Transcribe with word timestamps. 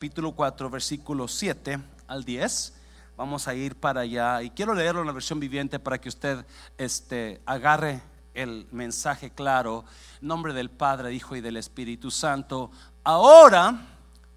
capítulo 0.00 0.32
4, 0.32 0.70
versículo 0.70 1.28
7 1.28 1.78
al 2.06 2.24
10. 2.24 2.72
Vamos 3.18 3.46
a 3.46 3.54
ir 3.54 3.76
para 3.76 4.00
allá 4.00 4.40
y 4.40 4.48
quiero 4.48 4.72
leerlo 4.72 5.02
en 5.02 5.06
la 5.06 5.12
versión 5.12 5.38
viviente 5.38 5.78
para 5.78 6.00
que 6.00 6.08
usted 6.08 6.46
este, 6.78 7.42
agarre 7.44 8.00
el 8.32 8.66
mensaje 8.72 9.28
claro. 9.28 9.84
Nombre 10.22 10.54
del 10.54 10.70
Padre, 10.70 11.12
Hijo 11.12 11.36
y 11.36 11.42
del 11.42 11.58
Espíritu 11.58 12.10
Santo. 12.10 12.70
Ahora, 13.04 13.78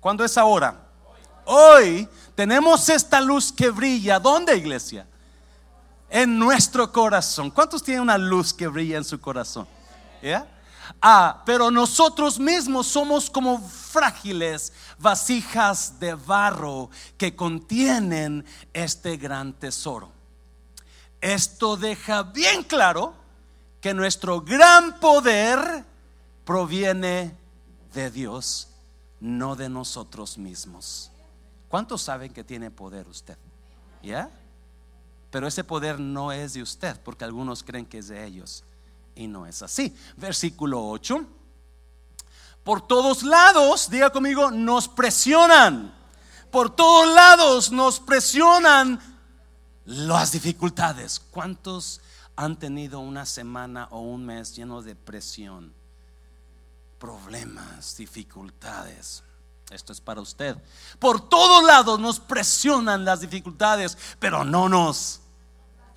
¿cuándo 0.01 0.25
es 0.25 0.37
ahora? 0.37 0.85
Hoy 1.45 2.09
tenemos 2.35 2.89
esta 2.89 3.21
luz 3.21 3.49
que 3.53 3.69
brilla. 3.69 4.19
¿Dónde, 4.19 4.57
iglesia? 4.57 5.07
En 6.09 6.37
nuestro 6.37 6.91
corazón. 6.91 7.49
¿Cuántos 7.49 7.81
tienen 7.81 8.01
una 8.01 8.17
luz 8.17 8.53
que 8.53 8.67
brilla 8.67 8.97
en 8.97 9.05
su 9.05 9.17
corazón? 9.17 9.65
¿Ya? 10.21 10.45
Ah, 11.01 11.43
pero 11.45 11.71
nosotros 11.71 12.39
mismos 12.39 12.87
somos 12.87 13.29
como 13.29 13.59
frágiles 13.59 14.73
vasijas 14.97 15.99
de 15.99 16.13
barro 16.15 16.89
que 17.17 17.35
contienen 17.35 18.45
este 18.73 19.17
gran 19.17 19.53
tesoro. 19.53 20.11
Esto 21.21 21.77
deja 21.77 22.23
bien 22.23 22.63
claro 22.63 23.13
que 23.79 23.93
nuestro 23.93 24.41
gran 24.41 24.99
poder 24.99 25.85
proviene 26.45 27.35
de 27.93 28.11
Dios, 28.11 28.67
no 29.19 29.55
de 29.55 29.69
nosotros 29.69 30.37
mismos. 30.37 31.11
¿Cuántos 31.69 32.01
saben 32.01 32.33
que 32.33 32.43
tiene 32.43 32.71
poder 32.71 33.07
usted? 33.07 33.37
¿Ya? 34.01 34.29
Pero 35.31 35.47
ese 35.47 35.63
poder 35.63 35.99
no 35.99 36.31
es 36.31 36.53
de 36.53 36.61
usted, 36.61 36.99
porque 37.01 37.23
algunos 37.23 37.63
creen 37.63 37.85
que 37.85 37.99
es 37.99 38.09
de 38.09 38.25
ellos 38.25 38.63
y 39.15 39.27
no 39.27 39.45
es 39.45 39.61
así. 39.61 39.95
Versículo 40.17 40.87
8. 40.87 41.25
Por 42.63 42.87
todos 42.87 43.23
lados, 43.23 43.89
diga 43.89 44.09
conmigo, 44.09 44.51
nos 44.51 44.87
presionan. 44.87 45.93
Por 46.49 46.75
todos 46.75 47.13
lados 47.13 47.71
nos 47.71 47.99
presionan 47.99 48.99
las 49.85 50.31
dificultades. 50.31 51.19
¿Cuántos 51.19 51.99
han 52.35 52.57
tenido 52.57 52.99
una 52.99 53.25
semana 53.25 53.87
o 53.91 53.99
un 53.99 54.25
mes 54.25 54.55
lleno 54.55 54.81
de 54.81 54.95
presión? 54.95 55.73
Problemas, 56.99 57.97
dificultades. 57.97 59.23
Esto 59.71 59.91
es 59.91 59.99
para 59.99 60.21
usted. 60.21 60.55
Por 60.99 61.27
todos 61.27 61.63
lados 61.63 61.99
nos 61.99 62.19
presionan 62.19 63.03
las 63.03 63.21
dificultades, 63.21 63.97
pero 64.19 64.45
no 64.45 64.69
nos 64.69 65.22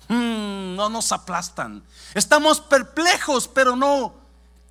Hmm, 0.07 0.75
no 0.75 0.89
nos 0.89 1.11
aplastan. 1.11 1.83
Estamos 2.13 2.61
perplejos, 2.61 3.47
pero 3.47 3.75
no 3.75 4.13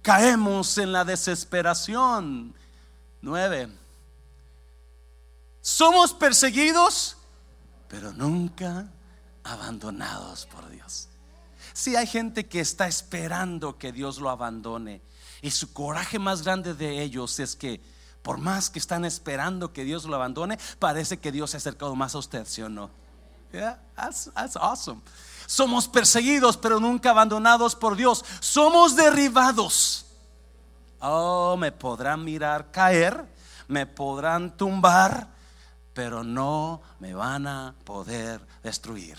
caemos 0.02 0.78
en 0.78 0.92
la 0.92 1.04
desesperación. 1.04 2.54
Nueve. 3.20 3.68
Somos 5.60 6.14
perseguidos, 6.14 7.16
pero 7.88 8.12
nunca 8.12 8.88
abandonados 9.42 10.46
por 10.46 10.68
Dios. 10.70 11.08
Si 11.72 11.96
hay 11.96 12.06
gente 12.06 12.46
que 12.46 12.60
está 12.60 12.86
esperando 12.86 13.76
que 13.76 13.92
Dios 13.92 14.18
lo 14.18 14.30
abandone 14.30 15.02
y 15.42 15.50
su 15.50 15.72
coraje 15.72 16.18
más 16.18 16.42
grande 16.42 16.74
de 16.74 17.02
ellos 17.02 17.38
es 17.40 17.56
que 17.56 17.80
por 18.22 18.38
más 18.38 18.70
que 18.70 18.78
están 18.78 19.04
esperando 19.04 19.72
que 19.72 19.84
Dios 19.84 20.04
lo 20.04 20.16
abandone, 20.16 20.58
parece 20.78 21.18
que 21.18 21.30
Dios 21.30 21.50
se 21.50 21.56
ha 21.56 21.58
acercado 21.58 21.94
más 21.94 22.14
a 22.14 22.18
usted, 22.18 22.46
¿sí 22.46 22.62
o 22.62 22.68
no? 22.68 22.90
Yeah, 23.52 23.78
that's, 23.94 24.30
that's 24.34 24.56
awesome. 24.56 25.00
Somos 25.46 25.88
perseguidos, 25.88 26.56
pero 26.56 26.80
nunca 26.80 27.10
abandonados 27.10 27.74
por 27.74 27.96
Dios. 27.96 28.24
Somos 28.40 28.96
derribados. 28.96 30.06
Oh, 31.00 31.56
me 31.56 31.72
podrán 31.72 32.24
mirar 32.24 32.70
caer, 32.70 33.24
me 33.68 33.86
podrán 33.86 34.56
tumbar, 34.56 35.28
pero 35.92 36.24
no 36.24 36.82
me 37.00 37.14
van 37.14 37.46
a 37.46 37.74
poder 37.84 38.40
destruir. 38.62 39.16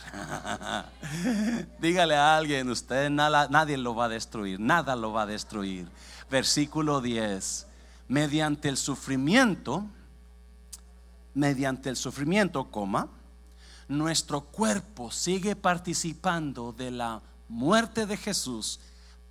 Dígale 1.80 2.16
a 2.16 2.36
alguien, 2.36 2.70
usted 2.70 3.10
nada, 3.10 3.48
nadie 3.50 3.78
lo 3.78 3.96
va 3.96 4.06
a 4.06 4.10
destruir, 4.10 4.60
nada 4.60 4.96
lo 4.96 5.14
va 5.14 5.24
a 5.24 5.26
destruir. 5.26 5.88
Versículo 6.30 7.02
10. 7.02 7.68
Mediante 8.10 8.70
el 8.70 8.78
sufrimiento, 8.78 9.86
mediante 11.34 11.90
el 11.90 11.96
sufrimiento, 11.96 12.66
coma, 12.66 13.08
nuestro 13.88 14.42
cuerpo 14.42 15.12
sigue 15.12 15.56
participando 15.56 16.74
de 16.74 16.92
la 16.92 17.22
muerte 17.48 18.06
de 18.06 18.18
Jesús 18.18 18.80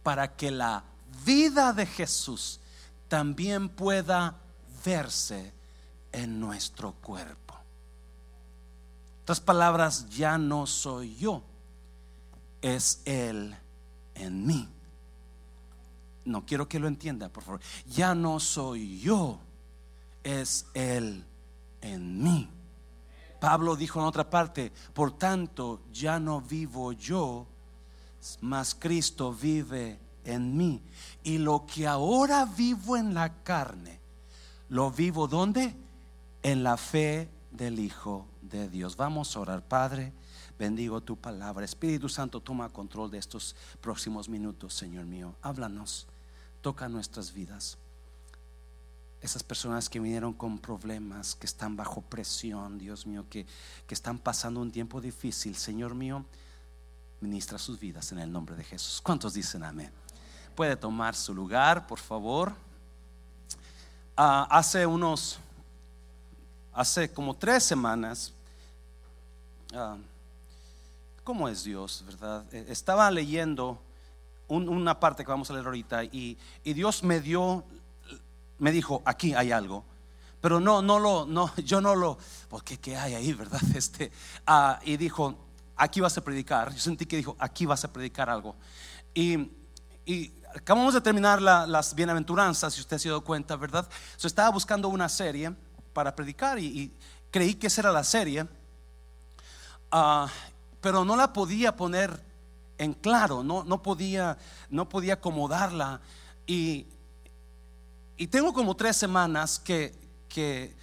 para 0.02 0.36
que 0.36 0.50
la 0.50 0.84
vida 1.24 1.72
de 1.72 1.86
Jesús 1.86 2.60
también 3.08 3.68
pueda 3.68 4.36
verse 4.84 5.52
en 6.12 6.40
nuestro 6.40 6.92
cuerpo. 6.92 7.54
Otras 9.22 9.40
palabras, 9.40 10.08
ya 10.10 10.38
no 10.38 10.66
soy 10.66 11.16
yo, 11.16 11.42
es 12.62 13.02
Él 13.04 13.56
en 14.14 14.46
mí. 14.46 14.68
No 16.24 16.46
quiero 16.46 16.68
que 16.68 16.78
lo 16.78 16.88
entienda, 16.88 17.28
por 17.28 17.42
favor. 17.42 17.60
Ya 17.86 18.14
no 18.14 18.40
soy 18.40 19.00
yo, 19.00 19.40
es 20.22 20.66
Él 20.74 21.24
en 21.80 22.22
mí. 22.22 22.48
Pablo 23.40 23.76
dijo 23.76 24.00
en 24.00 24.06
otra 24.06 24.28
parte, 24.28 24.72
por 24.92 25.16
tanto 25.16 25.82
ya 25.92 26.18
no 26.18 26.40
vivo 26.40 26.92
yo, 26.92 27.46
mas 28.40 28.74
Cristo 28.74 29.32
vive 29.32 29.98
en 30.24 30.56
mí. 30.56 30.82
Y 31.22 31.38
lo 31.38 31.66
que 31.66 31.86
ahora 31.86 32.44
vivo 32.44 32.96
en 32.96 33.14
la 33.14 33.42
carne, 33.42 34.00
lo 34.68 34.90
vivo 34.90 35.28
donde? 35.28 35.74
En 36.42 36.62
la 36.62 36.76
fe 36.76 37.28
del 37.50 37.78
Hijo 37.78 38.26
de 38.42 38.68
Dios. 38.68 38.96
Vamos 38.96 39.36
a 39.36 39.40
orar, 39.40 39.62
Padre. 39.62 40.12
Bendigo 40.58 41.00
tu 41.00 41.16
palabra. 41.16 41.64
Espíritu 41.64 42.08
Santo, 42.08 42.40
toma 42.40 42.68
control 42.70 43.10
de 43.10 43.18
estos 43.18 43.54
próximos 43.80 44.28
minutos, 44.28 44.74
Señor 44.74 45.04
mío. 45.04 45.34
Háblanos, 45.42 46.06
toca 46.62 46.88
nuestras 46.88 47.32
vidas 47.32 47.78
esas 49.20 49.42
personas 49.42 49.88
que 49.88 49.98
vinieron 49.98 50.32
con 50.32 50.58
problemas, 50.58 51.34
que 51.34 51.46
están 51.46 51.76
bajo 51.76 52.02
presión, 52.02 52.78
Dios 52.78 53.06
mío, 53.06 53.24
que, 53.28 53.46
que 53.86 53.94
están 53.94 54.18
pasando 54.18 54.60
un 54.60 54.70
tiempo 54.70 55.00
difícil, 55.00 55.56
Señor 55.56 55.94
mío, 55.94 56.24
ministra 57.20 57.58
sus 57.58 57.80
vidas 57.80 58.12
en 58.12 58.18
el 58.18 58.30
nombre 58.30 58.54
de 58.56 58.64
Jesús. 58.64 59.00
¿Cuántos 59.02 59.34
dicen 59.34 59.64
amén? 59.64 59.90
Puede 60.54 60.76
tomar 60.76 61.14
su 61.14 61.34
lugar, 61.34 61.86
por 61.86 61.98
favor. 61.98 62.54
Ah, 64.16 64.46
hace 64.50 64.86
unos, 64.86 65.38
hace 66.72 67.10
como 67.12 67.34
tres 67.34 67.64
semanas, 67.64 68.32
uh, 69.74 69.98
¿cómo 71.24 71.48
es 71.48 71.64
Dios, 71.64 72.02
verdad? 72.06 72.44
Eh, 72.52 72.66
estaba 72.68 73.10
leyendo 73.10 73.78
una 74.48 74.98
parte 75.00 75.24
que 75.24 75.30
vamos 75.30 75.50
a 75.50 75.54
leer 75.54 75.66
ahorita 75.66 76.04
y, 76.04 76.38
y 76.62 76.72
Dios 76.72 77.02
me 77.02 77.20
dio 77.20 77.64
me 78.58 78.72
dijo, 78.72 79.02
aquí 79.04 79.34
hay 79.34 79.52
algo. 79.52 79.84
Pero 80.40 80.60
no, 80.60 80.82
no 80.82 80.98
lo, 80.98 81.26
no, 81.26 81.54
yo 81.64 81.80
no 81.80 81.94
lo, 81.94 82.18
porque 82.48 82.78
qué 82.78 82.96
hay 82.96 83.14
ahí, 83.14 83.32
verdad? 83.32 83.60
Este, 83.74 84.12
ah, 84.46 84.78
y 84.84 84.96
dijo, 84.96 85.36
aquí 85.76 86.00
vas 86.00 86.16
a 86.18 86.20
predicar. 86.20 86.72
Yo 86.72 86.78
sentí 86.78 87.06
que 87.06 87.16
dijo, 87.16 87.36
aquí 87.38 87.66
vas 87.66 87.84
a 87.84 87.92
predicar 87.92 88.30
algo. 88.30 88.56
Y, 89.14 89.50
y 90.04 90.32
acabamos 90.54 90.94
de 90.94 91.00
terminar 91.00 91.42
las 91.42 91.94
bienaventuranzas, 91.94 92.74
si 92.74 92.80
usted 92.80 92.98
se 92.98 93.08
dio 93.08 93.22
cuenta, 93.22 93.56
¿verdad? 93.56 93.86
Yo 94.18 94.26
estaba 94.26 94.48
buscando 94.50 94.88
una 94.88 95.08
serie 95.08 95.54
para 95.92 96.14
predicar 96.14 96.58
y, 96.58 96.92
creí 97.30 97.54
que 97.54 97.66
esa 97.66 97.82
era 97.82 97.92
la 97.92 98.04
serie, 98.04 98.46
ah, 99.90 100.28
pero 100.80 101.04
no 101.04 101.16
la 101.16 101.32
podía 101.32 101.76
poner 101.76 102.18
en 102.78 102.94
claro, 102.94 103.42
no, 103.42 103.64
no, 103.64 103.82
podía, 103.82 104.38
no 104.70 104.88
podía 104.88 105.14
acomodarla. 105.14 106.00
Y 106.46 106.86
y 108.16 108.28
tengo 108.28 108.52
como 108.52 108.74
tres 108.76 108.96
semanas 108.96 109.58
que, 109.58 109.94
que 110.28 110.74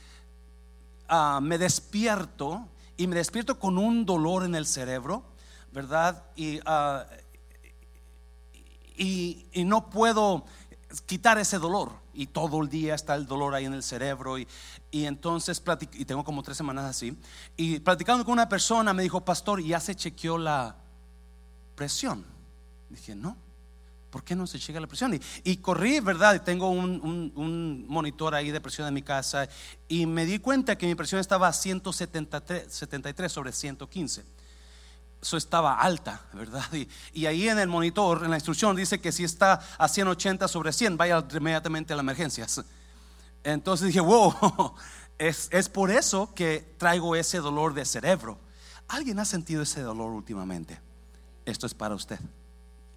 ah, 1.08 1.40
me 1.42 1.58
despierto 1.58 2.68
y 2.96 3.08
me 3.08 3.16
despierto 3.16 3.60
con 3.60 3.78
un 3.78 4.06
dolor 4.06 4.44
en 4.44 4.56
el 4.56 4.66
cerebro, 4.66 5.24
¿verdad? 5.72 6.24
Y, 6.36 6.60
ah, 6.66 7.06
y, 8.96 9.46
no 9.66 9.90
puedo 9.90 10.46
quitar 11.06 11.38
ese 11.40 11.58
dolor. 11.58 11.92
Y 12.14 12.28
todo 12.28 12.62
el 12.62 12.70
día 12.70 12.94
está 12.94 13.16
el 13.16 13.26
dolor 13.26 13.56
ahí 13.56 13.66
en 13.66 13.74
el 13.74 13.82
cerebro. 13.82 14.38
Y, 14.38 14.48
y 14.92 15.06
entonces, 15.06 15.62
y 15.94 16.06
tengo 16.06 16.24
como 16.24 16.44
tres 16.44 16.58
semanas 16.58 16.86
así. 16.86 17.18
Y 17.58 17.80
platicando 17.80 18.24
con 18.24 18.34
una 18.34 18.48
persona 18.48 18.94
me 18.94 19.02
dijo, 19.02 19.26
pastor, 19.26 19.62
¿ya 19.64 19.80
se 19.80 19.96
chequeó 19.96 20.38
la 20.38 20.76
presión? 21.76 22.24
Dije, 22.90 23.16
no. 23.16 23.36
¿Por 24.14 24.24
qué 24.24 24.36
no 24.36 24.46
se 24.46 24.60
llega 24.60 24.80
la 24.80 24.86
presión? 24.86 25.20
Y, 25.44 25.58
corrí, 25.58 26.00
¿verdad? 26.00 26.44
Tengo 26.44 26.70
un, 26.70 27.84
monitor 27.88 28.36
ahí 28.36 28.52
de 28.52 28.62
presión 28.62 28.88
en 28.88 28.94
mi 28.94 29.02
casa 29.02 29.50
y 29.88 30.06
me 30.06 30.28
di 30.28 30.38
cuenta 30.38 30.78
que 30.78 30.86
mi 30.86 30.94
presión 30.94 31.20
estaba 31.20 31.48
a 31.48 31.54
173 31.54 33.32
sobre 33.32 33.52
115. 33.52 34.24
Eso 35.20 35.38
estaba 35.38 35.80
alta, 35.80 36.22
¿verdad? 36.32 36.64
Y, 37.12 37.26
ahí 37.26 37.50
en 37.50 37.58
el 37.58 37.68
monitor, 37.68 38.24
en 38.24 38.30
la 38.30 38.38
instrucción, 38.38 38.76
dice 38.76 39.02
que 39.02 39.12
si 39.12 39.24
está 39.24 39.60
a 39.80 39.88
180 39.88 40.48
sobre 40.48 40.72
100, 40.72 40.96
vaya 40.96 41.26
inmediatamente 41.32 41.94
a 41.94 41.96
las 41.96 42.04
emergencias. 42.04 42.64
Entonces 43.44 43.88
dije, 43.88 44.00
wow, 44.00 44.76
es, 45.18 45.50
es 45.52 45.70
por 45.70 45.90
eso 45.90 46.32
que 46.36 46.76
traigo 46.78 47.16
ese 47.16 47.40
dolor 47.40 47.74
de 47.74 47.84
cerebro. 47.84 48.38
¿Alguien 48.90 49.18
ha 49.18 49.26
sentido 49.26 49.64
ese 49.64 49.82
dolor 49.82 50.12
últimamente? 50.12 50.80
Esto 51.46 51.66
es 51.66 51.74
para 51.74 51.96
usted. 51.96 52.20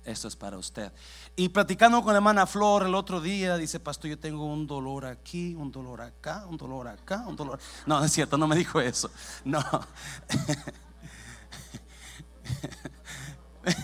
Esto 0.07 0.29
es 0.29 0.37
para 0.37 0.57
usted. 0.57 0.93
Y 1.35 1.49
platicando 1.49 2.01
con 2.01 2.13
la 2.13 2.19
hermana 2.19 2.47
Flor 2.47 2.85
el 2.85 2.95
otro 2.95 3.21
día, 3.21 3.57
dice, 3.57 3.81
pastor, 3.81 4.11
yo 4.11 4.17
tengo 4.17 4.47
un 4.47 4.65
dolor 4.65 5.05
aquí, 5.05 5.53
un 5.57 5.73
dolor 5.73 6.01
acá, 6.01 6.47
un 6.47 6.57
dolor 6.57 6.87
acá, 6.87 7.25
un 7.27 7.35
dolor... 7.35 7.59
No, 7.87 8.05
es 8.05 8.13
cierto, 8.13 8.39
no 8.39 8.47
me 8.47 8.55
dijo 8.55 8.81
eso. 8.81 9.11
No. 9.45 9.65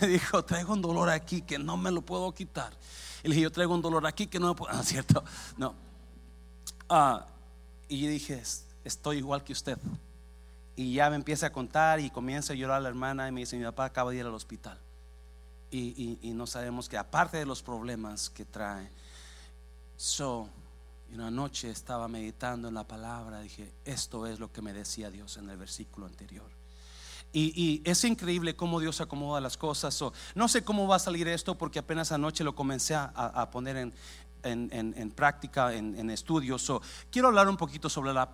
me 0.01 0.07
dijo, 0.07 0.45
traigo 0.45 0.73
un 0.73 0.81
dolor 0.81 1.11
aquí 1.11 1.43
que 1.43 1.59
no 1.59 1.77
me 1.77 1.91
lo 1.91 2.03
puedo 2.03 2.33
quitar. 2.33 2.73
Y 3.25 3.29
le 3.29 3.35
dije, 3.35 3.43
yo 3.43 3.51
traigo 3.51 3.75
un 3.75 3.83
dolor 3.83 4.07
aquí 4.07 4.29
que 4.29 4.39
no 4.39 4.47
me 4.47 4.55
puedo... 4.55 4.73
No, 4.77 4.81
es 4.81 4.87
cierto. 4.87 5.25
No. 5.57 5.75
Ah, 6.89 7.27
y 7.89 8.07
dije, 8.07 8.41
estoy 8.85 9.19
igual 9.19 9.43
que 9.43 9.55
usted. 9.55 9.77
Y 10.77 10.95
ya 10.95 11.11
me 11.11 11.17
empieza 11.17 11.47
a 11.47 11.53
contar 11.53 11.99
y 11.99 12.11
comienza 12.11 12.53
a 12.53 12.57
llorar 12.57 12.81
la 12.81 12.91
hermana 12.91 13.27
y 13.27 13.33
me 13.33 13.41
dice, 13.41 13.57
mi 13.57 13.65
papá 13.65 13.87
acaba 13.87 14.13
de 14.13 14.19
ir 14.19 14.25
al 14.25 14.35
hospital 14.35 14.79
y, 15.73 16.33
no 16.35 16.47
sabemos 16.47 16.89
que 16.89 16.99
aparte 16.99 17.39
de 17.39 17.47
los 17.47 17.63
problemas 17.63 18.29
que 18.31 18.45
trae. 18.45 18.91
So, 19.97 20.49
una 21.13 21.31
noche 21.31 21.71
estaba 21.71 22.09
meditando 22.09 22.69
en 22.69 22.75
la 22.75 22.87
palabra, 22.87 23.41
dije, 23.41 23.73
esto 23.85 24.27
es 24.27 24.39
lo 24.39 24.53
que 24.53 24.63
me 24.63 24.73
decía 24.73 25.11
Dios 25.11 25.37
en 25.37 25.49
el 25.49 25.57
versículo 25.57 26.07
anterior. 26.07 26.51
Y, 27.35 27.81
es 27.85 28.05
increíble 28.05 28.55
cómo 28.55 28.81
Dios 28.81 29.01
acomoda 29.01 29.41
las 29.41 29.57
cosas. 29.57 29.99
no 30.35 30.49
sé 30.49 30.63
cómo 30.63 30.87
va 30.87 30.97
a 30.97 30.99
salir 30.99 31.29
esto 31.29 31.57
porque 31.57 31.79
apenas 31.79 32.13
anoche 32.13 32.45
lo 32.45 32.55
comencé 32.55 32.95
a, 32.95 33.49
poner 33.51 33.77
en, 33.79 33.93
en, 34.43 35.11
práctica, 35.11 35.73
en, 35.73 36.11
estudios. 36.11 36.71
quiero 37.11 37.29
hablar 37.29 37.49
un 37.49 37.57
poquito 37.57 37.89
sobre 37.89 38.13
la 38.13 38.29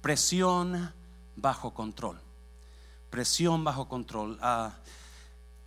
presión 0.00 0.92
bajo 1.36 1.74
control. 1.74 2.18
Presión 3.10 3.64
bajo 3.64 3.88
control. 3.88 4.38
Uh, 4.42 4.70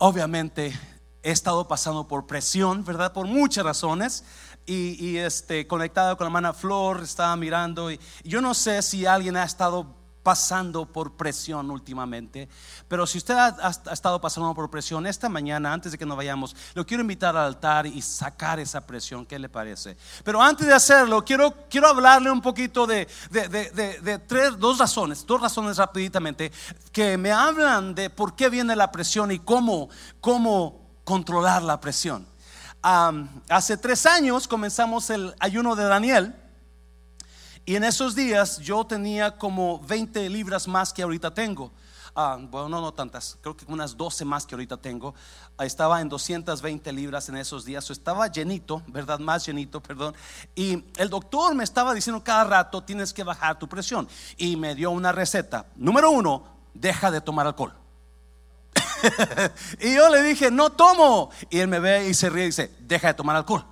obviamente 0.04 0.76
he 1.22 1.30
estado 1.30 1.68
pasando 1.68 2.08
por 2.08 2.26
presión, 2.26 2.84
¿verdad? 2.84 3.12
Por 3.12 3.26
muchas 3.28 3.64
razones. 3.64 4.24
Y, 4.66 5.16
este, 5.16 5.66
conectado 5.68 6.16
con 6.16 6.24
la 6.24 6.28
hermana 6.28 6.52
Flor, 6.52 7.02
estaba 7.02 7.36
mirando. 7.36 7.90
Y 7.90 8.00
yo 8.24 8.40
no 8.40 8.52
sé 8.54 8.82
si 8.82 9.06
alguien 9.06 9.36
ha 9.36 9.44
estado 9.44 9.86
pasando 10.22 10.86
por 10.86 11.12
presión 11.16 11.70
últimamente. 11.70 12.48
Pero 12.88 13.06
si 13.06 13.18
usted 13.18 13.34
ha, 13.34 13.70
estado 13.92 14.20
pasando 14.20 14.54
por 14.54 14.70
presión 14.70 15.06
esta 15.06 15.28
mañana, 15.28 15.72
antes 15.72 15.92
de 15.92 15.98
que 15.98 16.06
nos 16.06 16.16
vayamos, 16.16 16.54
lo 16.74 16.86
quiero 16.86 17.00
invitar 17.00 17.36
al 17.36 17.46
altar 17.46 17.86
y 17.86 18.00
sacar 18.02 18.60
esa 18.60 18.86
presión. 18.86 19.26
¿Qué 19.26 19.38
le 19.38 19.48
parece? 19.48 19.96
Pero 20.24 20.40
antes 20.40 20.66
de 20.66 20.74
hacerlo, 20.74 21.24
quiero, 21.24 21.54
quiero 21.68 21.88
hablarle 21.88 22.30
un 22.30 22.40
poquito 22.40 22.86
de, 22.86 23.08
de, 23.30 24.22
tres, 24.26 24.58
dos 24.58 24.78
razones, 24.78 25.26
dos 25.26 25.40
razones 25.40 25.76
rapiditamente, 25.76 26.52
que 26.92 27.16
me 27.16 27.32
hablan 27.32 27.94
de 27.94 28.10
por 28.10 28.36
qué 28.36 28.48
viene 28.48 28.76
la 28.76 28.92
presión 28.92 29.32
y 29.32 29.38
cómo, 29.38 29.88
cómo 30.20 30.82
controlar 31.04 31.62
la 31.62 31.80
presión. 31.80 32.26
hace 32.82 33.76
tres 33.76 34.06
años 34.06 34.46
comenzamos 34.46 35.10
el 35.10 35.34
ayuno 35.40 35.74
de 35.74 35.84
Daniel. 35.84 36.41
Y 37.64 37.76
en 37.76 37.84
esos 37.84 38.14
días 38.14 38.58
yo 38.58 38.84
tenía 38.84 39.36
como 39.36 39.78
20 39.80 40.28
libras 40.30 40.66
más 40.66 40.92
que 40.92 41.02
ahorita 41.02 41.32
tengo. 41.32 41.70
Ah, 42.14 42.36
bueno, 42.38 42.68
no, 42.68 42.80
no 42.82 42.92
tantas, 42.92 43.38
creo 43.40 43.56
que 43.56 43.64
unas 43.68 43.96
12 43.96 44.24
más 44.26 44.44
que 44.44 44.54
ahorita 44.54 44.76
tengo. 44.76 45.14
Ah, 45.56 45.64
estaba 45.64 46.00
en 46.00 46.08
220 46.08 46.92
libras 46.92 47.28
en 47.28 47.36
esos 47.36 47.64
días, 47.64 47.88
estaba 47.88 48.26
llenito, 48.26 48.82
¿verdad? 48.88 49.18
Más 49.18 49.46
llenito, 49.46 49.80
perdón. 49.82 50.14
Y 50.54 50.84
el 50.96 51.08
doctor 51.08 51.54
me 51.54 51.64
estaba 51.64 51.94
diciendo 51.94 52.22
cada 52.22 52.44
rato, 52.44 52.82
tienes 52.82 53.14
que 53.14 53.22
bajar 53.22 53.58
tu 53.58 53.68
presión. 53.68 54.08
Y 54.36 54.56
me 54.56 54.74
dio 54.74 54.90
una 54.90 55.12
receta. 55.12 55.66
Número 55.76 56.10
uno, 56.10 56.44
deja 56.74 57.10
de 57.10 57.20
tomar 57.20 57.46
alcohol. 57.46 57.72
y 59.80 59.94
yo 59.94 60.10
le 60.10 60.22
dije, 60.22 60.50
no 60.50 60.70
tomo. 60.70 61.30
Y 61.48 61.60
él 61.60 61.68
me 61.68 61.78
ve 61.78 62.08
y 62.08 62.14
se 62.14 62.28
ríe 62.28 62.44
y 62.44 62.46
dice, 62.46 62.74
deja 62.80 63.08
de 63.08 63.14
tomar 63.14 63.36
alcohol. 63.36 63.71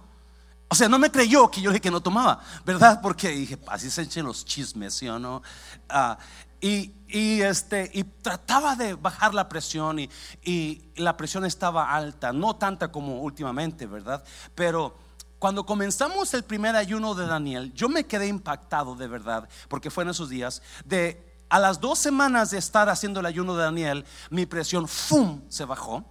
O 0.72 0.76
sea, 0.76 0.88
no 0.88 1.00
me 1.00 1.10
creyó 1.10 1.50
que 1.50 1.60
yo 1.60 1.70
dije 1.70 1.80
que 1.80 1.90
no 1.90 2.00
tomaba, 2.00 2.40
¿verdad? 2.64 3.00
Porque 3.02 3.30
dije, 3.30 3.58
así 3.66 3.90
se 3.90 4.02
echen 4.02 4.24
los 4.24 4.44
chismes, 4.44 4.94
¿sí 4.94 5.08
o 5.08 5.18
no? 5.18 5.42
Ah, 5.88 6.16
y, 6.60 6.92
este, 7.40 7.90
y 7.92 8.04
trataba 8.04 8.76
de 8.76 8.94
bajar 8.94 9.34
la 9.34 9.48
presión 9.48 9.98
y, 9.98 10.08
y 10.44 10.92
la 10.94 11.16
presión 11.16 11.44
estaba 11.44 11.92
alta, 11.92 12.32
no 12.32 12.54
tanta 12.54 12.92
como 12.92 13.20
últimamente, 13.20 13.86
¿verdad? 13.86 14.22
Pero 14.54 14.96
cuando 15.40 15.66
comenzamos 15.66 16.32
el 16.34 16.44
primer 16.44 16.76
ayuno 16.76 17.16
de 17.16 17.26
Daniel, 17.26 17.72
yo 17.74 17.88
me 17.88 18.04
quedé 18.04 18.28
impactado 18.28 18.94
de 18.94 19.08
verdad, 19.08 19.48
porque 19.68 19.90
fue 19.90 20.04
en 20.04 20.10
esos 20.10 20.28
días, 20.28 20.62
de 20.84 21.34
a 21.48 21.58
las 21.58 21.80
dos 21.80 21.98
semanas 21.98 22.52
de 22.52 22.58
estar 22.58 22.88
haciendo 22.88 23.18
el 23.18 23.26
ayuno 23.26 23.56
de 23.56 23.64
Daniel, 23.64 24.04
mi 24.30 24.46
presión, 24.46 24.86
¡fum!, 24.86 25.40
se 25.48 25.64
bajó 25.64 26.04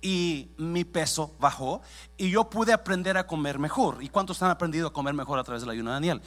y 0.00 0.50
mi 0.56 0.84
peso 0.84 1.34
bajó 1.38 1.80
y 2.16 2.30
yo 2.30 2.48
pude 2.48 2.72
aprender 2.72 3.16
a 3.16 3.26
comer 3.26 3.58
mejor. 3.58 4.02
¿Y 4.02 4.08
cuántos 4.08 4.42
han 4.42 4.50
aprendido 4.50 4.88
a 4.88 4.92
comer 4.92 5.14
mejor 5.14 5.38
a 5.38 5.44
través 5.44 5.62
del 5.62 5.70
ayuno 5.70 5.90
de 5.90 5.94
Daniel? 5.94 6.22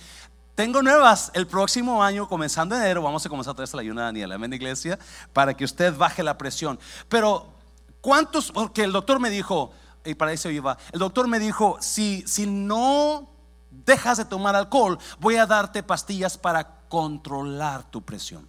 Tengo 0.56 0.82
nuevas. 0.82 1.32
El 1.34 1.48
próximo 1.48 2.04
año, 2.04 2.28
comenzando 2.28 2.76
enero, 2.76 3.02
vamos 3.02 3.26
a 3.26 3.30
comenzar 3.30 3.52
a 3.52 3.56
través 3.56 3.72
del 3.72 3.80
ayuno 3.80 4.02
de 4.02 4.06
Daniel. 4.06 4.32
Amén, 4.34 4.52
iglesia. 4.52 5.00
Para 5.32 5.56
que 5.56 5.64
usted 5.64 5.96
baje 5.96 6.22
la 6.22 6.38
presión. 6.38 6.78
Pero, 7.08 7.54
¿cuántos? 8.02 8.52
Porque 8.52 8.84
el 8.84 8.92
doctor 8.92 9.22
me 9.22 9.30
dijo, 9.30 9.72
y 10.04 10.16
para 10.16 10.34
eso 10.34 10.50
iba, 10.50 10.78
el 10.92 11.00
doctor 11.00 11.28
me 11.30 11.40
dijo, 11.40 11.78
si, 11.80 12.24
si 12.28 12.46
no 12.46 13.30
dejas 13.72 14.18
de 14.18 14.26
tomar 14.26 14.56
alcohol, 14.56 15.00
voy 15.20 15.38
a 15.38 15.46
darte 15.46 15.82
pastillas 15.84 16.38
para 16.38 16.82
controlar 16.90 17.90
tu 17.90 18.02
presión. 18.02 18.46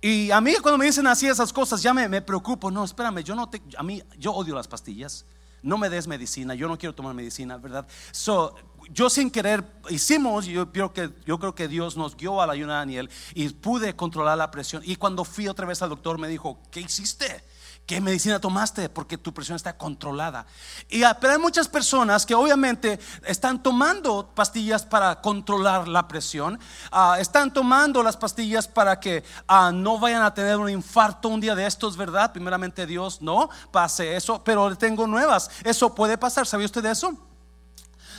Y 0.00 0.30
a 0.30 0.40
mí 0.40 0.54
cuando 0.62 0.78
me 0.78 0.86
dicen 0.86 1.06
así 1.06 1.26
esas 1.26 1.52
cosas 1.52 1.82
ya 1.82 1.92
me, 1.92 2.08
me 2.08 2.22
preocupo. 2.22 2.70
No, 2.70 2.84
espérame, 2.84 3.22
yo 3.22 3.34
no 3.34 3.48
te, 3.48 3.60
a 3.76 3.82
mí 3.82 4.02
yo 4.18 4.32
odio 4.32 4.54
las 4.54 4.66
pastillas. 4.66 5.26
No 5.62 5.76
me 5.76 5.90
des 5.90 6.06
medicina, 6.06 6.54
yo 6.54 6.68
no 6.68 6.78
quiero 6.78 6.94
tomar 6.94 7.12
medicina, 7.14 7.58
¿verdad? 7.58 7.86
So, 8.12 8.54
yo 8.88 9.10
sin 9.10 9.30
querer 9.30 9.62
hicimos, 9.90 10.46
yo 10.46 10.72
creo 10.72 10.90
que 10.92 11.10
yo 11.26 11.38
creo 11.38 11.54
que 11.54 11.68
Dios 11.68 11.98
nos 11.98 12.16
guió 12.16 12.40
a 12.40 12.46
la 12.46 12.54
ayuda 12.54 12.72
de 12.72 12.78
Daniel 12.78 13.10
y 13.34 13.50
pude 13.50 13.94
controlar 13.94 14.38
la 14.38 14.50
presión. 14.50 14.82
Y 14.86 14.96
cuando 14.96 15.22
fui 15.22 15.48
otra 15.48 15.66
vez 15.66 15.82
al 15.82 15.90
doctor 15.90 16.18
me 16.18 16.28
dijo, 16.28 16.58
"¿Qué 16.70 16.80
hiciste?" 16.80 17.44
¿Qué 17.90 18.00
medicina 18.00 18.38
tomaste? 18.38 18.88
Porque 18.88 19.18
tu 19.18 19.34
presión 19.34 19.56
está 19.56 19.76
controlada. 19.76 20.46
Y, 20.88 21.02
ah, 21.02 21.18
pero 21.20 21.32
hay 21.32 21.40
muchas 21.40 21.66
personas 21.66 22.24
que 22.24 22.36
obviamente 22.36 23.00
están 23.24 23.60
tomando 23.60 24.30
pastillas 24.32 24.84
para 24.84 25.20
controlar 25.20 25.88
la 25.88 26.06
presión. 26.06 26.60
Ah, 26.92 27.16
están 27.18 27.52
tomando 27.52 28.00
las 28.04 28.16
pastillas 28.16 28.68
para 28.68 29.00
que 29.00 29.24
ah, 29.48 29.72
no 29.74 29.98
vayan 29.98 30.22
a 30.22 30.32
tener 30.32 30.56
un 30.56 30.70
infarto 30.70 31.30
un 31.30 31.40
día 31.40 31.56
de 31.56 31.66
estos, 31.66 31.96
¿verdad? 31.96 32.30
Primeramente 32.32 32.86
Dios 32.86 33.20
no 33.22 33.50
pase 33.72 34.14
eso, 34.14 34.44
pero 34.44 34.76
tengo 34.76 35.08
nuevas. 35.08 35.50
Eso 35.64 35.92
puede 35.92 36.16
pasar. 36.16 36.46
¿Sabía 36.46 36.66
usted 36.66 36.84
de 36.84 36.92
eso? 36.92 37.12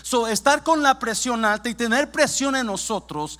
So, 0.01 0.27
estar 0.27 0.63
con 0.63 0.83
la 0.83 0.99
presión 0.99 1.45
alta 1.45 1.69
y 1.69 1.75
tener 1.75 2.11
presión 2.11 2.57
en 2.57 2.65
nosotros 2.65 3.39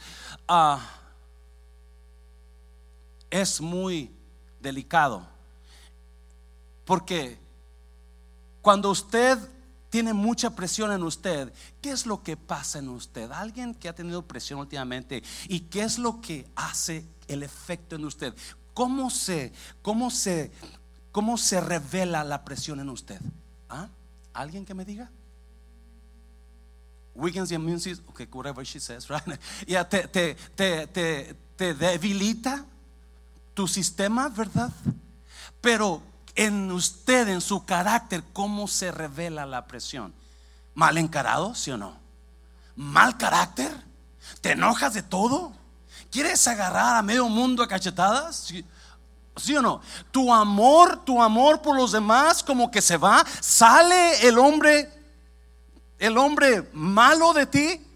es 3.30 3.60
muy 3.60 4.16
delicado. 4.62 5.31
Porque 6.86 7.40
cuando 8.62 8.90
usted 8.90 9.38
tiene 9.90 10.14
mucha 10.14 10.56
presión 10.56 10.92
en 10.92 11.04
usted, 11.04 11.54
¿qué 11.82 11.92
es 11.92 12.06
lo 12.06 12.24
que 12.24 12.38
pasa 12.38 12.80
en 12.80 12.90
usted? 12.90 13.30
Alguien 13.32 13.76
que 13.76 13.90
ha 13.90 13.94
tenido 13.94 14.22
presión 14.22 14.60
últimamente 14.60 15.22
y 15.48 15.62
qué 15.62 15.84
es 15.84 16.00
lo 16.00 16.22
que 16.22 16.48
hace 16.56 17.06
el 17.28 17.44
efecto 17.44 17.96
en 17.96 18.06
usted? 18.06 18.34
¿Cómo 18.74 19.10
se, 19.10 19.52
cómo 19.82 20.10
se, 20.10 20.52
cómo 21.12 21.38
se 21.38 21.60
revela 21.60 22.24
la 22.24 22.46
presión 22.46 22.80
en 22.80 22.90
usted? 22.90 23.20
¿Ah? 23.70 23.90
¿Alguien 24.34 24.66
que 24.66 24.74
me 24.74 24.86
diga? 24.86 25.12
Weakens 27.14 27.50
the 27.50 27.56
immune 27.56 27.80
system, 27.80 28.08
okay, 28.10 28.26
whatever 28.32 28.66
she 28.66 28.80
says, 28.80 29.10
right? 29.10 29.22
Ya 29.68 29.88
te, 29.88 30.08
te, 30.08 30.36
te, 30.56 31.36
te 31.58 31.74
debilita 31.74 32.66
tu 33.54 33.68
sistema, 33.68 34.30
¿verdad? 34.30 34.72
Pero 35.60 36.02
en 36.36 36.72
usted, 36.72 37.28
en 37.28 37.42
su 37.42 37.66
carácter, 37.66 38.24
cómo 38.34 38.68
se 38.68 38.92
revela 38.92 39.46
la 39.46 39.68
presión. 39.68 40.14
¿Mal 40.74 40.98
encarado, 40.98 41.56
sí 41.56 41.72
o 41.72 41.78
no? 41.78 41.98
¿Mal 42.76 43.18
carácter? 43.18 43.72
¿Te 44.40 44.52
enojas 44.52 44.94
de 44.94 45.04
todo? 45.04 45.54
¿Quieres 46.10 46.48
agarrar 46.48 46.98
a 46.98 47.02
medio 47.02 47.28
mundo 47.28 47.64
a 47.64 47.68
cachetadas? 47.68 48.36
¿Sí? 48.36 48.66
¿Sí, 49.38 49.56
o 49.56 49.62
no? 49.62 49.82
Tu 50.12 50.34
amor, 50.34 51.04
tu 51.06 51.22
amor 51.22 51.62
por 51.62 51.76
los 51.76 51.92
demás 51.92 52.44
como 52.44 52.70
que 52.70 52.82
se 52.82 52.98
va, 52.98 53.26
sale 53.40 54.28
el 54.28 54.38
hombre, 54.38 54.90
el 56.00 56.18
hombre 56.18 56.70
malo 56.74 57.34
de 57.34 57.46
ti, 57.46 57.88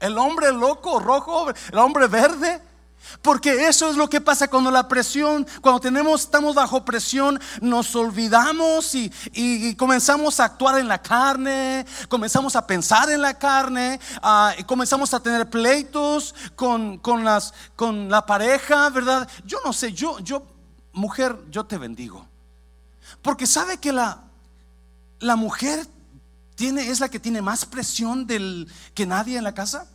el 0.00 0.18
hombre 0.18 0.52
loco, 0.52 0.98
rojo, 0.98 1.48
el 1.50 1.78
hombre 1.78 2.08
verde, 2.08 2.60
Porque 3.22 3.68
eso 3.68 3.90
es 3.90 3.96
lo 3.96 4.08
que 4.08 4.20
pasa 4.20 4.48
cuando 4.48 4.70
la 4.70 4.88
presión, 4.88 5.46
cuando 5.60 5.80
tenemos, 5.80 6.22
estamos 6.22 6.54
bajo 6.54 6.84
presión, 6.84 7.40
nos 7.60 7.94
olvidamos 7.94 8.94
y, 8.94 9.74
comenzamos 9.76 10.40
a 10.40 10.44
actuar 10.44 10.78
en 10.78 10.88
la 10.88 11.00
carne, 11.00 11.86
comenzamos 12.08 12.56
a 12.56 12.66
pensar 12.66 13.10
en 13.10 13.22
la 13.22 13.34
carne, 13.34 14.00
ah, 14.22 14.54
y 14.58 14.64
comenzamos 14.64 15.12
a 15.14 15.20
tener 15.20 15.48
pleitos 15.48 16.34
con, 16.54 17.00
las, 17.24 17.54
con 17.74 18.08
la 18.08 18.24
pareja, 18.26 18.90
¿verdad? 18.90 19.28
Yo 19.44 19.58
no 19.64 19.72
sé, 19.72 19.92
yo, 19.92 20.18
yo, 20.20 20.46
mujer, 20.92 21.36
yo 21.50 21.64
te 21.64 21.78
bendigo. 21.78 22.26
Porque 23.22 23.46
sabe 23.46 23.78
que 23.78 23.92
la, 23.92 24.22
la 25.20 25.36
mujer 25.36 25.86
tiene, 26.54 26.88
es 26.90 27.00
la 27.00 27.08
que 27.08 27.20
tiene 27.20 27.42
más 27.42 27.64
presión 27.64 28.26
del, 28.26 28.70
que 28.94 29.06
nadie 29.06 29.38
en 29.38 29.44
la 29.44 29.54
casa. 29.54 29.86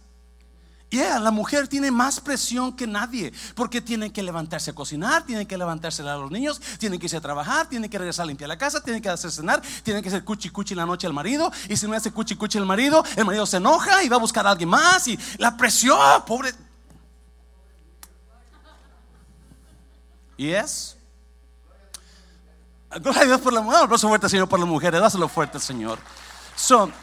Yeah, 0.92 1.20
la 1.20 1.32
mujer 1.32 1.70
tiene 1.70 1.90
más 1.90 2.20
presión 2.20 2.76
que 2.76 2.86
nadie, 2.86 3.32
porque 3.56 3.80
tiene 3.80 4.12
que 4.12 4.22
levantarse 4.22 4.72
a 4.72 4.76
cocinar, 4.76 5.26
tiene 5.26 5.48
que 5.48 5.58
levantarse 5.58 6.02
a 6.02 6.18
los 6.18 6.30
niños, 6.30 6.60
tiene 6.80 7.00
que 7.00 7.06
irse 7.06 7.16
a 7.16 7.22
trabajar, 7.22 7.70
tiene 7.70 7.90
que 7.90 7.98
regresar 7.98 8.24
a 8.24 8.26
limpiar 8.28 8.50
la 8.50 8.58
casa, 8.58 8.84
tiene 8.84 9.02
que 9.02 9.08
hacer 9.08 9.32
cenar, 9.32 9.62
tiene 9.84 10.02
que 10.02 10.10
hacer 10.10 10.26
cuchi 10.26 10.50
cuchi 10.50 10.76
la 10.76 10.86
noche 10.86 11.08
al 11.08 11.14
marido, 11.14 11.50
y 11.70 11.78
si 11.78 11.88
no 11.88 11.96
hace 11.96 12.12
cuchi 12.12 12.36
cuchi 12.36 12.58
el 12.58 12.66
marido, 12.66 13.06
el 13.16 13.24
marido 13.24 13.46
se 13.46 13.56
enoja 13.56 14.04
y 14.04 14.10
va 14.10 14.18
a 14.18 14.20
buscar 14.20 14.46
a 14.46 14.52
alguien 14.52 14.68
más, 14.68 15.08
y 15.08 15.18
la 15.38 15.56
presión, 15.56 15.98
pobre. 16.26 16.54
¿Y 20.36 20.50
es? 20.50 20.98
Gloria 23.00 23.22
a 23.22 23.26
Dios 23.26 23.40
por 23.40 23.54
la 23.54 23.62
mujer, 23.62 23.84
aplauso 23.84 24.10
fuerte 24.10 24.28
Señor 24.28 24.50
por 24.50 24.60
las 24.60 24.68
mujeres, 24.68 25.00
dáselo 25.00 25.30
fuerte 25.30 25.58
Señor. 25.58 26.00
Son 26.54 26.94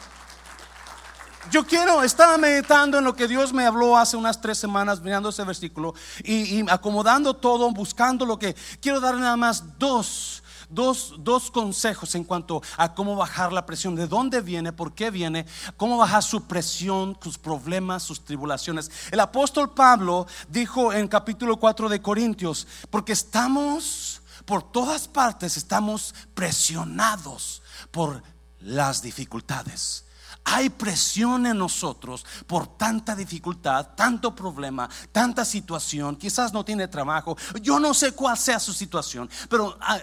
yo 1.51 1.65
quiero, 1.65 2.03
estaba 2.03 2.37
meditando 2.37 2.97
en 2.97 3.03
lo 3.03 3.15
que 3.15 3.27
Dios 3.27 3.53
me 3.53 3.65
habló 3.65 3.97
hace 3.97 4.17
unas 4.17 4.39
tres 4.39 4.57
semanas, 4.57 5.01
mirando 5.01 5.29
ese 5.29 5.43
versículo 5.43 5.93
y, 6.23 6.69
acomodando 6.69 7.33
todo, 7.33 7.71
buscando 7.71 8.25
lo 8.25 8.37
que 8.37 8.55
quiero 8.81 8.99
dar 8.99 9.15
nada 9.15 9.37
más 9.37 9.77
dos. 9.77 10.43
Dos, 10.71 11.15
dos, 11.17 11.49
consejos 11.49 12.13
en 12.13 12.23
cuanto 12.23 12.61
a 12.77 12.93
cómo 12.93 13.15
bajar 13.15 13.51
la 13.51 13.65
presión, 13.65 13.95
de 13.95 14.05
dónde 14.05 14.39
viene, 14.39 14.71
por 14.71 14.93
qué 14.93 15.09
viene, 15.09 15.47
cómo 15.77 15.97
bajar 15.97 16.21
su 16.21 16.43
presión, 16.43 17.17
sus 17.23 17.39
problemas, 17.39 18.03
sus 18.03 18.23
tribulaciones. 18.23 18.91
El 19.09 19.19
apóstol 19.19 19.73
Pablo 19.73 20.27
dijo 20.47 20.93
en 20.93 21.07
capítulo 21.07 21.57
4 21.57 21.89
de 21.89 22.03
Corintios, 22.03 22.67
porque 22.91 23.13
estamos 23.13 24.21
por 24.45 24.71
todas 24.71 25.07
partes, 25.07 25.57
estamos 25.57 26.13
presionados 26.35 27.63
por 27.89 28.21
las 28.59 29.01
dificultades. 29.01 30.05
Hay 30.43 30.69
presión 30.69 31.45
en 31.45 31.57
nosotros 31.57 32.25
por 32.47 32.77
tanta 32.77 33.15
dificultad, 33.15 33.89
tanto 33.95 34.35
problema, 34.35 34.89
tanta 35.11 35.45
situación. 35.45 36.15
Quizás 36.15 36.53
no 36.53 36.65
tiene 36.65 36.87
trabajo. 36.87 37.37
Yo 37.61 37.79
no 37.79 37.93
sé 37.93 38.13
cuál 38.13 38.37
sea 38.37 38.59
su 38.59 38.73
situación, 38.73 39.29
pero 39.49 39.77
ah, 39.81 39.99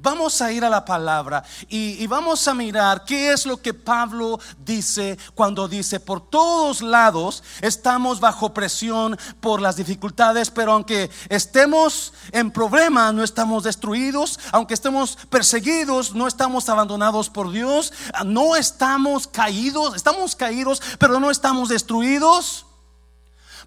vamos 0.00 0.40
a 0.40 0.52
ir 0.52 0.64
a 0.64 0.70
la 0.70 0.84
palabra 0.84 1.42
y, 1.68 2.06
vamos 2.06 2.46
a 2.48 2.54
mirar 2.54 3.04
qué 3.04 3.32
es 3.32 3.44
lo 3.44 3.60
que 3.60 3.74
Pablo 3.74 4.38
dice 4.64 5.18
cuando 5.34 5.68
dice, 5.68 6.00
por 6.00 6.28
todos 6.30 6.80
lados 6.80 7.42
estamos 7.60 8.20
bajo 8.20 8.54
presión 8.54 9.18
por 9.40 9.60
las 9.60 9.76
dificultades, 9.76 10.50
pero 10.50 10.72
aunque 10.72 11.10
estemos 11.28 12.12
en 12.32 12.50
problemas, 12.50 13.12
no 13.12 13.22
estamos 13.22 13.64
destruidos, 13.64 14.38
aunque 14.52 14.74
estemos 14.74 15.16
perseguidos, 15.28 16.14
no 16.14 16.26
estamos 16.26 16.68
abandonados 16.68 17.28
por 17.28 17.50
Dios, 17.50 17.92
no 18.24 18.56
estamos 18.56 19.26
caídos, 19.26 19.96
estamos 19.96 20.34
caídos, 20.36 20.80
pero 20.98 21.20
no 21.20 21.30
estamos 21.30 21.68
destruidos, 21.68 22.66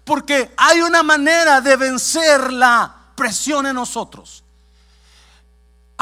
porque 0.04 0.52
hay 0.56 0.80
una 0.80 1.02
manera 1.02 1.60
de 1.60 1.76
vencer 1.76 2.52
la 2.52 3.12
presión 3.14 3.66
en 3.66 3.74
nosotros. 3.74 4.41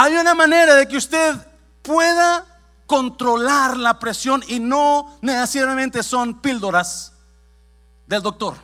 Hay 0.02 0.16
una 0.16 0.32
manera 0.34 0.76
de 0.76 0.88
que 0.88 0.96
usted 0.96 1.36
pueda 1.82 2.46
controlar 2.86 3.76
la 3.76 3.98
presión 3.98 4.42
y 4.48 4.58
no 4.58 5.18
necesariamente 5.20 6.02
son 6.02 6.40
píldoras 6.40 7.12
del 8.06 8.22
doctor. 8.22 8.56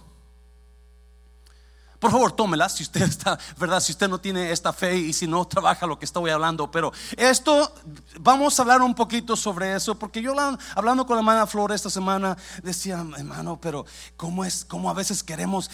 Por 1.98 2.10
favor, 2.10 2.32
tómela 2.32 2.70
si 2.70 2.84
usted 2.84 3.02
está, 3.06 3.38
¿verdad? 3.58 3.80
Si 3.80 3.92
usted 3.92 4.08
no 4.08 4.18
tiene 4.18 4.50
esta 4.50 4.72
fe 4.72 4.96
y 4.96 5.12
si 5.12 5.26
no 5.26 5.44
trabaja 5.44 5.86
lo 5.86 5.98
que 5.98 6.06
estoy 6.06 6.30
hablando. 6.30 6.70
Pero 6.70 6.90
esto, 7.18 7.70
vamos 8.18 8.58
a 8.58 8.62
hablar 8.62 8.80
un 8.80 8.94
poquito 8.94 9.36
sobre 9.36 9.76
eso, 9.76 9.94
porque 9.98 10.22
yo 10.22 10.34
hablando 10.74 11.04
con 11.04 11.16
la 11.16 11.20
hermana 11.20 11.46
Flor 11.46 11.70
esta 11.72 11.90
semana, 11.90 12.34
decía, 12.62 13.04
hermano, 13.14 13.60
pero 13.60 13.84
¿cómo 14.16 14.42
es, 14.42 14.64
cómo 14.64 14.88
a 14.88 14.94
veces 14.94 15.22
queremos 15.22 15.70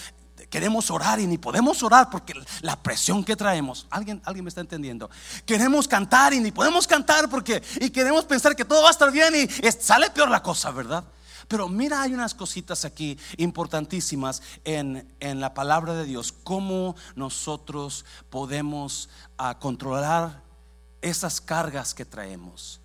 queremos 0.53 0.91
orar 0.91 1.19
y 1.19 1.27
ni 1.27 1.39
podemos 1.39 1.83
orar 1.83 2.11
porque 2.11 2.35
la 2.61 2.77
presión 2.77 3.25
que 3.25 3.35
traemos, 3.35 3.87
alguien, 3.89 4.21
alguien 4.23 4.45
me 4.45 4.51
está 4.51 4.61
entendiendo. 4.61 5.09
Queremos 5.47 5.89
cantar 5.89 6.35
y 6.35 6.41
ni 6.41 6.53
podemos 6.53 6.87
cantar 6.87 7.31
porque 7.31 7.63
y 7.81 7.89
queremos 7.89 8.27
pensar 8.27 8.55
que 8.55 8.67
todo 8.67 8.83
va 8.83 8.89
a 8.89 8.91
estar 8.91 9.11
bien 9.11 9.33
y 9.35 9.49
sale 9.73 10.11
peor 10.11 10.29
la 10.31 10.43
cosa, 10.43 10.71
¿verdad? 10.71 11.05
Pero 11.49 11.71
mira, 11.71 12.03
hay 12.03 12.13
unas 12.13 12.35
cositas 12.35 12.85
aquí 12.85 13.19
importantísimas 13.39 14.43
en, 14.65 15.09
la 15.21 15.55
palabra 15.55 15.95
de 15.95 16.05
Dios, 16.05 16.35
cómo 16.45 16.97
nosotros 17.17 18.05
podemos 18.29 19.09
ah, 19.39 19.59
controlar 19.59 20.43
esas 21.01 21.41
cargas 21.41 21.95
que 21.95 22.05
traemos 22.05 22.82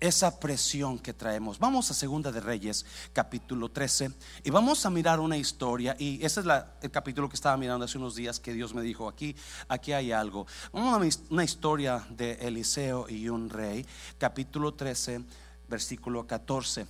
esa 0.00 0.38
presión 0.38 0.98
que 0.98 1.12
traemos. 1.12 1.58
Vamos 1.58 1.90
a 1.90 1.94
Segunda 1.94 2.30
de 2.30 2.40
Reyes, 2.40 2.86
capítulo 3.12 3.68
13, 3.68 4.12
y 4.44 4.50
vamos 4.50 4.86
a 4.86 4.90
mirar 4.90 5.20
una 5.20 5.36
historia, 5.36 5.96
y 5.98 6.24
ese 6.24 6.40
es 6.40 6.46
el 6.82 6.90
capítulo 6.90 7.28
que 7.28 7.34
estaba 7.34 7.56
mirando 7.56 7.84
hace 7.84 7.98
unos 7.98 8.14
días 8.14 8.38
que 8.38 8.52
Dios 8.52 8.74
me 8.74 8.82
dijo, 8.82 9.08
aquí, 9.08 9.34
aquí 9.68 9.92
hay 9.92 10.12
algo. 10.12 10.46
Una, 10.72 11.00
una 11.30 11.44
historia 11.44 12.06
de 12.10 12.34
Eliseo 12.34 13.08
y 13.08 13.28
un 13.28 13.50
rey, 13.50 13.84
capítulo 14.18 14.74
13, 14.74 15.22
versículo 15.68 16.26
14. 16.26 16.86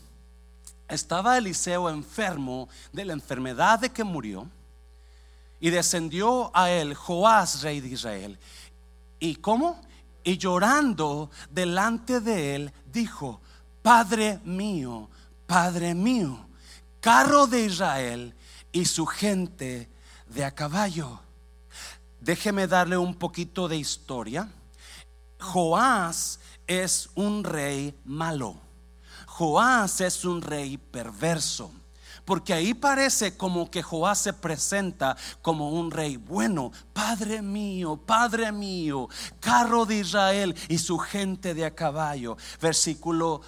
Estaba 0.88 1.38
Eliseo 1.38 1.88
enfermo 1.88 2.68
de 2.92 3.04
la 3.04 3.12
enfermedad 3.12 3.78
de 3.78 3.90
que 3.90 4.04
murió, 4.04 4.48
y 5.60 5.70
descendió 5.70 6.50
a 6.54 6.70
él 6.70 6.94
Joás, 6.94 7.62
rey 7.62 7.80
de 7.80 7.88
Israel. 7.88 8.38
¿Y 9.18 9.36
cómo? 9.36 9.80
Y 10.24 10.38
llorando 10.38 11.30
delante 11.50 12.20
de 12.20 12.54
él, 12.54 12.72
dijo, 12.92 13.40
Padre 13.82 14.40
mío, 14.44 15.08
Padre 15.46 15.94
mío, 15.94 16.46
carro 17.00 17.46
de 17.46 17.64
Israel 17.64 18.34
y 18.72 18.84
su 18.84 19.06
gente 19.06 19.88
de 20.28 20.44
a 20.44 20.54
caballo. 20.54 21.20
Déjeme 22.20 22.66
darle 22.66 22.98
un 22.98 23.14
poquito 23.14 23.68
de 23.68 23.76
historia. 23.76 24.48
Joás 25.40 26.40
es 26.66 27.08
un 27.14 27.44
rey 27.44 27.98
malo. 28.04 28.56
Joás 29.26 30.00
es 30.00 30.24
un 30.24 30.42
rey 30.42 30.76
perverso. 30.76 31.72
Porque 32.28 32.52
ahí 32.52 32.74
parece 32.74 33.38
como 33.38 33.70
que 33.70 33.82
Joás 33.82 34.18
se 34.18 34.34
presenta 34.34 35.16
como 35.40 35.70
un 35.70 35.90
rey 35.90 36.18
bueno. 36.18 36.72
Padre 36.92 37.40
mío, 37.40 37.96
Padre 37.96 38.52
mío, 38.52 39.08
carro 39.40 39.86
de 39.86 40.00
Israel 40.00 40.54
y 40.68 40.76
su 40.76 40.98
gente 40.98 41.54
de 41.54 41.64
a 41.64 41.74
caballo. 41.74 42.36
Versículo 42.60 43.40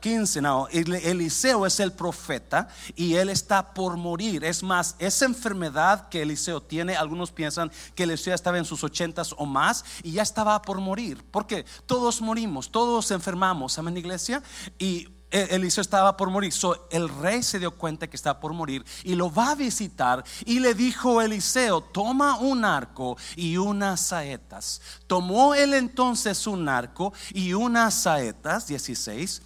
15. 0.00 0.40
No, 0.40 0.68
Eliseo 0.68 1.66
es 1.66 1.80
el 1.80 1.90
profeta 1.90 2.68
y 2.94 3.14
él 3.14 3.28
está 3.28 3.74
por 3.74 3.96
morir. 3.96 4.44
Es 4.44 4.62
más, 4.62 4.94
esa 5.00 5.24
enfermedad 5.24 6.08
que 6.08 6.22
Eliseo 6.22 6.62
tiene, 6.62 6.94
algunos 6.94 7.32
piensan 7.32 7.72
que 7.96 8.04
Eliseo 8.04 8.36
estaba 8.36 8.58
en 8.58 8.64
sus 8.64 8.84
ochentas 8.84 9.34
o 9.36 9.46
más 9.46 9.84
y 10.04 10.12
ya 10.12 10.22
estaba 10.22 10.62
por 10.62 10.78
morir. 10.78 11.24
Porque 11.32 11.66
todos 11.86 12.20
morimos, 12.20 12.70
todos 12.70 13.10
enfermamos. 13.10 13.76
Amén, 13.80 13.96
iglesia. 13.96 14.44
Y 14.78 15.08
Eliseo 15.30 15.82
estaba 15.82 16.16
por 16.16 16.30
morir. 16.30 16.52
el 16.90 17.08
rey 17.08 17.42
se 17.42 17.58
dio 17.58 17.72
cuenta 17.72 18.08
que 18.08 18.16
estaba 18.16 18.40
por 18.40 18.52
morir 18.52 18.84
y 19.04 19.14
lo 19.14 19.32
va 19.32 19.50
a 19.50 19.54
visitar. 19.54 20.24
Y 20.44 20.60
le 20.60 20.74
dijo 20.74 21.20
Eliseo: 21.20 21.80
Toma 21.80 22.38
un 22.38 22.64
arco 22.64 23.16
y 23.36 23.56
unas 23.56 24.00
saetas. 24.00 24.80
Tomó 25.06 25.54
él 25.54 25.74
entonces 25.74 26.46
un 26.46 26.68
arco 26.68 27.12
y 27.32 27.52
unas 27.52 28.02
saetas, 28.02 28.66
16 28.66 29.42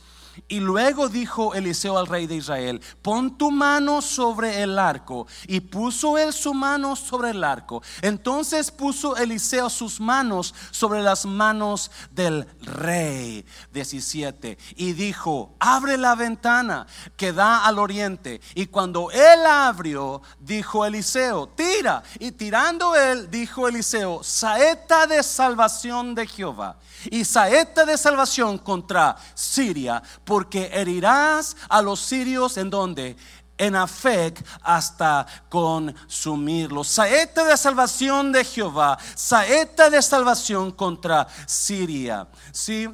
y 0.49 0.61
luego 0.61 1.09
dijo 1.09 1.55
Eliseo 1.55 1.99
al 1.99 2.07
rey 2.07 2.27
de 2.27 2.37
Israel, 2.37 2.81
pon 3.03 3.37
tu 3.37 3.51
mano 3.51 4.01
sobre 4.01 4.63
el 4.63 4.79
arco. 4.79 5.27
Y 5.47 5.61
puso 5.61 6.19
él 6.19 6.33
su 6.33 6.55
mano 6.55 6.97
sobre 6.97 7.31
el 7.31 7.45
arco. 7.45 7.83
Entonces 8.01 8.71
puso 8.71 9.17
Eliseo 9.17 9.69
sus 9.69 10.01
manos 10.01 10.55
sobre 10.71 11.03
las 11.03 11.27
manos 11.27 11.91
del 12.11 12.47
rey. 12.61 13.45
17. 13.73 14.59
Y 14.77 14.93
dijo, 14.93 15.55
abre 15.59 15.97
la 15.99 16.15
ventana 16.15 16.87
que 17.17 17.33
da 17.33 17.67
al 17.67 17.79
oriente. 17.79 18.41
Y 18.55 18.67
cuando 18.67 19.11
él 19.11 19.47
abrió, 19.47 20.23
dijo 20.39 20.85
Eliseo, 20.85 21.49
tira. 21.49 22.03
Y 22.19 22.33
tirando 22.33 22.97
él, 22.97 23.31
dijo 23.31 23.69
Eliseo, 23.69 24.23
saeta 24.23 25.07
de 25.07 25.23
salvación 25.23 26.15
de 26.15 26.27
Jehová. 26.27 26.79
Y 27.11 27.25
saeta 27.25 27.85
de 27.85 27.99
salvación 27.99 28.59
contra 28.59 29.17
Siria 29.35 30.03
porque 30.25 30.71
herirás 30.73 31.57
a 31.69 31.83
los 31.83 32.01
sirios 32.01 32.57
en 32.57 32.71
donde? 32.71 33.17
en 33.59 33.77
Afec 33.77 34.45
hasta 34.63 35.25
consumirlo. 35.49 36.83
Saeta 36.83 37.45
de 37.45 37.57
salvación 37.57 38.33
de 38.33 38.45
Jehová, 38.45 38.99
saeta 39.15 39.89
de 39.89 40.03
salvación 40.03 40.73
contra 40.73 41.29
Siria. 41.47 42.27
Sí. 42.51 42.89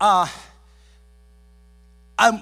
Ah, 0.00 0.28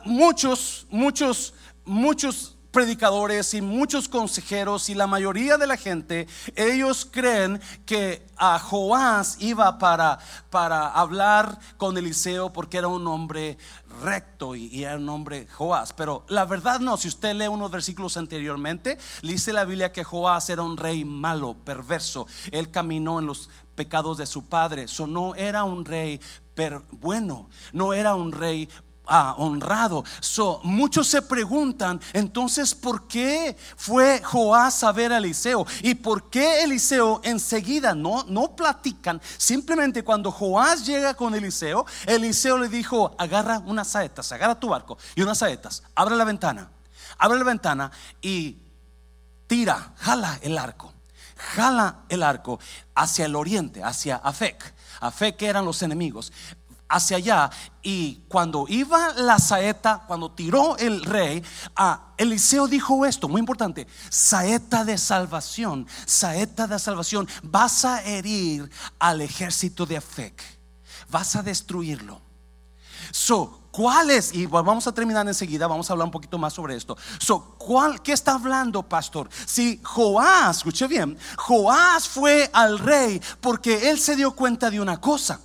muchos, 0.05 0.87
muchos, 0.89 1.53
muchos 1.85 2.57
predicadores 2.71 3.55
y 3.55 3.61
muchos 3.61 4.09
consejeros 4.09 4.89
y 4.91 4.95
la 4.95 5.07
mayoría 5.07 5.57
de 5.57 5.67
la 5.67 5.77
gente, 5.77 6.27
ellos 6.55 7.09
creen 7.11 7.61
que 7.87 8.27
a 8.37 8.59
Joás 8.59 9.37
iba 9.41 9.79
para, 9.79 10.19
para 10.51 10.89
hablar 10.89 11.59
con 11.77 11.97
Eliseo 11.97 12.53
porque 12.53 12.79
era 12.79 12.89
un 12.89 13.07
hombre 13.07 13.59
recto 14.03 14.55
y, 14.55 14.85
era 14.85 14.97
un 14.97 15.09
hombre 15.09 15.47
Joás. 15.49 15.93
Pero 15.93 16.25
la 16.29 16.45
verdad 16.45 16.81
no, 16.81 16.97
si 16.97 17.09
usted 17.09 17.35
lee 17.35 17.49
unos 17.49 17.71
versículos 17.71 18.17
anteriormente, 18.17 18.99
dice 19.23 19.53
la 19.53 19.65
Biblia 19.65 19.93
que 19.93 20.05
Joás 20.05 20.51
era 20.51 20.63
un 20.63 20.77
rey 20.77 21.05
malo, 21.05 21.57
perverso. 21.65 22.27
Él 22.53 22.71
caminó 22.71 23.19
en 23.19 23.27
los 23.27 23.49
pecados 23.75 24.19
de 24.19 24.27
su 24.27 24.47
padre. 24.47 24.85
Eso 24.85 25.07
no 25.07 25.35
era 25.35 25.65
un 25.65 25.85
rey 25.85 26.21
bueno, 26.91 27.49
no 27.73 27.93
era 27.93 28.15
un 28.17 28.33
rey 28.33 28.69
honrado. 29.09 30.05
So, 30.21 30.61
muchos 30.63 31.09
se 31.09 31.23
preguntan, 31.23 32.01
entonces, 32.13 32.75
¿por 32.75 33.07
qué 33.07 33.57
fue 33.77 34.23
Joás 34.23 34.83
a 34.85 34.93
ver 34.93 35.13
a 35.13 35.19
Eliseo? 35.19 35.67
¿Y 35.83 35.95
por 35.95 36.31
qué 36.31 36.63
Eliseo 36.63 37.21
enseguida 37.25 37.95
no, 37.95 38.25
no 38.29 38.55
platican? 38.55 39.21
Simplemente 39.37 40.03
cuando 40.05 40.31
Joás 40.31 40.87
llega 40.87 41.15
con 41.15 41.35
Eliseo, 41.35 41.87
Eliseo 42.07 42.59
le 42.59 42.69
dijo, 42.69 43.15
agarra 43.19 43.61
unas 43.61 43.89
saetas, 43.89 44.31
agarra 44.33 44.59
tu 44.59 44.69
barco 44.69 44.99
y 45.15 45.23
unas 45.23 45.39
saetas, 45.39 45.83
abre 45.95 46.17
la 46.17 46.25
ventana, 46.25 46.71
abre 47.19 47.39
la 47.39 47.45
ventana 47.45 47.91
y 48.21 48.59
tira, 49.47 49.93
jala 49.97 50.39
el 50.43 50.59
arco. 50.59 50.93
Jala 51.39 52.01
el 52.09 52.25
arco 52.25 52.59
hacia 52.97 53.27
el 53.27 53.37
oriente, 53.37 53.83
hacia 53.83 54.17
Afec. 54.17 54.75
Afec 55.01 55.41
eran 55.43 55.65
los 55.65 55.83
enemigos 55.83 56.33
hacia 56.89 57.19
allá 57.19 57.51
y 57.83 58.25
cuando 58.29 58.67
iba 58.69 59.13
la 59.15 59.39
saeta, 59.39 60.05
cuando 60.07 60.31
tiró 60.33 60.77
el 60.79 61.05
rey, 61.05 61.43
Eliseo 62.17 62.67
dijo 62.67 63.07
esto, 63.07 63.29
muy 63.29 63.41
importante, 63.41 63.87
saeta 64.09 64.85
de 64.85 64.99
salvación, 64.99 65.87
saeta 66.07 66.67
de 66.67 66.79
salvación, 66.79 67.29
vas 67.43 67.85
a 67.85 68.03
herir 68.03 68.71
al 68.99 69.21
ejército 69.21 69.87
de 69.87 69.97
Afec, 69.99 70.43
vas 71.09 71.37
a 71.37 71.43
destruirlo. 71.43 72.21
So, 73.11 73.69
¿cuál 73.71 74.11
es? 74.11 74.35
Y 74.35 74.47
vamos 74.47 74.87
a 74.87 74.93
terminar 74.93 75.27
enseguida, 75.27 75.67
vamos 75.67 75.89
a 75.89 75.93
hablar 75.93 76.07
un 76.07 76.13
poquito 76.13 76.37
más 76.37 76.53
sobre 76.53 76.77
esto. 76.77 76.97
So, 77.19 77.55
¿cuál, 77.57 78.03
¿qué 78.03 78.13
está 78.13 78.33
hablando, 78.35 78.83
pastor? 78.83 79.31
Si 79.47 79.81
Joás, 79.83 80.59
escuche 80.59 80.87
bien, 80.89 81.17
Joás 81.37 82.09
fue 82.09 82.51
al 82.53 82.79
rey 82.79 83.21
porque 83.41 83.89
él 83.89 83.99
se 83.99 84.17
dio 84.17 84.33
cuenta 84.33 84.71
de 84.71 84.81
una 84.81 85.01
cosa 85.01 85.41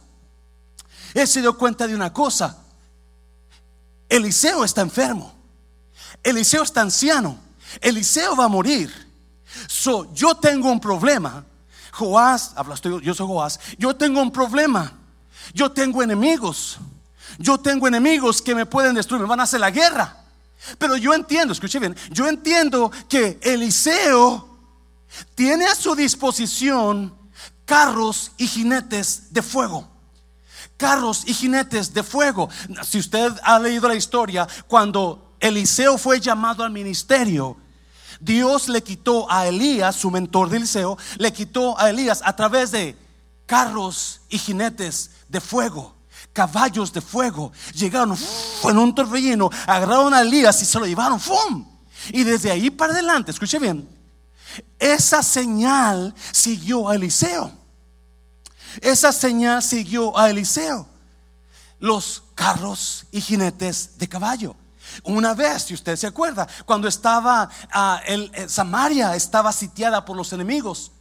él 1.13 1.27
se 1.27 1.41
dio 1.41 1.57
cuenta 1.57 1.87
de 1.87 1.95
una 1.95 2.11
cosa. 2.11 2.57
Eliseo 4.09 4.63
está 4.63 4.81
enfermo. 4.81 5.33
Eliseo 6.23 6.63
está 6.63 6.81
anciano. 6.81 7.37
Eliseo 7.81 8.35
va 8.35 8.45
a 8.45 8.49
morir. 8.49 8.91
So, 9.67 10.13
yo 10.13 10.35
tengo 10.35 10.71
un 10.71 10.79
problema. 10.79 11.45
Joás, 11.91 12.53
hablas 12.55 12.81
tú, 12.81 12.99
yo 13.01 13.13
soy 13.13 13.27
Joás. 13.27 13.59
Yo 13.77 13.95
tengo 13.95 14.21
un 14.21 14.31
problema. 14.31 14.93
Yo 15.53 15.71
tengo 15.71 16.01
enemigos. 16.01 16.77
Yo 17.37 17.59
tengo 17.59 17.87
enemigos 17.87 18.41
que 18.41 18.55
me 18.55 18.65
pueden 18.65 18.95
destruir, 18.95 19.21
me 19.21 19.27
van 19.27 19.39
a 19.39 19.43
hacer 19.43 19.59
la 19.59 19.71
guerra. 19.71 20.17
Pero 20.77 20.97
yo 20.97 21.13
entiendo, 21.13 21.51
escuche 21.51 21.79
bien, 21.79 21.95
yo 22.11 22.27
entiendo 22.27 22.91
que 23.09 23.39
Eliseo 23.41 24.57
tiene 25.35 25.65
a 25.65 25.75
su 25.75 25.95
disposición 25.95 27.13
carros 27.65 28.31
y 28.37 28.47
jinetes 28.47 29.33
de 29.33 29.41
fuego 29.41 29.92
carros 30.77 31.23
y 31.25 31.33
jinetes 31.33 31.93
de 31.93 32.03
fuego. 32.03 32.49
Si 32.83 32.99
usted 32.99 33.33
ha 33.43 33.59
leído 33.59 33.87
la 33.87 33.95
historia, 33.95 34.47
cuando 34.67 35.35
Eliseo 35.39 35.97
fue 35.97 36.19
llamado 36.19 36.63
al 36.63 36.71
ministerio, 36.71 37.57
Dios 38.19 38.69
le 38.69 38.81
quitó 38.81 39.29
a 39.29 39.47
Elías, 39.47 39.95
su 39.95 40.09
mentor 40.09 40.49
de 40.49 40.57
Eliseo, 40.57 40.97
le 41.17 41.33
quitó 41.33 41.77
a 41.79 41.89
Elías 41.89 42.21
a 42.23 42.35
través 42.35 42.71
de 42.71 42.97
carros 43.45 44.21
y 44.29 44.37
jinetes 44.37 45.11
de 45.27 45.41
fuego, 45.41 45.95
caballos 46.31 46.93
de 46.93 47.01
fuego. 47.01 47.51
Llegaron 47.73 48.17
en 48.63 48.77
un 48.77 48.95
torbellino, 48.95 49.49
agarraron 49.67 50.13
a 50.13 50.21
Elías 50.21 50.61
y 50.61 50.65
se 50.65 50.79
lo 50.79 50.85
llevaron. 50.85 51.19
¡Fum! 51.19 51.67
Y 52.11 52.23
desde 52.23 52.51
ahí 52.51 52.69
para 52.69 52.93
adelante, 52.93 53.31
escuche 53.31 53.59
bien, 53.59 53.87
esa 54.79 55.23
señal 55.23 56.13
siguió 56.31 56.89
a 56.89 56.95
Eliseo. 56.95 57.62
Esa 58.81 59.11
señal 59.11 59.61
siguió 59.61 60.17
a 60.17 60.29
Eliseo. 60.29 60.87
Los 61.79 62.23
carros 62.35 63.05
y 63.11 63.21
jinetes 63.21 63.97
de 63.97 64.07
caballo. 64.07 64.55
Una 65.03 65.33
vez, 65.33 65.63
si 65.63 65.73
usted 65.73 65.95
se 65.95 66.07
acuerda, 66.07 66.47
cuando 66.65 66.87
estaba 66.87 67.49
ah, 67.71 68.01
eh, 68.05 68.45
Samaria 68.47 69.15
estaba 69.15 69.51
sitiada 69.51 70.05
por 70.05 70.15
los 70.15 70.31
enemigos, 70.33 70.91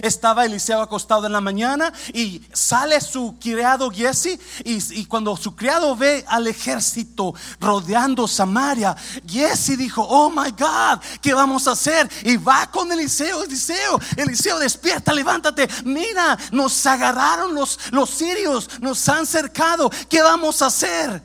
estaba 0.00 0.44
Eliseo 0.44 0.80
acostado 0.80 1.26
en 1.26 1.32
la 1.32 1.40
mañana 1.40 1.92
y 2.12 2.42
sale 2.52 3.00
su 3.00 3.36
criado 3.40 3.90
Jesse 3.90 4.38
y, 4.64 5.06
cuando 5.06 5.36
su 5.36 5.54
criado 5.54 5.94
ve 5.96 6.24
al 6.28 6.46
ejército 6.46 7.34
rodeando 7.60 8.26
Samaria, 8.26 8.96
Jesse 9.26 9.76
dijo, 9.76 10.02
oh 10.02 10.30
my 10.30 10.50
God, 10.50 11.00
¿qué 11.20 11.34
vamos 11.34 11.68
a 11.68 11.72
hacer? 11.72 12.10
Y 12.24 12.36
va 12.36 12.70
con 12.70 12.90
Eliseo, 12.90 13.42
Eliseo, 13.44 14.00
Eliseo 14.16 14.58
despierta, 14.58 15.12
levántate, 15.12 15.68
mira, 15.84 16.36
nos 16.52 16.84
agarraron 16.86 17.54
los, 17.54 17.78
los 17.90 18.10
sirios, 18.10 18.80
nos 18.80 19.08
han 19.08 19.26
cercado, 19.26 19.90
¿qué 20.08 20.22
vamos 20.22 20.62
a 20.62 20.66
hacer? 20.66 21.22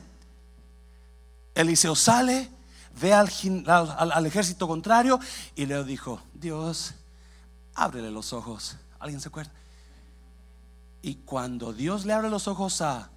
Eliseo 1.54 1.94
sale, 1.94 2.50
ve 3.00 3.12
al, 3.12 3.30
al 3.66 4.26
ejército 4.26 4.68
contrario 4.68 5.18
y 5.54 5.66
le 5.66 5.82
dijo, 5.84 6.20
Dios, 6.34 6.94
ábrele 7.74 8.10
los 8.10 8.32
ojos. 8.32 8.76
¿Alguien 8.98 9.20
se 9.20 9.28
acuerda? 9.28 9.52
Y 11.02 11.16
cuando 11.16 11.72
Dios 11.72 12.04
le 12.04 12.12
abre 12.12 12.28
los 12.28 12.46
ojos 12.48 12.80
a 12.82 13.10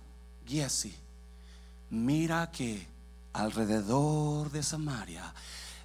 Giesi, 0.46 0.96
mira 1.90 2.52
que 2.52 2.88
alrededor 3.34 4.52
de 4.52 4.64
Samaria 4.64 5.34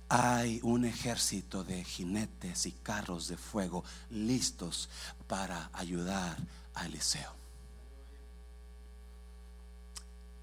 hay 0.08 0.60
un 0.62 0.84
ejército 0.84 1.64
de 1.64 1.84
jinetes 1.84 2.66
y 2.66 2.72
carros 2.72 3.28
de 3.28 3.36
fuego 3.36 3.84
listos 4.10 4.88
para 5.26 5.70
ayudar 5.72 6.36
a 6.74 6.86
Eliseo. 6.86 7.32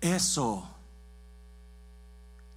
Eso 0.01 0.69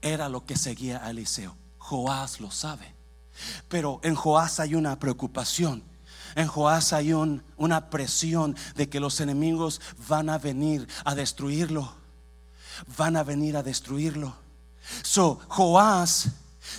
era 0.03 0.29
lo 0.29 0.45
que 0.45 0.57
seguía 0.57 1.05
a 1.05 1.11
Eliseo. 1.11 1.57
Joás 1.79 2.41
lo 2.41 2.51
sabe. 2.51 2.98
Pero 3.69 4.01
en 4.03 4.15
Joás 4.15 4.61
hay 4.61 4.75
una 4.75 4.99
preocupación. 4.99 5.83
En 6.35 6.47
Joás 6.47 6.93
hay 6.93 7.13
una 7.13 7.91
presión 7.91 8.57
de 8.77 8.89
que 8.89 9.01
los 9.01 9.21
enemigos 9.21 9.81
van 10.09 10.31
a 10.31 10.39
venir 10.39 10.87
a 11.05 11.15
destruirlo. 11.15 11.93
Van 12.97 13.17
a 13.17 13.25
venir 13.25 13.57
a 13.57 13.63
destruirlo. 13.63 14.35
So, 15.03 15.41
Joás 15.49 16.31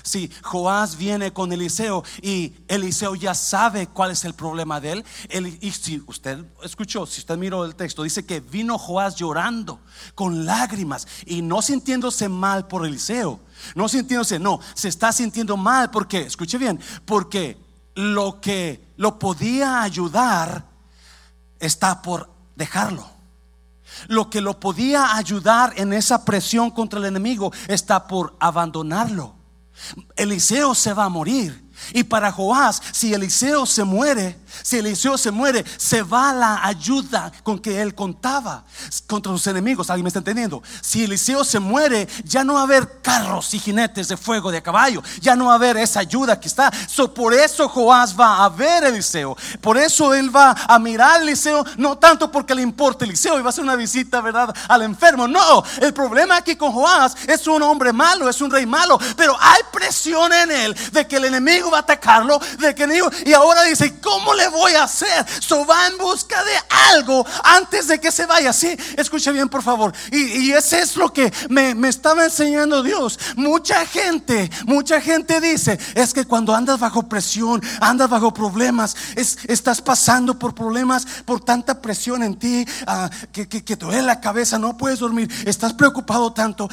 si 0.03 0.29
Joás 0.43 0.97
viene 0.97 1.33
con 1.33 1.51
Eliseo 1.51 2.03
y 2.21 2.53
Eliseo 2.67 3.15
ya 3.15 3.33
sabe 3.33 3.87
cuál 3.87 4.11
es 4.11 4.23
el 4.25 4.33
problema 4.33 4.79
de 4.79 5.03
él, 5.29 5.57
y 5.61 5.71
si 5.71 6.01
usted 6.07 6.45
escuchó, 6.63 7.05
si 7.05 7.21
usted 7.21 7.37
miró 7.37 7.65
el 7.65 7.75
texto, 7.75 8.03
dice 8.03 8.25
que 8.25 8.39
vino 8.39 8.77
Joás 8.77 9.15
llorando 9.15 9.79
con 10.15 10.45
lágrimas 10.45 11.07
y 11.25 11.41
no 11.41 11.61
sintiéndose 11.61 12.29
mal 12.29 12.67
por 12.67 12.85
Eliseo, 12.85 13.39
no 13.75 13.89
sintiéndose, 13.89 14.39
no, 14.39 14.59
se 14.73 14.87
está 14.87 15.11
sintiendo 15.11 15.57
mal 15.57 15.91
porque, 15.91 16.21
escuche 16.21 16.57
bien, 16.57 16.79
porque 17.05 17.57
lo 17.95 18.39
que 18.39 18.93
lo 18.97 19.19
podía 19.19 19.81
ayudar 19.81 20.65
está 21.59 22.01
por 22.01 22.29
dejarlo. 22.55 23.09
Lo 24.07 24.29
que 24.29 24.41
lo 24.41 24.59
podía 24.59 25.15
ayudar 25.15 25.73
en 25.75 25.93
esa 25.93 26.23
presión 26.23 26.71
contra 26.71 26.99
el 26.99 27.05
enemigo 27.05 27.51
está 27.67 28.07
por 28.07 28.35
abandonarlo. 28.39 29.35
Eliseo 30.15 30.75
se 30.75 30.93
va 30.93 31.05
a 31.05 31.09
morir. 31.09 31.69
Y 31.93 32.03
para 32.03 32.31
Joás, 32.31 32.81
si 32.91 33.13
Eliseo 33.13 33.65
se 33.65 33.83
muere, 33.83 34.37
Si 34.61 34.77
Eliseo 34.77 35.17
se 35.17 35.31
muere, 35.31 35.65
se 35.77 36.03
va 36.03 36.33
la 36.33 36.65
ayuda 36.65 37.31
con 37.43 37.59
que 37.59 37.81
él 37.81 37.95
contaba 37.95 38.63
contra 39.07 39.31
sus 39.31 39.47
enemigos. 39.47 39.89
¿Alguien 39.89 40.03
me 40.03 40.09
está 40.09 40.19
entendiendo? 40.19 40.61
Si 40.81 41.03
Eliseo 41.03 41.43
se 41.43 41.59
muere, 41.59 42.07
ya 42.23 42.43
no 42.43 42.55
va 42.55 42.61
a 42.61 42.63
haber 42.63 43.01
carros 43.01 43.53
y 43.53 43.59
jinetes 43.59 44.07
de 44.09 44.17
fuego 44.17 44.51
de 44.51 44.61
caballo. 44.61 45.01
Ya 45.21 45.35
no 45.35 45.45
va 45.45 45.53
a 45.53 45.55
haber 45.55 45.77
esa 45.77 46.01
ayuda 46.01 46.39
que 46.39 46.47
está. 46.47 46.71
por 47.15 47.33
eso 47.33 47.69
Joás 47.69 48.19
va 48.19 48.43
a 48.43 48.49
ver 48.49 48.83
a 48.83 48.89
Eliseo. 48.89 49.37
Por 49.61 49.77
eso 49.77 50.13
él 50.13 50.35
va 50.35 50.55
a 50.67 50.77
mirar 50.79 51.19
a 51.19 51.23
Eliseo. 51.23 51.65
No 51.77 51.97
tanto 51.97 52.31
porque 52.31 52.53
le 52.53 52.61
importa 52.61 53.05
Eliseo 53.05 53.39
y 53.39 53.41
va 53.41 53.47
a 53.47 53.49
hacer 53.49 53.63
una 53.63 53.75
visita, 53.75 54.21
¿verdad? 54.21 54.53
Al 54.67 54.81
enfermo. 54.81 55.27
No, 55.27 55.63
el 55.81 55.93
problema 55.93 56.37
aquí 56.37 56.55
con 56.55 56.71
Joás 56.71 57.15
es 57.27 57.47
un 57.47 57.61
hombre 57.61 57.93
malo, 57.93 58.29
es 58.29 58.41
un 58.41 58.51
rey 58.51 58.65
malo. 58.65 58.99
Pero 59.15 59.37
hay 59.39 59.61
presión 59.71 60.33
en 60.33 60.51
él 60.51 60.75
de 60.91 61.07
que 61.07 61.15
el 61.15 61.25
enemigo 61.25 61.71
va 61.71 61.77
a 61.77 61.81
atacarlo. 61.81 62.39
De 62.57 62.75
que 62.75 62.89
y 63.25 63.33
ahora 63.33 63.63
dice, 63.63 63.99
¿cómo 63.99 64.33
le 64.33 64.38
voy 64.47 64.73
a 64.73 64.83
hacer? 64.83 65.25
So 65.39 65.65
va 65.65 65.87
en 65.87 65.97
busca 65.97 66.43
de 66.43 66.51
algo 66.93 67.25
antes 67.43 67.87
de 67.87 67.99
que 67.99 68.11
se 68.11 68.25
vaya. 68.25 68.53
Sí, 68.53 68.75
escuche 68.95 69.31
bien, 69.31 69.49
por 69.49 69.63
favor. 69.63 69.93
Y, 70.11 70.51
ese 70.51 70.81
es 70.81 70.95
lo 70.95 71.11
que 71.13 71.31
me, 71.49 71.75
estaba 71.87 72.25
enseñando 72.25 72.83
Dios. 72.83 73.19
Mucha 73.35 73.85
gente, 73.85 74.49
mucha 74.65 75.01
gente 75.01 75.39
dice, 75.41 75.79
es 75.95 76.13
que 76.13 76.25
cuando 76.25 76.55
andas 76.55 76.79
bajo 76.79 77.07
presión, 77.07 77.61
andas 77.81 78.09
bajo 78.09 78.33
problemas, 78.33 78.95
estás 79.15 79.81
pasando 79.81 80.37
por 80.37 80.53
problemas, 80.53 81.05
por 81.25 81.41
tanta 81.41 81.81
presión 81.81 82.23
en 82.23 82.37
ti, 82.37 82.65
ah, 82.87 83.09
que, 83.31 83.47
que, 83.47 83.61
te 83.61 83.75
duele 83.75 84.01
la 84.01 84.19
cabeza, 84.19 84.57
no 84.57 84.77
puedes 84.77 84.99
dormir, 84.99 85.31
estás 85.45 85.73
preocupado 85.73 86.33
tanto, 86.33 86.69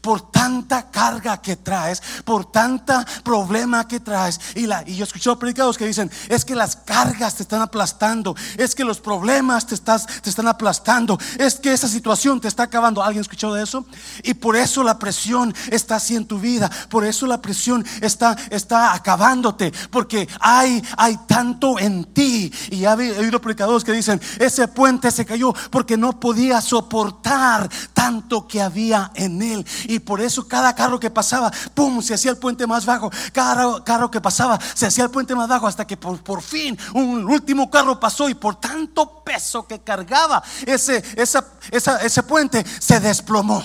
por 0.00 0.30
tanta 0.30 0.90
carga 0.90 1.40
que 1.40 1.56
traes, 1.56 2.02
por 2.24 2.50
tanta 2.50 3.04
problema 3.24 3.86
que 3.88 4.00
traes. 4.00 4.40
Y, 4.54 4.66
la, 4.66 4.82
y 4.86 4.96
yo 4.96 5.04
escuché 5.04 5.26
predicados 5.36 5.76
que 5.76 5.86
dicen, 5.86 6.10
es 6.28 6.44
que 6.44 6.54
las 6.54 6.76
cargas 6.76 7.05
te 7.12 7.42
están 7.42 7.62
aplastando, 7.62 8.34
es 8.56 8.74
que 8.74 8.84
los 8.84 9.00
problemas 9.00 9.66
te, 9.66 9.74
estás, 9.74 10.06
te 10.06 10.30
están 10.30 10.48
aplastando, 10.48 11.18
es 11.38 11.56
que 11.56 11.72
esa 11.72 11.88
situación 11.88 12.40
te 12.40 12.48
está 12.48 12.64
acabando. 12.64 13.02
¿Alguien 13.02 13.22
escuchó 13.22 13.52
de 13.54 13.62
eso? 13.62 13.84
Y 14.22 14.34
por 14.34 14.56
eso 14.56 14.82
la 14.82 14.98
presión 14.98 15.54
está 15.70 15.96
así 15.96 16.16
en 16.16 16.26
tu 16.26 16.38
vida, 16.38 16.70
por 16.88 17.04
eso 17.04 17.26
la 17.26 17.40
presión 17.40 17.84
está, 18.00 18.36
está 18.50 18.94
acabándote, 18.94 19.72
porque 19.90 20.28
hay, 20.40 20.82
hay 20.96 21.18
tanto 21.26 21.78
en 21.78 22.04
ti. 22.04 22.52
Y 22.70 22.84
ha 22.84 22.94
oído 22.94 23.40
predicadores 23.40 23.84
que 23.84 23.92
dicen, 23.92 24.20
ese 24.38 24.68
puente 24.68 25.10
se 25.10 25.24
cayó 25.24 25.52
porque 25.70 25.96
no 25.96 26.18
podía 26.18 26.60
soportar 26.60 27.68
tanto 27.92 28.46
que 28.46 28.60
había 28.60 29.10
en 29.14 29.42
él. 29.42 29.66
Y 29.84 29.98
por 29.98 30.20
eso 30.20 30.46
cada 30.46 30.74
carro 30.74 31.00
que 31.00 31.10
pasaba, 31.10 31.50
¡pum!, 31.74 32.02
se 32.02 32.14
hacía 32.14 32.30
el 32.30 32.38
puente 32.38 32.66
más 32.66 32.86
bajo. 32.86 33.10
Cada 33.32 33.82
carro 33.84 34.10
que 34.10 34.20
pasaba, 34.20 34.58
se 34.74 34.86
hacía 34.86 35.04
el 35.04 35.10
puente 35.10 35.34
más 35.34 35.48
bajo 35.48 35.66
hasta 35.66 35.86
que 35.86 35.96
por, 35.96 36.22
por 36.22 36.42
fin 36.42 36.78
un 36.96 37.24
último 37.24 37.70
carro 37.70 37.98
pasó 38.00 38.28
y 38.28 38.34
por 38.34 38.56
tanto 38.56 39.22
peso 39.22 39.66
que 39.66 39.80
cargaba 39.80 40.42
ese, 40.66 41.02
ese 41.16 42.22
puente 42.22 42.64
se 42.80 43.00
desplomó. 43.00 43.64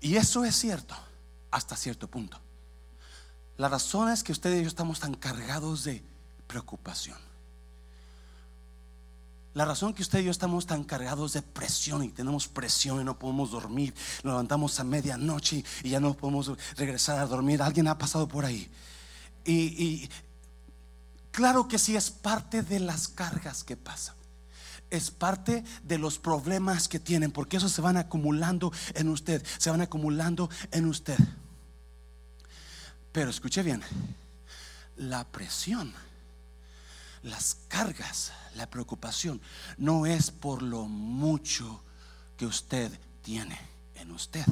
Y 0.00 0.16
eso 0.16 0.44
es 0.44 0.56
cierto 0.56 0.96
hasta 1.50 1.76
cierto 1.76 2.08
punto. 2.08 2.40
La 3.58 3.68
razón 3.68 4.08
es 4.10 4.24
que 4.24 4.32
ustedes 4.32 4.60
y 4.60 4.62
yo 4.62 4.68
estamos 4.68 4.98
tan 4.98 5.14
cargados 5.14 5.84
de 5.84 6.02
preocupación. 6.46 7.18
La 9.54 9.66
razón 9.66 9.92
que 9.92 10.02
usted 10.02 10.20
y 10.20 10.24
yo 10.24 10.30
estamos 10.30 10.66
tan 10.66 10.82
cargados 10.82 11.34
de 11.34 11.42
presión 11.42 12.02
y 12.02 12.08
tenemos 12.08 12.48
presión 12.48 13.02
y 13.02 13.04
no 13.04 13.18
podemos 13.18 13.50
dormir, 13.50 13.94
nos 14.24 14.32
levantamos 14.32 14.80
a 14.80 14.84
medianoche 14.84 15.62
y 15.82 15.90
ya 15.90 16.00
no 16.00 16.14
podemos 16.14 16.50
regresar 16.76 17.18
a 17.18 17.26
dormir. 17.26 17.60
Alguien 17.60 17.86
ha 17.88 17.98
pasado 17.98 18.26
por 18.26 18.46
ahí. 18.46 18.70
Y, 19.44 20.08
claro 21.32 21.66
que 21.66 21.78
sí 21.78 21.96
es 21.96 22.10
parte 22.10 22.62
de 22.62 22.78
las 22.78 23.08
cargas 23.08 23.64
que 23.64 23.76
pasan. 23.76 24.14
Es 24.90 25.10
parte 25.10 25.64
de 25.82 25.98
los 25.98 26.18
problemas 26.18 26.86
que 26.86 27.00
tienen, 27.00 27.32
porque 27.32 27.56
esos 27.56 27.72
se 27.72 27.80
van 27.80 27.96
acumulando 27.96 28.72
en 28.94 29.08
usted, 29.08 29.44
se 29.58 29.70
van 29.70 29.80
acumulando 29.80 30.48
en 30.70 30.86
usted. 30.86 31.18
Pero 33.10 33.30
escuche 33.30 33.62
bien, 33.62 33.82
la 34.96 35.24
presión, 35.24 35.92
las 37.22 37.56
cargas, 37.68 38.32
la 38.54 38.68
preocupación 38.68 39.40
no 39.76 40.06
es 40.06 40.30
por 40.30 40.62
lo 40.62 40.84
mucho 40.84 41.82
que 42.36 42.46
usted 42.46 42.90
tiene 43.22 43.58
en 43.94 44.10
usted. 44.10 44.44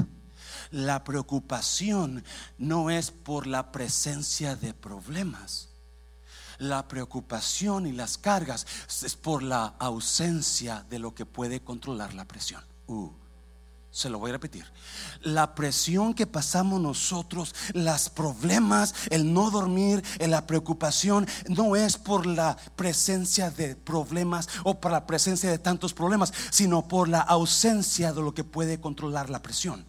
La 0.71 1.05
preocupación 1.05 2.25
no 2.59 2.91
es 2.91 3.11
por 3.11 3.47
la 3.47 3.73
presencia 3.73 4.57
de 4.57 4.75
problemas. 4.75 5.70
La 6.61 6.87
preocupación 6.87 7.87
y 7.87 7.93
las 7.93 8.19
cargas 8.19 8.67
es 9.03 9.17
por 9.17 9.43
la 9.43 9.75
ausencia 9.79 10.85
de 10.91 10.99
lo 10.99 11.15
que 11.15 11.25
puede 11.25 11.61
controlar 11.61 12.13
la 12.13 12.27
presión. 12.27 12.63
Uh. 12.87 13.11
Se 13.91 14.09
lo 14.09 14.19
voy 14.21 14.31
a 14.31 14.35
repetir. 14.35 14.65
La 15.23 15.55
presión 15.55 16.15
que 16.15 16.27
pasamos 16.27 16.81
nosotros, 16.81 17.55
los 17.73 18.11
problemas, 18.11 18.95
el 19.09 19.33
no 19.33 19.51
dormir, 19.51 20.05
la 20.21 20.47
preocupación, 20.47 21.27
no 21.49 21.75
es 21.75 21.97
por 21.97 22.27
la 22.27 22.57
presencia 22.77 23.51
de 23.51 23.75
problemas 23.75 24.49
o 24.63 24.79
por 24.79 24.93
la 24.93 25.07
presencia 25.07 25.51
de 25.51 25.59
tantos 25.59 25.93
problemas, 25.93 26.33
sino 26.51 26.87
por 26.87 27.09
la 27.09 27.21
ausencia 27.21 28.13
de 28.13 28.21
lo 28.21 28.33
que 28.33 28.45
puede 28.45 28.81
controlar 28.81 29.29
la 29.29 29.43
presión. 29.43 29.85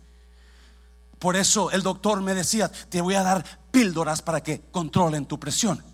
Por 1.19 1.35
eso 1.35 1.69
el 1.69 1.83
doctor 1.83 2.21
me 2.21 2.33
decía, 2.33 2.71
te 2.89 3.01
voy 3.01 3.13
a 3.13 3.23
dar 3.23 3.45
píldoras 3.69 4.23
para 4.23 4.41
que 4.41 4.61
controlen 4.71 5.27
tu 5.27 5.39
presión. 5.39 5.90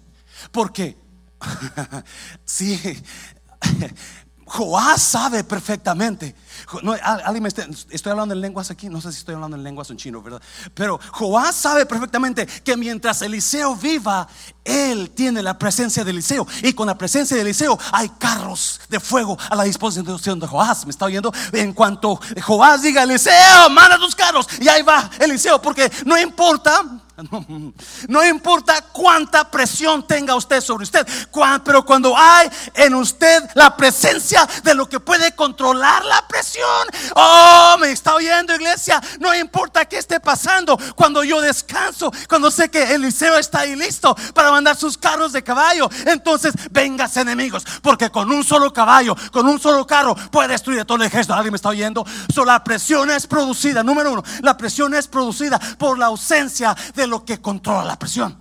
Porque, 0.52 0.98
sí, 2.46 2.80
Joás 4.48 5.02
sabe 5.02 5.44
perfectamente. 5.44 6.34
Estoy 7.90 8.12
hablando 8.12 8.34
en 8.34 8.40
lenguas 8.40 8.72
aquí, 8.72 8.88
no 8.88 9.02
sé 9.02 9.12
si 9.12 9.20
estoy 9.20 9.36
hablando 9.36 9.58
en 9.58 9.64
lenguas 9.64 9.90
o 9.90 9.94
en 9.94 9.98
chino, 9.98 10.22
¿verdad? 10.22 10.42
Pero 10.74 11.00
Joás 11.12 11.54
sabe 11.54 11.86
perfectamente 11.86 12.48
que 12.64 12.78
mientras 12.78 13.22
Eliseo 13.22 13.76
viva, 13.76 14.26
él 14.64 15.12
tiene 15.12 15.44
la 15.44 15.60
presencia 15.60 16.06
de 16.06 16.12
Eliseo. 16.12 16.48
Y 16.64 16.72
con 16.72 16.88
la 16.88 16.98
presencia 16.98 17.36
de 17.36 17.42
Eliseo 17.42 17.78
hay 17.92 18.08
carros 18.18 18.80
de 18.88 19.02
fuego 19.02 19.38
a 19.50 19.56
la 19.56 19.64
disposición 19.64 20.40
de 20.40 20.48
Joás. 20.48 20.86
¿Me 20.86 20.92
está 20.92 21.06
oyendo? 21.06 21.34
En 21.52 21.74
cuanto 21.74 22.18
Joás 22.42 22.82
diga, 22.82 23.04
Eliseo, 23.04 23.70
manda 23.70 23.98
tus 23.98 24.16
carros. 24.16 24.48
Y 24.62 24.70
ahí 24.70 24.82
va 24.82 25.10
Eliseo, 25.20 25.62
porque 25.62 25.92
no 26.06 26.18
importa 26.18 27.04
No, 28.08 28.26
importa 28.26 28.82
cuánta 28.92 29.50
presión 29.50 30.06
tenga 30.06 30.36
usted 30.36 30.62
sobre 30.62 30.84
usted, 30.84 31.06
pero 31.64 31.86
cuando 31.86 32.16
hay 32.16 32.50
en 32.76 32.96
usted 32.96 33.44
la 33.56 33.76
presencia 33.76 34.48
de 34.64 34.76
lo 34.76 34.88
que 34.88 35.00
puede 35.00 35.34
controlar 35.34 36.06
la 36.06 36.28
presión, 36.28 36.66
oh, 37.16 37.76
me 37.80 37.92
está 37.92 38.16
oyendo 38.16 38.56
iglesia, 38.56 39.02
no 39.20 39.34
importa 39.34 39.86
qué 39.86 39.98
esté 39.98 40.20
pasando, 40.20 40.78
cuando 40.96 41.24
yo 41.24 41.42
descanso, 41.42 42.12
cuando 42.30 42.52
sé 42.52 42.70
que 42.70 42.94
Eliseo 42.94 43.38
está 43.38 43.62
ahí 43.62 43.76
listo 43.76 44.16
para 44.34 44.52
mandar 44.52 44.76
sus 44.76 44.98
carros 44.98 45.34
de 45.34 45.44
caballo, 45.44 45.90
entonces 46.06 46.54
vengas 46.72 47.18
enemigos, 47.18 47.66
porque 47.82 48.10
con 48.10 48.32
un 48.32 48.44
solo 48.44 48.72
caballo, 48.72 49.16
con 49.32 49.48
un 49.48 49.60
solo 49.60 49.86
carro 49.88 50.16
puede 50.32 50.50
destruir 50.50 50.86
todo 50.86 50.98
el 50.98 51.04
ejército. 51.04 51.34
¿Alguien 51.34 51.52
me 51.52 51.58
está 51.58 51.70
oyendo? 51.70 52.06
La 52.46 52.64
presión 52.64 53.12
es 53.12 53.28
producida, 53.28 53.84
número 53.84 54.14
uno, 54.14 54.24
la 54.42 54.56
presión 54.56 54.94
es 54.94 55.08
producida 55.08 55.60
por 55.78 55.98
la 56.00 56.06
ausencia 56.06 56.76
de 56.96 57.07
lo 57.08 57.26
que 57.26 57.42
controla 57.42 57.84
la 57.84 58.00
presión. 58.00 58.38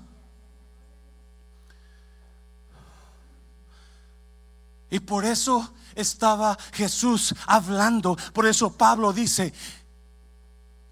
Y 4.90 5.00
por 5.00 5.24
eso 5.24 5.72
estaba 5.94 6.56
Jesús 6.72 7.34
hablando. 7.46 8.16
Por 8.32 8.46
eso 8.46 8.72
Pablo 8.72 9.12
dice, 9.12 9.52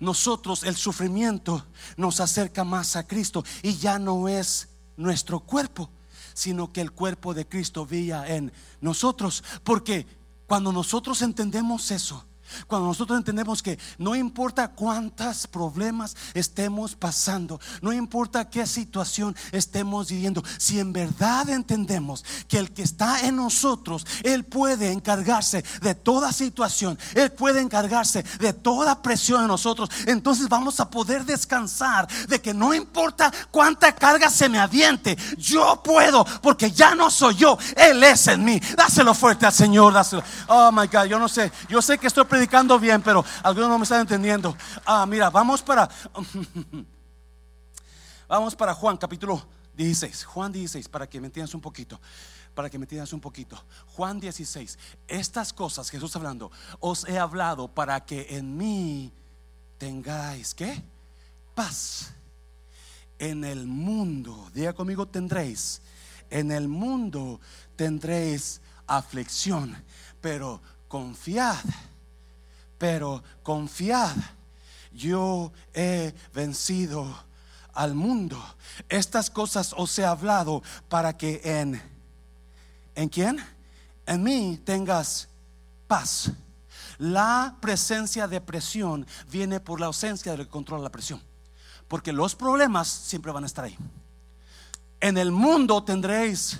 nosotros 0.01 0.65
el 0.65 0.77
sufrimiento 0.77 1.65
nos 1.97 2.21
acerca 2.21 2.65
más 2.65 2.97
a 2.97 3.07
Cristo 3.07 3.45
y 3.63 3.77
ya 3.77 3.99
no 3.99 4.29
es 4.29 4.69
nuestro 4.97 5.41
cuerpo, 5.41 5.91
sino 6.35 6.73
que 6.73 6.81
el 6.81 6.93
cuerpo 6.93 7.35
de 7.35 7.47
Cristo 7.47 7.87
vía 7.87 8.27
en 8.27 8.53
nosotros. 8.81 9.45
Porque 9.63 10.07
cuando 10.47 10.73
nosotros 10.73 11.23
entendemos 11.23 11.91
eso, 11.91 12.25
cuando 12.67 12.89
nosotros 12.89 13.19
entendemos 13.19 13.63
que 13.63 13.79
no 13.99 14.15
importa 14.15 14.69
cuántos 14.69 15.47
problemas 15.47 16.17
estemos 16.35 16.95
pasando, 16.95 17.61
no 17.83 17.93
importa 17.93 18.49
qué 18.49 18.67
situación 18.67 19.37
estemos 19.53 20.09
viviendo, 20.11 20.43
si 20.59 20.81
en 20.81 20.93
verdad 20.93 21.49
entendemos 21.49 22.25
que 22.49 22.59
el 22.59 22.73
que 22.73 22.83
está 22.83 23.21
en 23.21 23.37
nosotros, 23.37 24.07
Él 24.23 24.45
puede 24.45 24.93
encargarse 24.93 25.65
de 25.81 25.95
toda 25.95 26.33
situación, 26.33 26.99
Él 27.15 27.33
puede 27.33 27.61
encargarse 27.61 28.23
de 28.39 28.53
toda 28.53 29.03
presión 29.03 29.43
en 29.43 29.49
nosotros, 29.49 29.91
entonces 30.07 30.49
vamos 30.49 30.81
a 30.81 30.91
poder 30.91 31.25
descansar 31.25 32.09
de 32.29 32.41
que 32.41 32.55
no 32.55 32.75
importa 32.75 33.33
cuánta 33.51 33.95
carga 33.95 34.31
se 34.31 34.49
me 34.49 34.59
aviente, 34.59 35.17
yo 35.37 35.83
puedo, 35.83 36.25
porque 36.43 36.71
ya 36.71 36.95
no 36.95 37.11
soy 37.11 37.37
yo, 37.37 37.59
Él 37.77 38.03
es 38.05 38.27
en 38.29 38.45
mí. 38.45 38.61
Dáselo 38.77 39.15
fuerte 39.15 39.47
al 39.47 39.53
Señor, 39.53 39.93
dáselo. 39.93 40.23
Oh 40.49 40.71
my 40.73 40.87
God, 40.87 41.05
yo 41.05 41.19
no 41.19 41.29
sé, 41.29 41.53
yo 41.69 41.83
sé 41.83 41.99
que 41.99 42.07
estoy 42.07 42.25
predicando 42.25 42.44
bien, 42.81 43.03
pero 43.03 43.25
algunos 43.43 43.69
no 43.69 43.79
me 43.79 43.85
están 43.85 44.01
entendiendo. 44.01 44.57
Ah, 44.85 45.07
mira, 45.07 45.31
vamos 45.31 45.63
para 45.63 45.89
vamos 48.29 48.57
para 48.57 48.75
Juan 48.75 48.97
capítulo 48.97 49.43
16, 49.77 50.25
Juan 50.25 50.53
16, 50.53 50.89
para 50.89 51.09
que 51.09 51.21
me 51.21 51.27
entiendas 51.27 51.55
un 51.55 51.61
poquito, 51.61 52.01
para 52.55 52.71
que 52.71 52.79
me 52.79 52.85
entiendas 52.85 53.13
un 53.13 53.21
poquito. 53.21 53.63
Juan 53.97 54.21
16, 54.21 54.79
estas 55.09 55.53
cosas, 55.53 55.91
Jesús 55.91 56.15
hablando, 56.17 56.51
os 56.81 57.07
he 57.09 57.19
hablado 57.19 57.69
para 57.69 58.05
que 58.05 58.37
en 58.37 58.57
mí 58.57 59.13
tengáis, 59.79 60.55
¿qué? 60.55 60.83
Paz. 61.55 62.13
En 63.19 63.45
el 63.45 63.67
mundo, 63.67 64.51
diga 64.53 64.73
conmigo, 64.73 65.07
tendréis, 65.07 65.81
en 66.31 66.51
el 66.51 66.69
mundo 66.69 67.41
tendréis 67.77 68.61
aflicción, 68.87 69.77
pero 70.21 70.61
confiad, 70.89 71.65
pero 72.79 73.23
confiad, 73.43 74.17
yo 74.93 75.53
he 75.73 76.15
vencido 76.33 77.07
al 77.73 77.95
mundo. 77.95 78.43
Estas 78.89 79.31
cosas 79.31 79.75
os 79.77 79.99
he 79.99 80.05
hablado 80.05 80.63
para 80.89 81.17
que 81.17 81.41
en, 81.45 81.81
¿en 82.95 83.09
quién? 83.09 83.45
En 84.07 84.23
mí 84.23 84.61
tengas 84.65 85.29
paz. 85.87 86.31
La 86.99 87.57
presencia 87.61 88.29
de 88.29 88.41
presión 88.41 89.07
viene 89.31 89.61
por 89.61 89.81
la 89.81 89.87
ausencia 89.87 90.33
de 90.33 90.39
lo 90.39 90.45
que 90.45 90.51
controla 90.51 90.85
la 90.85 90.93
presión. 90.93 91.21
Porque 91.89 92.13
los 92.13 92.35
problemas 92.35 92.89
siempre 92.89 93.33
van 93.33 93.45
a 93.45 93.47
estar 93.47 93.65
ahí. 93.65 93.77
En 95.01 95.19
el 95.19 95.33
mundo 95.33 95.83
tendréis, 95.85 96.59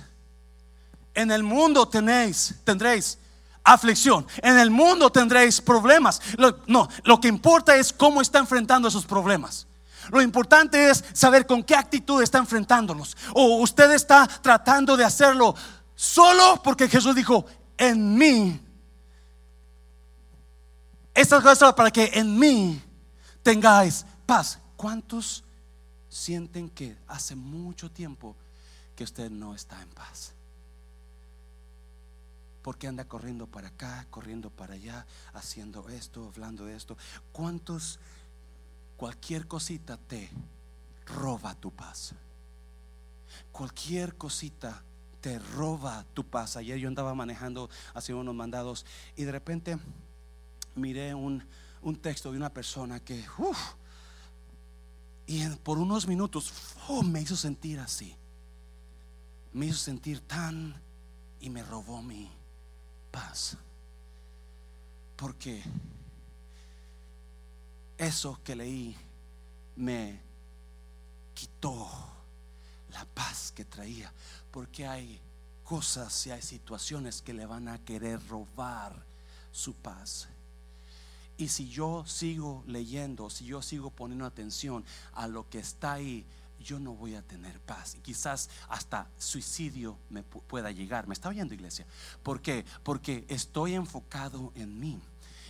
en 1.13 1.31
el 1.31 1.41
mundo 1.41 1.87
tenéis, 1.87 2.55
tendréis 2.63 3.17
aflicción. 3.65 4.25
En 4.37 4.57
el 4.57 4.69
mundo 4.69 5.11
tendréis 5.11 5.59
problemas. 5.59 6.21
no, 6.67 6.87
lo 7.03 7.19
que 7.19 7.27
importa 7.27 7.75
es 7.75 7.91
cómo 7.91 8.21
está 8.21 8.39
enfrentando 8.39 8.87
esos 8.87 9.05
problemas. 9.05 9.67
Lo 10.11 10.21
importante 10.21 10.89
es 10.89 11.03
saber 11.13 11.45
con 11.47 11.63
qué 11.63 11.75
actitud 11.75 12.21
está 12.21 12.37
enfrentándolos. 12.37 13.17
O 13.33 13.57
usted 13.57 13.91
está 13.91 14.27
tratando 14.27 14.95
de 14.95 15.03
hacerlo 15.03 15.55
solo 15.95 16.61
porque 16.63 16.87
Jesús 16.87 17.15
dijo, 17.15 17.45
en 17.77 18.15
mí. 18.15 18.61
Estas 21.13 21.41
cosas 21.41 21.73
para 21.73 21.91
que 21.91 22.11
en 22.13 22.37
mí 22.37 22.81
tengáis 23.41 24.05
paz. 24.25 24.59
¿Cuántos 24.75 25.43
sienten 26.09 26.69
que 26.69 26.97
hace 27.07 27.35
mucho 27.35 27.89
tiempo 27.89 28.35
que 28.95 29.05
usted 29.05 29.31
no 29.31 29.55
está 29.55 29.81
en 29.81 29.89
paz? 29.89 30.34
Porque 32.65 32.87
anda 32.87 33.05
corriendo 33.05 33.45
para 33.45 33.67
acá, 33.67 34.07
corriendo 34.09 34.49
para 34.49 34.73
allá, 34.73 35.05
haciendo 35.33 35.87
esto, 35.87 36.31
hablando 36.33 36.65
de 36.65 36.75
esto. 36.75 36.97
¿Cuántos 37.31 37.99
cualquier 38.97 39.47
cosita 39.47 39.97
te 39.97 40.31
roba 41.05 41.55
tu 41.55 41.71
paz. 41.71 42.13
Cualquier 43.51 44.15
cosita 44.15 44.83
te 45.21 45.39
roba 45.39 46.05
tu 46.13 46.23
paz. 46.23 46.57
Ayer 46.57 46.77
yo 46.77 46.87
andaba 46.87 47.13
manejando, 47.13 47.69
haciendo 47.93 48.21
unos 48.21 48.35
mandados 48.35 48.85
y 49.15 49.23
de 49.23 49.31
repente 49.31 49.77
miré 50.75 51.13
un, 51.13 51.43
texto 52.01 52.31
de 52.31 52.37
una 52.37 52.51
persona 52.51 52.99
que, 52.99 53.23
y 55.27 55.47
por 55.63 55.77
unos 55.77 56.07
minutos 56.07 56.51
me 57.03 57.21
hizo 57.21 57.35
sentir 57.35 57.79
así. 57.79 58.15
Me 59.53 59.67
hizo 59.67 59.77
sentir 59.77 60.19
tan 60.21 60.81
y 61.39 61.49
me 61.49 61.63
robó 61.63 62.01
mi 62.01 62.29
paz. 63.15 63.55
Porque 65.15 65.63
eso 67.97 68.37
que 68.43 68.55
leí 68.57 68.97
me 69.77 70.19
quitó 71.33 71.87
la 72.91 73.05
paz 73.05 73.53
que 73.55 73.63
traía, 73.63 74.11
porque 74.51 74.85
hay 74.85 75.21
cosas 75.63 76.27
y 76.27 76.31
hay 76.31 76.41
situaciones 76.41 77.21
que 77.21 77.33
le 77.33 77.45
van 77.45 77.69
a 77.69 77.79
querer 77.85 78.19
robar 78.27 79.01
su 79.53 79.73
paz. 79.73 80.27
Y 81.37 81.47
si 81.47 81.69
yo 81.69 82.05
sigo 82.05 82.65
leyendo, 82.67 83.29
si 83.29 83.45
yo 83.45 83.61
sigo 83.61 83.91
poniendo 83.91 84.25
atención 84.25 84.83
a 85.13 85.27
lo 85.27 85.49
que 85.49 85.59
está 85.59 85.93
ahí, 85.93 86.25
yo 86.65 86.79
no 86.79 86.93
voy 86.93 87.15
a 87.15 87.21
tener 87.21 87.61
paz. 87.61 87.95
Y 87.95 87.99
quizás 87.99 88.49
hasta 88.67 89.07
suicidio 89.17 89.97
me 90.09 90.23
pueda 90.23 90.71
llegar. 90.71 91.07
¿Me 91.07 91.13
está 91.13 91.29
oyendo, 91.29 91.53
iglesia? 91.53 91.85
¿Por 92.23 92.41
qué? 92.41 92.65
Porque 92.83 93.25
estoy 93.29 93.75
enfocado 93.75 94.51
en 94.55 94.79
mí 94.79 94.99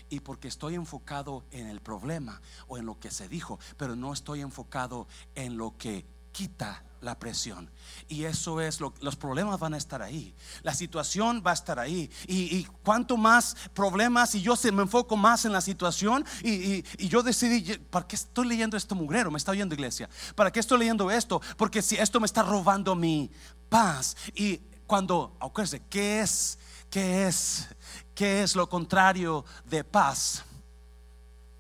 y 0.10 0.20
porque 0.20 0.48
estoy 0.48 0.76
enfocado 0.76 1.46
en 1.52 1.68
el 1.68 1.82
problema 1.82 2.42
o 2.68 2.78
en 2.78 2.86
lo 2.86 3.00
que 3.00 3.10
se 3.10 3.28
dijo, 3.28 3.60
pero 3.78 3.96
no 3.96 4.14
estoy 4.14 4.42
enfocado 4.42 5.08
en 5.34 5.58
lo 5.58 5.78
que 5.78 6.06
quita 6.32 6.84
la 7.06 7.18
presión. 7.18 7.72
Y 8.10 8.26
eso 8.26 8.60
es 8.60 8.82
lo 8.82 8.94
los 9.00 9.16
problemas 9.16 9.60
van 9.60 9.74
a 9.74 9.78
estar 9.78 10.02
ahí. 10.02 10.36
La 10.64 10.74
situación 10.74 11.44
va 11.46 11.52
a 11.52 11.54
estar 11.54 11.80
ahí. 11.80 12.10
Y, 12.28 12.66
cuanto 12.84 13.16
más 13.16 13.56
problemas, 13.74 14.36
y 14.36 14.42
yo 14.42 14.56
se 14.56 14.72
me 14.72 14.82
enfoco 14.82 15.16
más 15.16 15.46
en 15.46 15.54
la 15.54 15.62
situación, 15.62 16.26
y, 16.44 16.84
yo 17.08 17.24
decidí, 17.24 17.78
¿para 17.78 18.08
qué 18.08 18.16
estoy 18.16 18.48
leyendo 18.48 18.76
esto 18.76 18.96
mugrero? 18.96 19.32
Me 19.32 19.38
está 19.38 19.52
oyendo 19.52 19.76
iglesia. 19.76 20.10
¿Para 20.36 20.52
qué 20.52 20.60
estoy 20.60 20.80
leyendo 20.80 21.10
esto? 21.10 21.42
Porque 21.56 21.82
si 21.82 21.96
esto 21.96 22.20
me 22.20 22.26
está 22.26 22.44
robando 22.44 22.96
mi 22.96 23.32
paz. 23.70 24.18
Y 24.34 24.58
cuando, 24.88 25.38
acuérdense, 25.40 25.82
¿qué 25.90 26.22
es? 26.22 26.58
¿Qué 26.90 27.28
es? 27.28 27.68
¿Qué 28.14 28.44
es 28.44 28.56
lo 28.56 28.68
contrario 28.68 29.46
de 29.66 29.84
paz? 29.84 30.44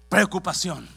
Preocupación 0.10 0.94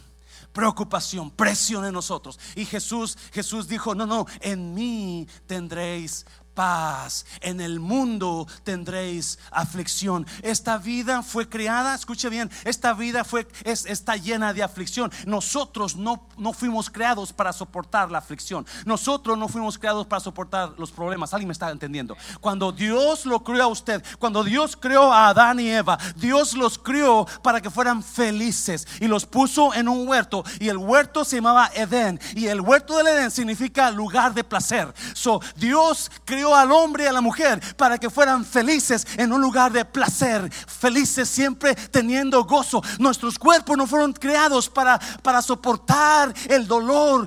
preocupación, 0.59 1.31
presión 1.31 1.85
en 1.85 1.93
nosotros. 1.93 2.37
Y 2.57 2.65
Jesús, 2.65 3.17
Jesús 3.33 3.69
dijo, 3.69 3.95
no, 3.95 4.07
no, 4.07 4.27
en 4.41 4.75
mí 4.75 5.29
tendréis 5.47 6.27
paz. 6.59 7.25
En 7.41 7.61
el 7.61 7.79
mundo 7.79 8.49
tendréis 8.65 9.39
aflicción. 9.53 10.27
Esta 10.43 10.77
vida 10.77 11.23
fue 11.23 11.49
creada, 11.49 11.95
escuche 11.95 12.29
bien, 12.29 12.51
esta 12.65 12.95
vida 12.95 13.23
fue, 13.23 13.47
es, 13.63 13.87
está 13.87 14.17
llena 14.17 14.53
de 14.53 14.65
aflicción. 14.65 15.13
Nosotros 15.25 15.95
no, 15.95 16.27
no 16.37 16.53
fuimos 16.53 16.91
creados 16.91 17.33
para 17.33 17.53
soportar 17.53 18.11
la 18.11 18.19
aflicción. 18.19 18.67
Nosotros 18.85 19.39
no 19.39 19.47
fuimos 19.47 19.79
creados 19.79 20.05
para 20.09 20.19
soportar 20.19 20.75
los 20.79 20.91
problemas. 20.91 21.33
¿Alguien 21.33 21.47
me 21.47 21.53
está 21.53 21.71
entendiendo? 21.71 22.17
Cuando 22.41 22.73
Dios 22.73 23.25
lo 23.25 23.45
creó 23.45 23.63
a 23.63 23.69
usted, 23.69 24.03
cuando 24.19 24.43
Dios 24.43 24.77
creó 24.77 25.13
a 25.13 25.29
Adán 25.29 25.61
y 25.61 25.71
Eva, 25.71 25.97
Dios 26.17 26.55
los 26.55 26.77
creó 26.77 27.25
para 27.41 27.61
que 27.61 27.71
fueran 27.71 28.03
felices 28.03 28.85
y 28.99 29.07
los 29.07 29.27
puso 29.27 29.73
en 29.75 29.87
un 29.87 30.09
huerto. 30.09 30.43
Y 30.59 30.71
el 30.71 30.79
huerto 30.79 31.25
se 31.25 31.37
llamaba 31.37 31.71
Edén. 31.73 32.19
Y 32.35 32.49
el 32.49 32.61
huerto 32.61 32.97
del 32.97 33.07
Edén 33.07 33.31
significa 33.31 33.93
lugar 33.93 34.35
de 34.35 34.43
placer. 34.43 34.93
So, 35.15 35.41
Dios 35.55 36.11
creó 36.25 36.48
al 36.55 36.73
hombre 36.73 37.05
y 37.05 37.07
a 37.07 37.13
la 37.13 37.21
mujer 37.21 37.61
para 37.77 37.99
que 37.99 38.11
fueran 38.11 38.45
felices 38.45 39.07
en 39.17 39.33
un 39.33 39.41
lugar 39.41 39.73
de 39.73 39.85
placer, 39.85 40.51
felices 40.53 41.29
siempre 41.29 41.75
teniendo 41.75 42.45
gozo. 42.45 42.83
Nuestros 42.99 43.39
cuerpos 43.39 43.77
no 43.77 43.87
fueron 43.87 44.13
creados 44.13 44.69
para, 44.69 44.99
para 45.23 45.43
soportar 45.43 46.35
el 46.49 46.67
dolor, 46.67 47.27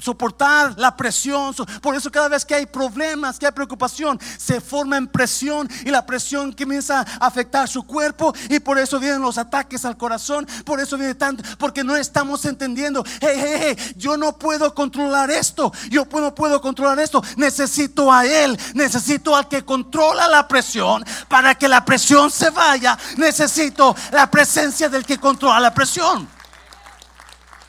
soportar 0.00 0.78
la 0.78 0.96
presión. 0.96 1.54
Por 1.80 1.94
eso 1.94 2.10
cada 2.10 2.28
vez 2.28 2.44
que 2.44 2.54
hay 2.54 2.66
problemas, 2.66 3.38
que 3.38 3.46
hay 3.46 3.52
preocupación, 3.52 4.18
se 4.38 4.60
forma 4.60 4.96
en 4.96 5.06
presión 5.06 5.68
y 5.84 5.90
la 5.90 6.04
presión 6.04 6.52
comienza 6.52 7.00
a 7.00 7.26
afectar 7.26 7.68
su 7.68 7.82
cuerpo 7.84 8.34
y 8.48 8.60
por 8.60 8.78
eso 8.78 8.98
vienen 8.98 9.20
los 9.20 9.38
ataques 9.38 9.84
al 9.84 9.96
corazón, 9.96 10.46
por 10.64 10.80
eso 10.80 10.96
viene 10.96 11.14
tanto, 11.14 11.42
porque 11.58 11.84
no 11.84 11.96
estamos 11.96 12.44
entendiendo, 12.44 13.04
hey, 13.20 13.36
hey, 13.36 13.56
hey, 13.76 13.94
yo 13.96 14.16
no 14.16 14.36
puedo 14.36 14.74
controlar 14.74 15.30
esto, 15.30 15.72
yo 15.90 16.06
no 16.10 16.34
puedo 16.34 16.60
controlar 16.60 16.98
esto, 17.00 17.22
necesito 17.36 18.12
a 18.12 18.26
Él, 18.26 18.58
necesito 18.74 19.36
al 19.36 19.48
que 19.48 19.64
controla 19.64 20.28
la 20.28 20.46
presión. 20.46 21.04
Para 21.28 21.54
que 21.54 21.68
la 21.68 21.84
presión 21.84 22.30
se 22.30 22.50
vaya, 22.50 22.98
necesito 23.16 23.94
la 24.12 24.30
presencia 24.30 24.88
del 24.88 25.04
que 25.04 25.18
controla 25.18 25.60
la 25.60 25.74
presión. 25.74 26.28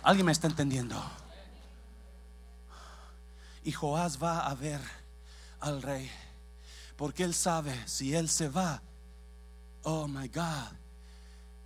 ¿Alguien 0.04 0.26
me 0.26 0.32
está 0.32 0.48
entendiendo? 0.48 1.02
Y 3.64 3.72
Joás 3.72 4.22
va 4.22 4.48
a 4.48 4.54
ver 4.56 4.82
al 5.62 5.82
rey, 5.82 6.12
porque 6.98 7.24
él 7.24 7.34
sabe, 7.34 7.82
si 7.88 8.14
él 8.14 8.30
se 8.30 8.50
va, 8.50 8.82
oh 9.84 10.08
my 10.08 10.28
God, 10.28 10.74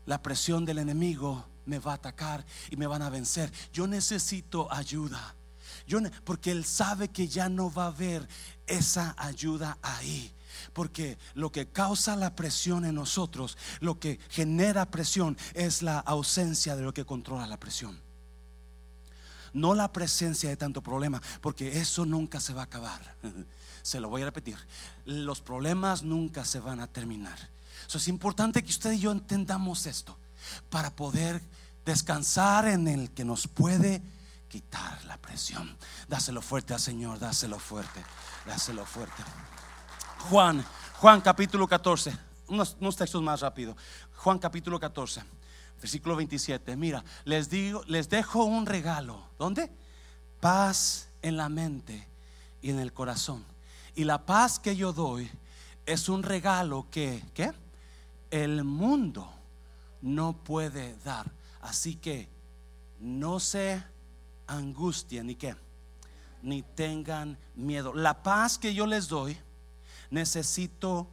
la 0.05 0.21
presión 0.21 0.63
del 0.65 0.77
enemigo 0.77 1.43
me 1.65 1.79
va 1.79 1.93
a 1.93 1.95
atacar 1.95 2.45
y 2.69 2.75
me 2.77 2.85
van 2.87 3.01
a 3.01 3.09
vencer. 3.09 3.51
Yo 3.73 3.87
necesito 3.87 4.71
ayuda. 4.71 5.35
Yo, 5.87 5.99
porque 6.23 6.51
él 6.51 6.65
sabe 6.65 7.09
que 7.09 7.27
ya 7.27 7.49
no 7.49 7.71
va 7.71 7.85
a 7.85 7.87
haber 7.87 8.27
esa 8.67 9.15
ayuda 9.17 9.77
ahí. 9.81 10.31
Porque 10.73 11.17
lo 11.33 11.51
que 11.51 11.67
causa 11.67 12.15
la 12.15 12.35
presión 12.35 12.85
en 12.85 12.95
nosotros, 12.95 13.57
lo 13.79 13.99
que 13.99 14.19
genera 14.29 14.89
presión, 14.91 15.37
es 15.53 15.81
la 15.81 15.99
ausencia 15.99 16.75
de 16.75 16.83
lo 16.83 16.93
que 16.93 17.05
controla 17.05 17.47
la 17.47 17.59
presión. 17.59 17.99
No 19.53 19.73
la 19.73 19.91
presencia 19.91 20.49
de 20.49 20.57
tanto 20.57 20.81
problema, 20.81 21.21
porque 21.41 21.79
eso 21.79 22.05
nunca 22.05 22.39
se 22.39 22.53
va 22.53 22.61
a 22.61 22.65
acabar. 22.65 23.15
Se 23.81 24.01
lo 24.01 24.09
voy 24.09 24.21
a 24.21 24.25
repetir. 24.25 24.57
Los 25.05 25.39
problemas 25.39 26.03
nunca 26.03 26.43
se 26.43 26.59
van 26.59 26.81
a 26.81 26.87
terminar. 26.87 27.37
Eso 27.87 27.97
es 27.99 28.09
importante 28.09 28.61
que 28.61 28.69
usted 28.69 28.91
y 28.91 28.99
yo 28.99 29.13
entendamos 29.13 29.85
esto 29.85 30.17
para 30.69 30.93
poder 30.93 31.41
descansar 31.85 32.67
en 32.67 32.89
el 32.89 33.11
que 33.11 33.23
nos 33.23 33.47
puede 33.47 34.01
quitar 34.47 35.03
la 35.05 35.17
presión. 35.17 35.77
Dáselo 36.07 36.41
fuerte 36.41 36.73
al 36.73 36.79
Señor, 36.79 37.19
dáselo 37.19 37.59
fuerte, 37.59 38.03
dáselo 38.45 38.85
fuerte. 38.85 39.23
Juan, 40.29 40.65
Juan 40.95 41.21
capítulo 41.21 41.67
14, 41.67 42.17
unos, 42.47 42.95
textos 42.95 43.21
más 43.21 43.41
rápido. 43.41 43.75
Juan 44.15 44.39
capítulo 44.39 44.79
14, 44.79 45.23
versículo 45.79 46.15
27. 46.15 46.75
Mira, 46.75 47.03
les 47.25 47.49
digo, 47.49 47.83
les 47.87 48.09
dejo 48.09 48.43
un 48.45 48.65
regalo. 48.65 49.29
¿Dónde? 49.37 49.69
Paz 50.39 51.09
en 51.21 51.37
la 51.37 51.49
mente 51.49 52.07
y 52.61 52.71
en 52.71 52.79
el 52.79 52.93
corazón. 52.93 53.45
Y 53.95 54.03
la 54.03 54.25
paz 54.25 54.59
que 54.59 54.75
yo 54.75 54.93
doy 54.93 55.29
es 55.85 56.09
un 56.09 56.23
regalo 56.23 56.87
que, 56.91 57.23
¿qué? 57.33 57.51
El 58.29 58.63
mundo 58.63 59.31
no 60.01 60.33
puede 60.43 60.95
dar. 61.03 61.31
Así 61.61 61.95
que 61.95 62.29
no 62.99 63.39
se 63.39 63.83
angustien 64.47 65.27
ni 65.27 65.35
qué, 65.35 65.55
ni 66.41 66.63
tengan 66.63 67.37
miedo. 67.55 67.93
La 67.93 68.23
paz 68.23 68.57
que 68.57 68.73
yo 68.73 68.85
les 68.85 69.07
doy, 69.07 69.37
necesito, 70.09 71.07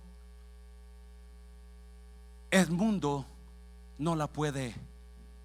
el 2.51 2.71
mundo 2.71 3.27
no 3.99 4.15
la 4.17 4.27
puede 4.27 4.75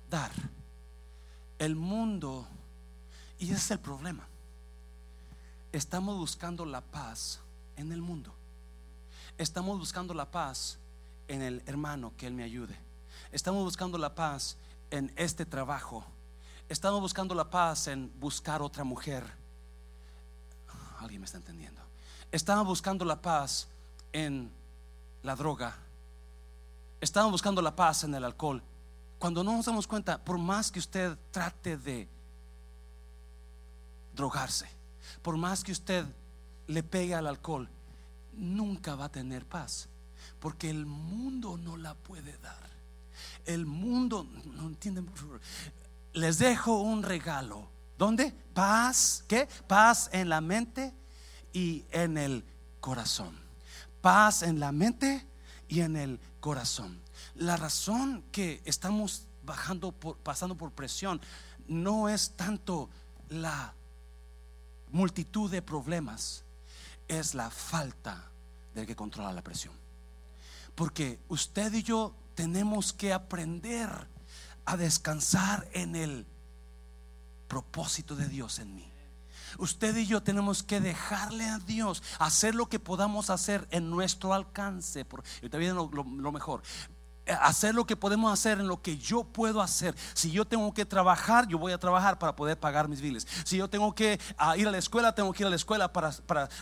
dar. 0.10 0.32
El 1.58 1.75
mundo, 1.75 2.47
y 3.38 3.45
ese 3.45 3.56
es 3.56 3.71
el 3.71 3.80
problema, 3.80 4.28
estamos 5.71 6.17
buscando 6.17 6.65
la 6.65 6.82
paz 6.82 7.39
en 7.75 7.91
el 7.91 8.02
mundo. 8.02 8.34
Estamos 9.38 9.80
buscando 9.80 10.13
la 10.13 10.30
paz 10.30 10.78
en 11.28 11.41
el 11.41 11.63
hermano 11.65 12.13
que 12.17 12.28
Él 12.28 12.34
me 12.34 12.43
ayude. 12.43 12.75
Estamos 13.32 13.63
buscando 13.63 13.97
la 13.97 14.13
paz 14.15 14.58
en 14.91 15.13
este 15.15 15.45
trabajo. 15.45 16.04
Estamos 16.69 17.01
buscando 17.01 17.34
la 17.34 17.49
paz 17.49 17.88
en 17.88 18.12
buscar 18.19 18.62
otra 18.62 18.84
mujer. 18.84 19.25
Alguien 20.99 21.19
me 21.19 21.25
está 21.25 21.38
entendiendo. 21.38 21.82
Estamos 22.32 22.67
buscando 22.67 23.03
la 23.05 23.19
paz 23.19 23.67
en 24.13 24.51
la 25.23 25.36
droga. 25.36 25.75
Estamos 27.01 27.32
buscando 27.32 27.60
la 27.63 27.75
paz 27.75 28.03
en 28.03 28.13
el 28.13 28.23
alcohol. 28.23 28.62
Cuando 29.17 29.43
no 29.43 29.58
nos 29.58 29.65
damos 29.65 29.88
cuenta, 29.88 30.19
por 30.19 30.38
más 30.38 30.71
que 30.71 30.77
usted 30.77 31.17
trate 31.32 31.75
de 31.75 32.08
drogarse, 34.13 34.69
por 35.23 35.38
más 35.38 35.63
que 35.63 35.71
usted 35.71 36.05
le 36.67 36.84
pegue 36.84 37.15
al 37.15 37.25
alcohol, 37.25 37.67
nunca 38.34 38.93
va 38.93 39.05
a 39.05 39.12
tener 39.12 39.43
paz. 39.43 39.89
Porque 40.39 40.69
el 40.69 40.86
mundo 40.86 41.58
no 41.58 41.77
la 41.77 41.95
puede 41.95 42.38
dar. 42.38 42.69
El 43.45 43.65
mundo, 43.65 44.27
no 44.45 44.67
entienden, 44.67 45.10
Les 46.13 46.39
dejo 46.39 46.82
un 46.82 47.04
regalo. 47.04 47.69
¿Dónde? 47.98 48.32
Paz. 48.54 49.24
¿Qué? 49.28 49.48
Paz 49.67 50.10
en 50.12 50.30
la 50.30 50.41
mente 50.41 50.93
y 51.54 51.86
en 51.91 52.17
el 52.17 52.45
corazón. 52.80 53.38
Paz 54.02 54.43
en 54.43 54.60
la 54.60 54.72
mente 54.72 55.26
y 55.67 55.82
en 55.82 55.95
el 55.95 56.19
corazón. 56.39 57.02
La 57.36 57.58
razón 57.58 58.24
que 58.32 58.62
estamos 58.65 59.28
bajando 59.43 59.91
por, 59.91 60.17
pasando 60.17 60.56
por 60.56 60.72
presión 60.72 61.22
no 61.67 62.10
es 62.10 62.32
tanto 62.32 62.89
la 63.30 63.74
multitud 64.91 65.50
de 65.52 65.62
problemas, 65.62 66.43
es 67.08 67.36
la 67.36 67.50
falta 67.50 68.30
del 68.74 68.86
que 68.86 68.95
controla 68.95 69.34
la 69.34 69.43
presión. 69.43 69.74
Porque 70.76 71.19
usted 71.28 71.74
y 71.74 71.84
yo 71.84 72.15
tenemos 72.36 72.93
que 72.93 73.13
aprender 73.13 74.08
a 74.69 74.77
descansar 74.77 75.67
en 75.73 75.95
el 75.95 76.27
propósito 77.47 78.15
de 78.15 78.27
Dios 78.27 78.60
en 78.60 78.75
mí. 78.75 78.91
Usted 79.58 79.97
y 79.97 80.05
yo 80.05 80.21
tenemos 80.21 80.62
que 80.62 80.79
dejarle 80.79 81.45
a 81.45 81.58
Dios 81.58 82.03
hacer 82.19 82.53
lo 82.53 82.69
que 82.69 82.79
podamos 82.79 83.32
hacer 83.32 83.67
en 83.71 83.89
nuestro 83.89 84.34
alcance. 84.34 85.08
Y 85.41 85.49
lo, 85.49 85.89
lo 85.91 86.32
mejor 86.32 86.62
hacer 87.42 87.76
lo 87.76 87.86
que 87.86 87.96
podemos 87.96 88.32
hacer 88.32 88.60
en 88.60 88.68
lo 88.68 88.82
que 88.82 88.98
yo 88.98 89.24
puedo 89.24 89.62
hacer. 89.62 89.96
Si 90.13 90.32
yo 90.32 90.46
tengo 90.46 90.74
que 90.74 90.86
trabajar, 90.86 91.48
yo 91.48 91.58
voy 91.58 91.74
a 91.74 91.78
trabajar 91.78 92.20
para 92.20 92.36
poder 92.36 92.60
pagar 92.60 92.88
mis 92.88 93.02
biles. 93.02 93.28
Si 93.44 93.58
yo 93.58 93.70
tengo 93.70 93.94
que 93.94 94.20
ah, 94.38 94.58
ir 94.58 94.68
a 94.68 94.72
la 94.72 94.78
escuela, 94.78 95.13
tengo 95.13 95.32
que 95.34 95.44
ir 95.44 95.48
a 95.48 95.50
la 95.50 95.56
escuela 95.56 95.92
para, 95.92 96.12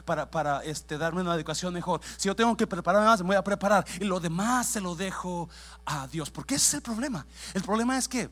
para, 0.06 0.30
para, 0.30 0.63
este, 0.63 0.97
darme 0.97 1.21
una 1.21 1.36
educación 1.36 1.73
mejor. 1.73 2.01
Si 2.17 2.27
yo 2.27 2.36
tengo 2.36 2.56
que 2.58 2.67
prepararme 2.67 3.08
más, 3.08 3.21
me 3.21 3.27
voy 3.27 3.36
a 3.36 3.43
preparar. 3.43 3.86
Y 3.99 4.06
lo 4.06 4.19
demás 4.19 4.67
se 4.67 4.82
lo 4.82 4.95
dejo 4.95 5.49
a 5.86 6.08
Dios. 6.08 6.30
Porque 6.32 6.56
ese 6.56 6.67
es 6.67 6.73
el 6.75 6.82
problema. 6.82 7.25
El 7.53 7.63
problema 7.63 7.97
es 7.97 8.08
que 8.08 8.30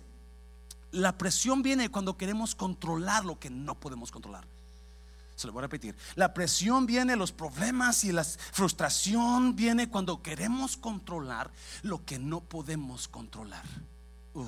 la 0.91 1.17
presión 1.17 1.61
viene 1.61 1.89
cuando 1.89 2.17
queremos 2.17 2.55
controlar 2.55 3.25
lo 3.25 3.39
que 3.39 3.49
no 3.49 3.75
podemos 3.75 4.11
controlar. 4.11 4.47
Se 5.35 5.47
lo 5.47 5.53
voy 5.53 5.59
a 5.59 5.63
repetir. 5.63 5.95
La 6.15 6.33
presión 6.33 6.85
viene, 6.85 7.15
los 7.15 7.31
problemas 7.31 8.03
y 8.05 8.11
la 8.11 8.23
frustración 8.23 9.55
viene 9.55 9.89
cuando 9.89 10.21
queremos 10.21 10.77
controlar 10.77 11.51
lo 11.81 12.05
que 12.05 12.19
no 12.19 12.39
podemos 12.41 13.07
controlar. 13.07 13.65
Uh. 14.33 14.45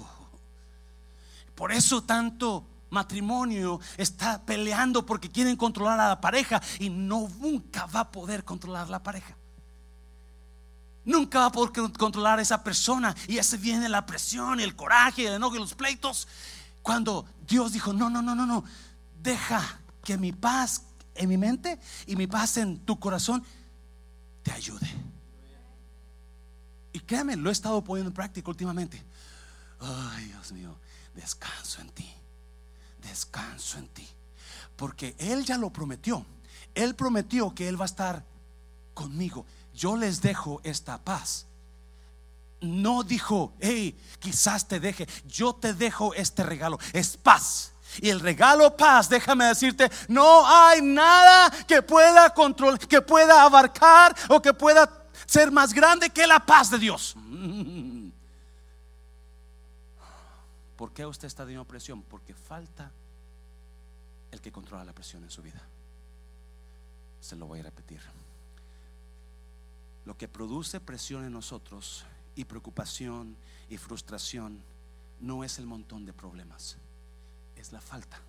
Por 1.56 1.72
eso 1.72 2.04
tanto 2.04 2.66
matrimonio 2.90 3.82
está 3.98 4.42
peleando 4.46 5.06
porque 5.06 5.30
quieren 5.30 5.58
controlar 5.58 6.00
a 6.00 6.08
la 6.08 6.22
pareja 6.22 6.62
y 6.80 6.90
no 6.90 7.28
nunca 7.40 7.86
va 7.88 8.02
a 8.02 8.12
poder 8.12 8.46
controlar 8.46 8.90
la 8.90 9.04
pareja. 9.04 9.36
Nunca 11.04 11.40
va 11.40 11.46
a 11.48 11.52
poder 11.52 11.92
controlar 11.98 12.40
a 12.40 12.42
esa 12.42 12.64
persona 12.64 13.16
y 13.28 13.38
ese 13.38 13.58
viene 13.58 13.90
la 13.90 14.06
presión 14.06 14.60
el 14.60 14.76
coraje 14.76 15.28
el 15.28 15.34
enojo 15.34 15.56
y 15.56 15.60
los 15.60 15.74
pleitos. 15.74 16.28
Cuando 16.82 17.26
Dios 17.46 17.74
dijo, 17.74 17.92
no, 17.92 18.10
no, 18.10 18.22
no, 18.22 18.36
no, 18.36 18.46
no, 18.46 18.64
deja 19.22 19.80
que 20.08 20.18
mi 20.18 20.32
paz 20.32 20.84
en 21.16 21.28
mi 21.28 21.36
mente 21.36 21.78
y 22.06 22.16
mi 22.16 22.28
paz 22.28 22.56
en 22.56 22.80
tu 22.80 22.98
corazón 22.98 23.44
te 24.42 24.54
ayude. 24.54 24.88
Y 26.94 27.02
créame, 27.02 27.36
lo 27.36 27.50
he 27.50 27.52
estado 27.52 27.84
poniendo 27.84 28.08
en 28.08 28.14
práctica 28.14 28.50
últimamente. 28.50 29.04
Ay, 29.82 30.28
Dios 30.28 30.54
mío, 30.54 30.74
descanso 31.14 31.82
en 31.82 31.90
ti. 31.90 32.10
Descanso 33.02 33.80
en 33.80 33.90
ti. 33.90 34.08
Porque 34.78 35.14
Él 35.20 35.44
ya 35.44 35.58
lo 35.58 35.72
prometió. 35.72 36.26
Él 36.74 36.96
prometió 36.96 37.54
que 37.54 37.68
Él 37.68 37.78
va 37.78 37.84
a 37.84 37.92
estar 37.92 38.24
conmigo. 38.94 39.46
Yo 39.74 39.98
les 39.98 40.22
dejo 40.22 40.62
esta 40.64 41.04
paz. 41.04 41.48
No 42.62 43.04
dijo, 43.04 43.54
hey, 43.60 44.00
quizás 44.20 44.70
te 44.70 44.80
deje. 44.80 45.06
Yo 45.28 45.54
te 45.54 45.74
dejo 45.74 46.14
este 46.14 46.44
regalo. 46.44 46.80
Es 46.94 47.18
paz. 47.18 47.74
Y 48.02 48.10
el 48.10 48.20
regalo 48.20 48.76
paz, 48.76 49.10
déjame 49.10 49.46
decirte, 49.46 49.90
no 50.08 50.46
hay 50.46 50.82
nada 50.82 51.52
que 51.66 51.82
pueda 51.82 52.34
controlar, 52.34 52.80
que 52.80 53.02
pueda 53.02 53.44
abarcar 53.44 54.16
o 54.30 54.42
que 54.42 54.54
pueda 54.54 55.08
ser 55.26 55.52
más 55.52 55.74
grande 55.74 56.10
que 56.10 56.28
la 56.28 56.40
paz 56.40 56.70
de 56.70 56.78
Dios. 56.80 57.16
¿Por 60.78 60.94
qué 60.94 61.06
usted 61.06 61.28
está 61.28 61.44
teniendo 61.44 61.66
presión? 61.66 62.04
Porque 62.04 62.34
falta 62.36 62.92
el 64.32 64.42
que 64.42 64.52
controla 64.52 64.86
la 64.86 64.94
presión 64.94 65.24
en 65.24 65.32
su 65.32 65.42
vida. 65.42 65.62
Se 67.20 67.36
lo 67.36 67.48
voy 67.48 67.62
a 67.62 67.64
repetir. 67.64 68.02
Lo 70.06 70.16
que 70.16 70.28
produce 70.28 70.80
presión 70.80 71.26
en 71.26 71.34
nosotros 71.34 72.06
y 72.36 72.46
preocupación 72.46 73.36
y 73.70 73.78
frustración 73.78 74.64
no 75.20 75.44
es 75.44 75.58
el 75.58 75.66
montón 75.66 76.06
de 76.06 76.14
problemas 76.14 76.78
es 77.60 77.72
la 77.72 77.82
falta 77.82 78.20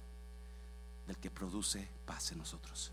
del 1.07 1.17
que 1.17 1.31
produce 1.31 1.89
paz 2.07 2.33
en 2.33 2.39
nosotros. 2.39 2.93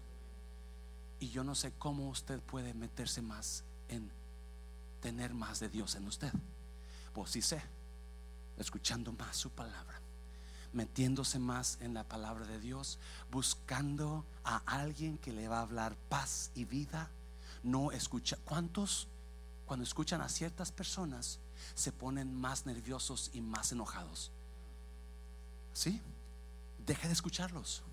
Y 1.20 1.30
yo 1.30 1.44
no 1.44 1.56
sé 1.56 1.74
cómo 1.78 2.10
usted 2.10 2.40
puede 2.40 2.74
meterse 2.74 3.22
más 3.22 3.64
en 3.90 4.10
tener 5.02 5.34
más 5.34 5.60
de 5.60 5.70
Dios 5.70 5.96
en 5.96 6.08
usted. 6.08 6.32
Pues 7.14 7.32
sí 7.32 7.42
sé, 7.42 7.62
escuchando 8.58 9.12
más 9.14 9.38
su 9.38 9.50
palabra, 9.50 10.00
metiéndose 10.74 11.40
más 11.40 11.78
en 11.82 11.94
la 11.94 12.04
palabra 12.04 12.46
de 12.46 12.60
Dios, 12.60 13.00
buscando 13.32 14.26
a 14.44 14.58
alguien 14.66 15.18
que 15.18 15.32
le 15.32 15.48
va 15.48 15.60
a 15.60 15.64
hablar 15.64 15.96
paz 16.10 16.52
y 16.56 16.66
vida. 16.66 17.10
No 17.64 17.92
escucha. 17.92 18.38
¿Cuántos 18.46 19.08
cuando 19.66 19.84
escuchan 19.84 20.22
a 20.22 20.30
ciertas 20.30 20.72
personas 20.72 21.40
se 21.74 21.92
ponen 21.92 22.36
más 22.36 22.66
nerviosos 22.66 23.32
y 23.34 23.42
más 23.42 23.72
enojados? 23.72 24.32
¿Sí? 25.74 26.02
Deje 26.86 27.08
de 27.08 27.14
escucharlos. 27.14 27.84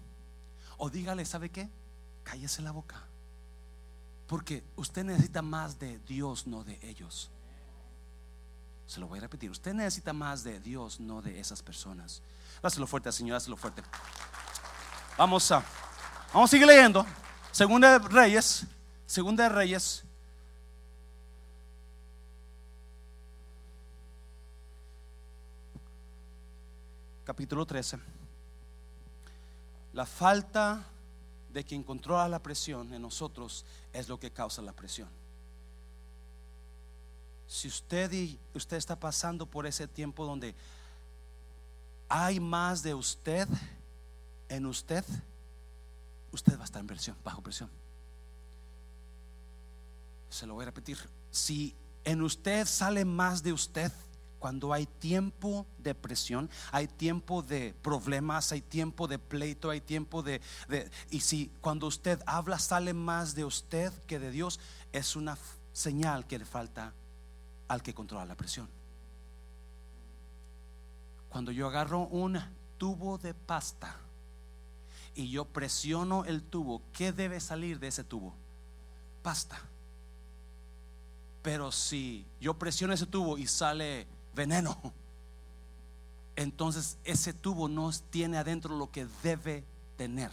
O 0.77 0.91
dígale, 0.91 1.25
¿sabe 1.25 1.51
qué? 1.51 1.69
Cállese 2.25 2.63
la 2.63 2.73
boca. 2.73 3.03
Porque 4.27 4.63
usted 4.77 5.05
necesita 5.05 5.43
más 5.43 5.79
de 5.79 5.99
Dios, 6.01 6.47
no 6.47 6.65
de 6.65 6.79
ellos. 6.83 7.31
Se 8.87 9.01
lo 9.01 9.07
voy 9.09 9.19
a 9.19 9.23
repetir. 9.23 9.51
Usted 9.51 9.75
necesita 9.75 10.13
más 10.13 10.45
de 10.45 10.61
Dios, 10.61 11.01
no 11.01 11.23
de 11.23 11.39
esas 11.41 11.63
personas. 11.63 12.23
Dáselo 12.63 12.87
fuerte, 12.87 13.11
Señor, 13.13 13.35
dáselo 13.35 13.57
fuerte. 13.57 13.83
Vamos 15.17 15.51
a, 15.53 15.65
vamos 16.33 16.49
a 16.49 16.51
seguir 16.51 16.67
leyendo. 16.67 17.05
Segunda 17.51 17.99
de 17.99 18.09
Reyes, 18.09 18.67
Segunda 19.07 19.43
de 19.45 19.49
Reyes. 19.51 20.05
Capítulo 27.25 27.67
13. 27.67 27.99
La 29.93 30.07
falta 30.07 30.87
de 31.53 31.65
quien 31.65 31.83
controla 31.83 32.29
la 32.29 32.43
presión 32.43 32.93
en 32.95 33.03
nosotros 33.03 33.65
es 33.93 34.09
lo 34.09 34.19
que 34.19 34.31
causa 34.31 34.63
la 34.63 34.73
presión. 34.73 35.09
Si 37.47 37.69
usted 37.69 38.11
y 38.13 38.39
usted 38.55 38.79
está 38.79 38.99
pasando 38.99 39.45
por 39.45 39.67
ese 39.67 39.87
tiempo 39.87 40.25
donde 40.25 40.55
hay 42.09 42.41
más 42.41 42.83
de 42.83 42.95
usted 42.95 43.47
en 44.49 44.67
usted, 44.67 45.05
usted 46.31 46.57
va 46.57 46.63
a 46.63 46.65
estar 46.65 46.81
en 46.81 46.87
presión, 46.87 47.17
bajo 47.23 47.43
presión. 47.43 47.71
Se 50.31 50.47
lo 50.47 50.55
voy 50.55 50.63
a 50.63 50.67
repetir. 50.67 50.99
Si 51.31 51.75
en 52.05 52.23
usted 52.23 52.67
sale 52.67 53.05
más 53.05 53.43
de 53.43 53.53
usted, 53.53 53.93
cuando 54.43 54.73
hay 54.73 54.87
tiempo 54.87 55.69
de 55.79 55.95
presión, 55.95 56.51
hay 56.73 56.89
tiempo 56.89 57.43
de 57.43 57.77
problemas, 57.81 58.51
hay 58.51 58.61
tiempo 58.61 59.07
de 59.07 59.21
pleito, 59.21 59.71
hay 59.71 59.81
tiempo 59.81 60.21
de, 60.25 60.41
Y 61.11 61.21
si 61.21 61.53
cuando 61.61 61.87
usted 61.87 62.21
habla 62.27 62.59
sale 62.59 62.93
más 62.93 63.37
de 63.37 63.45
usted 63.45 63.93
que 64.09 64.19
de 64.19 64.33
Dios, 64.33 64.59
es 64.91 65.15
una 65.15 65.39
señal 65.73 66.27
que 66.27 66.41
le 66.41 66.45
falta 66.45 66.93
al 67.69 67.85
que 67.85 67.95
controla 67.95 68.27
la 68.27 68.35
presión. 68.35 68.69
Cuando 71.29 71.53
yo 71.53 71.69
agarro 71.69 72.01
un 72.01 72.41
tubo 72.79 73.19
de 73.19 73.35
pasta 73.35 73.97
y 75.15 75.31
yo 75.31 75.45
presiono 75.45 76.25
el 76.25 76.43
tubo, 76.43 76.83
¿qué 76.93 77.13
debe 77.13 77.39
salir 77.39 77.79
de 77.79 77.87
ese 77.87 78.03
tubo? 78.03 78.35
Pasta. 79.23 79.61
Pero 81.43 81.71
si 81.71 82.27
yo 82.41 82.55
presiono 82.55 82.93
ese 82.93 83.07
tubo 83.07 83.39
y 83.39 83.47
sale 83.47 84.09
veneno, 84.35 84.77
entonces 86.37 86.99
ese 87.05 87.33
tubo 87.33 87.69
no 87.69 87.91
tiene 88.11 88.39
adentro 88.39 88.77
lo 88.77 88.91
que 88.91 89.07
debe 89.23 89.65
tener. 89.97 90.31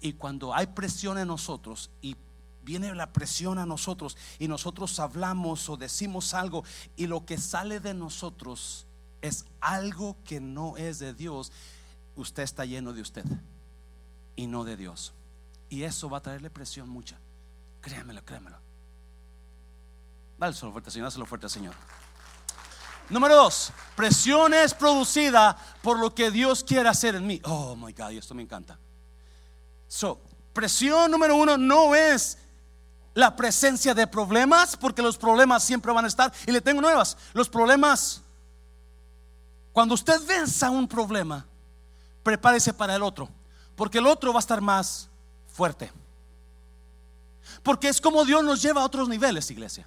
Y 0.00 0.14
cuando 0.14 0.54
hay 0.54 0.66
presión 0.66 1.18
en 1.18 1.28
nosotros 1.28 1.90
y 2.00 2.16
viene 2.64 2.94
la 2.94 3.12
presión 3.12 3.58
a 3.58 3.66
nosotros 3.66 4.16
y 4.38 4.48
nosotros 4.48 4.98
hablamos 4.98 5.68
o 5.68 5.76
decimos 5.76 6.34
algo 6.34 6.64
y 6.96 7.06
lo 7.06 7.24
que 7.24 7.38
sale 7.38 7.80
de 7.80 7.94
nosotros 7.94 8.86
es 9.20 9.44
algo 9.60 10.16
que 10.24 10.40
no 10.40 10.76
es 10.76 10.98
de 10.98 11.14
Dios, 11.14 11.52
usted 12.16 12.42
está 12.42 12.64
lleno 12.64 12.92
de 12.92 13.02
usted 13.02 13.24
y 14.34 14.46
no 14.46 14.64
de 14.64 14.76
Dios. 14.76 15.12
Y 15.70 15.84
eso 15.84 16.10
va 16.10 16.18
a 16.18 16.22
traerle 16.22 16.50
presión 16.50 16.88
mucha. 16.88 17.16
Créamelo, 17.80 18.24
créamelo. 18.24 18.56
Dale 20.38 20.54
solo 20.54 20.72
fuerte, 20.72 20.90
Señor, 20.90 21.06
dáselo 21.06 21.26
fuerte, 21.26 21.48
Señor. 21.48 21.74
Número 23.12 23.36
dos, 23.36 23.72
presión 23.94 24.54
es 24.54 24.72
producida 24.72 25.54
por 25.82 25.98
lo 25.98 26.14
que 26.14 26.30
Dios 26.30 26.64
quiere 26.64 26.88
hacer 26.88 27.14
en 27.14 27.26
mí. 27.26 27.42
Oh 27.44 27.76
my 27.76 27.92
God, 27.92 28.12
esto 28.12 28.34
me 28.34 28.42
encanta. 28.42 28.78
So, 29.86 30.18
presión 30.54 31.10
número 31.10 31.36
uno 31.36 31.58
no 31.58 31.94
es 31.94 32.38
la 33.12 33.36
presencia 33.36 33.92
de 33.92 34.06
problemas, 34.06 34.78
porque 34.78 35.02
los 35.02 35.18
problemas 35.18 35.62
siempre 35.62 35.92
van 35.92 36.06
a 36.06 36.08
estar. 36.08 36.32
Y 36.46 36.52
le 36.52 36.62
tengo 36.62 36.80
nuevas. 36.80 37.18
Los 37.34 37.50
problemas, 37.50 38.22
cuando 39.74 39.94
usted 39.94 40.18
venza 40.26 40.70
un 40.70 40.88
problema, 40.88 41.44
prepárese 42.22 42.72
para 42.72 42.96
el 42.96 43.02
otro, 43.02 43.28
porque 43.76 43.98
el 43.98 44.06
otro 44.06 44.32
va 44.32 44.38
a 44.38 44.40
estar 44.40 44.62
más 44.62 45.10
fuerte. 45.52 45.92
Porque 47.62 47.90
es 47.90 48.00
como 48.00 48.24
Dios 48.24 48.42
nos 48.42 48.62
lleva 48.62 48.80
a 48.80 48.86
otros 48.86 49.06
niveles, 49.06 49.50
iglesia. 49.50 49.86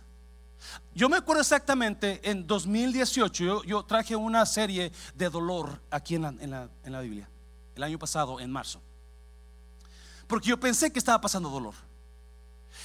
Yo 0.94 1.10
me 1.10 1.18
acuerdo 1.18 1.42
exactamente 1.42 2.22
en 2.30 2.48
2018, 2.48 3.64
yo, 3.64 3.86
traje 3.86 4.16
una 4.16 4.46
serie 4.46 4.92
de 5.14 5.30
dolor 5.30 5.82
aquí 5.92 6.16
en 6.16 6.22
la, 6.22 6.70
en 6.84 6.92
la 6.92 7.02
Biblia, 7.02 7.30
el 7.76 7.84
año 7.84 8.00
pasado, 8.00 8.40
en 8.40 8.52
marzo. 8.52 8.82
Porque 10.28 10.50
yo 10.50 10.60
pensé 10.60 10.92
que 10.92 11.00
estaba 11.00 11.22
pasando 11.22 11.50
dolor. 11.50 11.76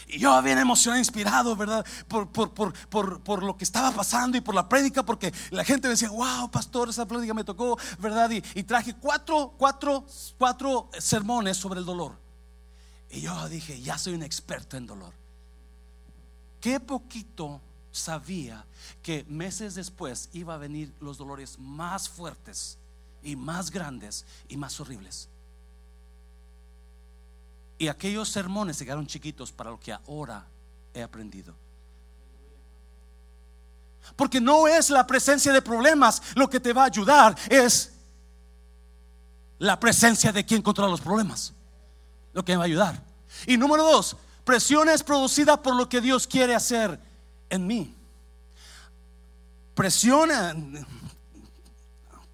Y 0.07 0.19
yo 0.19 0.41
bien 0.43 0.59
emocionado, 0.59 0.99
inspirado, 0.99 1.57
¿verdad? 1.57 1.85
Por, 2.09 2.29
por, 2.31 3.43
lo 3.43 3.57
que 3.57 3.65
estaba 3.65 3.93
pasando 3.93 4.37
y 4.37 4.41
por 4.41 4.55
la 4.55 4.69
prédica, 4.69 5.05
porque 5.05 5.33
la 5.51 5.65
gente 5.65 5.89
me 5.89 5.93
decía, 5.93 6.11
wow, 6.11 6.51
pastor, 6.51 6.89
esa 6.89 7.07
prédica 7.07 7.35
me 7.35 7.45
tocó, 7.45 7.79
¿verdad? 7.99 8.31
Y, 8.31 8.43
y, 8.55 8.63
traje 8.63 8.95
cuatro, 8.95 9.55
cuatro, 9.57 10.07
cuatro 10.39 10.91
sermones 10.99 11.57
sobre 11.57 11.81
el 11.81 11.87
dolor. 11.87 12.19
Y 13.11 13.21
yo 13.21 13.49
dije, 13.49 13.81
ya 13.81 13.99
soy 13.99 14.15
un 14.15 14.23
experto 14.23 14.77
en 14.77 14.87
dolor. 14.87 15.13
Qué 16.61 16.79
poquito 16.81 17.61
sabía 17.93 18.65
que 19.03 19.25
meses 19.29 19.75
después 19.75 20.29
iba 20.33 20.55
a 20.55 20.59
venir 20.59 20.93
los 21.01 21.19
dolores 21.19 21.59
más 21.59 22.09
fuertes 22.09 22.79
y 23.23 23.37
más 23.37 23.71
grandes 23.71 24.25
y 24.49 24.57
más 24.57 24.79
horribles. 24.81 25.29
Y 27.79 27.89
aquellos 27.89 28.29
sermones 28.29 28.77
se 28.77 28.85
quedaron 28.85 29.07
chiquitos 29.07 29.53
para 29.53 29.71
lo 29.71 29.81
que 29.81 29.93
ahora 29.93 30.47
he 30.93 31.03
aprendido. 31.03 31.55
Porque 34.17 34.41
no 34.41 34.69
es 34.69 34.91
la 34.91 35.07
presencia 35.07 35.53
de 35.53 35.63
problemas 35.63 36.23
lo 36.35 36.49
que 36.49 36.61
te 36.61 36.73
va 36.73 36.83
a 36.83 36.87
ayudar, 36.87 37.37
es 37.49 37.93
la 39.59 39.79
presencia 39.79 40.33
de 40.33 40.45
quien 40.45 40.63
controla 40.63 40.91
los 40.91 41.01
problemas. 41.01 41.53
Lo 42.33 42.45
que 42.45 42.53
me 42.53 42.59
va 42.59 42.65
a 42.65 42.67
ayudar. 42.67 43.03
Y 43.47 43.57
número 43.57 43.85
dos, 43.85 44.17
presión 44.45 44.89
es 44.89 45.03
producida 45.03 45.63
por 45.63 45.75
lo 45.75 45.89
que 45.89 46.01
Dios 46.01 46.27
quiere 46.27 46.55
hacer 46.55 47.01
en 47.51 47.67
mí. 47.67 47.95
Presiona, 49.75 50.55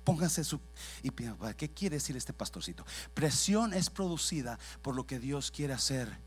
pónganse 0.05 0.45
su 0.45 0.61
y 1.03 1.11
¿qué 1.57 1.71
quiere 1.71 1.97
decir 1.97 2.17
este 2.17 2.33
pastorcito? 2.33 2.85
Presión 3.15 3.73
es 3.73 3.91
producida 3.91 4.59
por 4.83 4.95
lo 4.95 5.07
que 5.07 5.19
Dios 5.19 5.51
quiere 5.51 5.73
hacer 5.73 6.19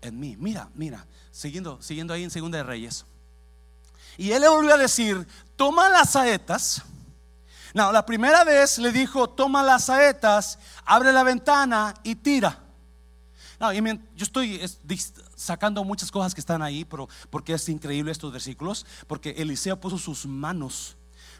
en 0.00 0.18
mí. 0.18 0.36
Mira, 0.38 0.68
mira, 0.74 1.06
siguiendo, 1.30 1.80
siguiendo 1.82 2.14
ahí 2.14 2.24
en 2.24 2.30
Segunda 2.30 2.58
de 2.58 2.64
Reyes. 2.64 3.04
Y 4.16 4.32
él 4.32 4.42
le 4.42 4.48
volvió 4.48 4.74
a 4.74 4.78
decir, 4.78 5.26
toma 5.56 5.88
las 5.88 6.10
saetas. 6.10 6.82
No, 7.72 7.92
la 7.92 8.04
primera 8.04 8.42
vez 8.42 8.78
le 8.78 8.90
dijo, 8.90 9.30
toma 9.30 9.62
las 9.62 9.84
saetas, 9.84 10.58
abre 10.84 11.12
la 11.12 11.22
ventana 11.22 11.94
y 12.02 12.16
tira. 12.16 12.58
No, 13.60 13.72
yo 13.72 13.82
estoy 14.18 14.60
sacando 15.40 15.82
muchas 15.84 16.10
cosas 16.10 16.34
que 16.34 16.40
están 16.40 16.60
ahí, 16.60 16.84
pero 16.84 17.08
porque 17.30 17.54
es 17.54 17.68
increíble 17.68 18.12
estos 18.12 18.30
versículos, 18.32 18.84
porque 19.06 19.30
Eliseo 19.30 19.80
puso 19.80 19.96
sus 19.96 20.26
manos 20.26 20.96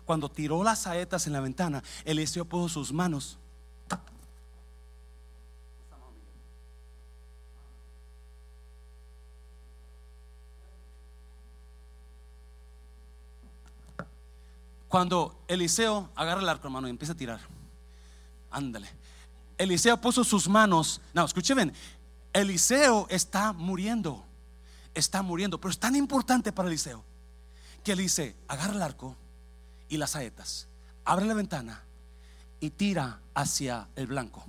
cuando 0.07 0.30
tiró 0.30 0.64
las 0.64 0.80
saetas 0.80 1.26
en 1.26 1.34
la 1.34 1.40
ventana, 1.40 1.82
Eliseo 2.05 2.44
puso 2.44 2.68
sus 2.68 2.92
manos. 2.92 3.38
Cuando 14.88 15.38
Eliseo 15.46 16.11
agarra 16.16 16.40
el 16.40 16.48
arco, 16.48 16.66
hermano, 16.66 16.88
y 16.88 16.90
empieza 16.90 17.12
a 17.12 17.16
tirar. 17.16 17.40
Ándale. 18.51 18.88
Eliseo 19.57 20.01
puso 20.01 20.24
sus 20.24 20.48
manos. 20.48 21.01
No, 21.14 21.24
escuchen 21.24 21.57
bien. 21.57 21.72
Eliseo 22.33 23.07
está 23.11 23.53
muriendo. 23.53 24.24
Está 24.95 25.22
muriendo. 25.22 25.61
Pero 25.61 25.70
es 25.70 25.78
tan 25.78 25.97
importante 25.97 26.53
para 26.53 26.68
Eliseo 26.68 27.05
que 27.85 27.93
él 27.93 27.99
dice: 27.99 28.37
agarra 28.49 28.74
el 28.74 28.83
arco 28.83 29.16
y 29.89 29.97
las 29.97 30.11
saetas. 30.11 30.68
Abre 31.05 31.26
la 31.26 31.35
ventana 31.35 31.85
y 32.61 32.70
tira 32.70 33.20
hacia 33.35 33.89
el 33.97 34.07
blanco. 34.07 34.45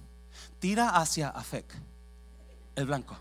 Tira 0.59 0.89
hacia 0.89 1.29
Afec, 1.29 1.65
el 2.75 2.85
blanco. 2.85 3.17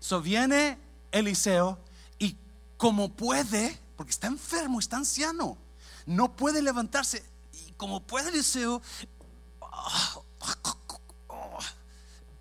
So 0.00 0.20
viene 0.20 0.78
Eliseo 1.12 1.78
y 2.18 2.36
como 2.76 3.12
puede, 3.12 3.78
porque 3.96 4.10
está 4.10 4.26
enfermo, 4.26 4.78
está 4.78 4.96
anciano, 4.96 5.56
no 6.06 6.36
puede 6.36 6.62
levantarse. 6.62 7.24
Y 7.52 7.72
como 7.72 8.00
puede 8.02 8.30
Eliseo, 8.30 8.82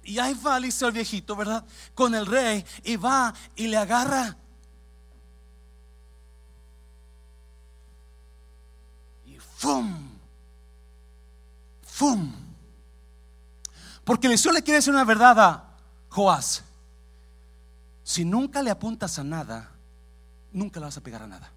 y 0.06 0.20
ahí 0.20 0.34
va 0.36 0.58
Eliseo 0.58 0.88
el 0.88 0.94
viejito, 0.94 1.36
¿verdad? 1.36 1.66
Con 1.94 2.16
el 2.16 2.26
rey 2.26 2.64
y 2.84 2.96
va 2.96 3.34
y 3.56 3.68
le 3.68 3.78
agarra 3.78 4.38
¡Fum! 9.66 10.10
¡Fum! 11.82 12.32
Porque 14.04 14.28
Eliseo 14.28 14.52
le 14.52 14.62
quiere 14.62 14.78
decir 14.78 14.94
una 14.94 15.04
verdad 15.04 15.40
a 15.40 15.78
Joás. 16.10 16.64
Si 18.04 18.24
nunca 18.24 18.62
le 18.62 18.70
apuntas 18.70 19.18
a 19.18 19.24
nada, 19.24 19.72
nunca 20.52 20.80
le 20.80 20.86
vas 20.86 20.98
a 20.98 21.02
pegar 21.02 21.24
a 21.24 21.28
nada. 21.28 21.52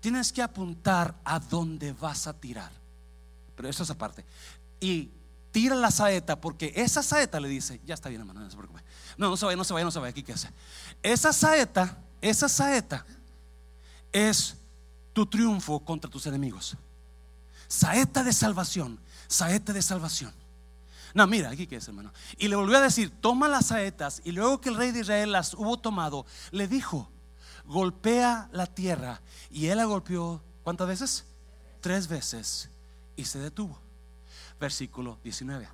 Tienes 0.00 0.32
que 0.32 0.42
apuntar 0.42 1.14
a 1.24 1.38
dónde 1.38 1.92
vas 1.92 2.26
a 2.26 2.32
tirar. 2.32 2.72
Pero 3.54 3.68
eso 3.68 3.84
es 3.84 3.90
aparte. 3.90 4.24
Y 4.80 5.10
tira 5.50 5.74
la 5.74 5.90
saeta, 5.90 6.40
porque 6.40 6.72
esa 6.76 7.02
saeta 7.02 7.40
le 7.40 7.48
dice, 7.48 7.80
ya 7.84 7.94
está 7.94 8.08
bien, 8.08 8.20
hermano, 8.20 8.40
no 8.40 8.50
se 8.50 8.56
preocupe. 8.56 8.82
No, 9.16 9.28
no 9.28 9.36
se 9.36 9.44
vaya, 9.46 9.56
no 9.56 9.64
se 9.64 9.72
vaya, 9.72 9.84
no 9.84 9.90
se 9.90 9.98
vaya, 9.98 10.10
aquí 10.10 10.22
qué 10.22 10.32
hace. 10.32 10.50
Esa 11.02 11.32
saeta, 11.32 11.98
esa 12.20 12.48
saeta 12.48 13.04
es 14.12 14.56
tu 15.12 15.26
triunfo 15.26 15.80
contra 15.80 16.10
tus 16.10 16.26
enemigos. 16.26 16.76
Saeta 17.68 18.24
de 18.24 18.32
salvación, 18.32 18.98
saeta 19.28 19.72
de 19.72 19.82
salvación. 19.82 20.32
No, 21.14 21.26
mira, 21.26 21.50
aquí 21.50 21.66
que 21.66 21.76
es, 21.76 21.88
hermano. 21.88 22.12
Y 22.38 22.48
le 22.48 22.56
volvió 22.56 22.78
a 22.78 22.80
decir, 22.80 23.10
toma 23.20 23.48
las 23.48 23.66
saetas. 23.66 24.22
Y 24.24 24.32
luego 24.32 24.60
que 24.60 24.68
el 24.68 24.76
rey 24.76 24.92
de 24.92 25.00
Israel 25.00 25.32
las 25.32 25.54
hubo 25.54 25.78
tomado, 25.78 26.24
le 26.52 26.68
dijo, 26.68 27.10
golpea 27.64 28.48
la 28.52 28.66
tierra. 28.66 29.20
Y 29.50 29.66
él 29.66 29.78
la 29.78 29.84
golpeó, 29.84 30.42
¿cuántas 30.62 30.86
veces? 30.86 31.24
Tres 31.80 32.06
veces. 32.06 32.70
Y 33.16 33.24
se 33.24 33.38
detuvo. 33.38 33.80
Versículo 34.60 35.18
19. 35.24 35.68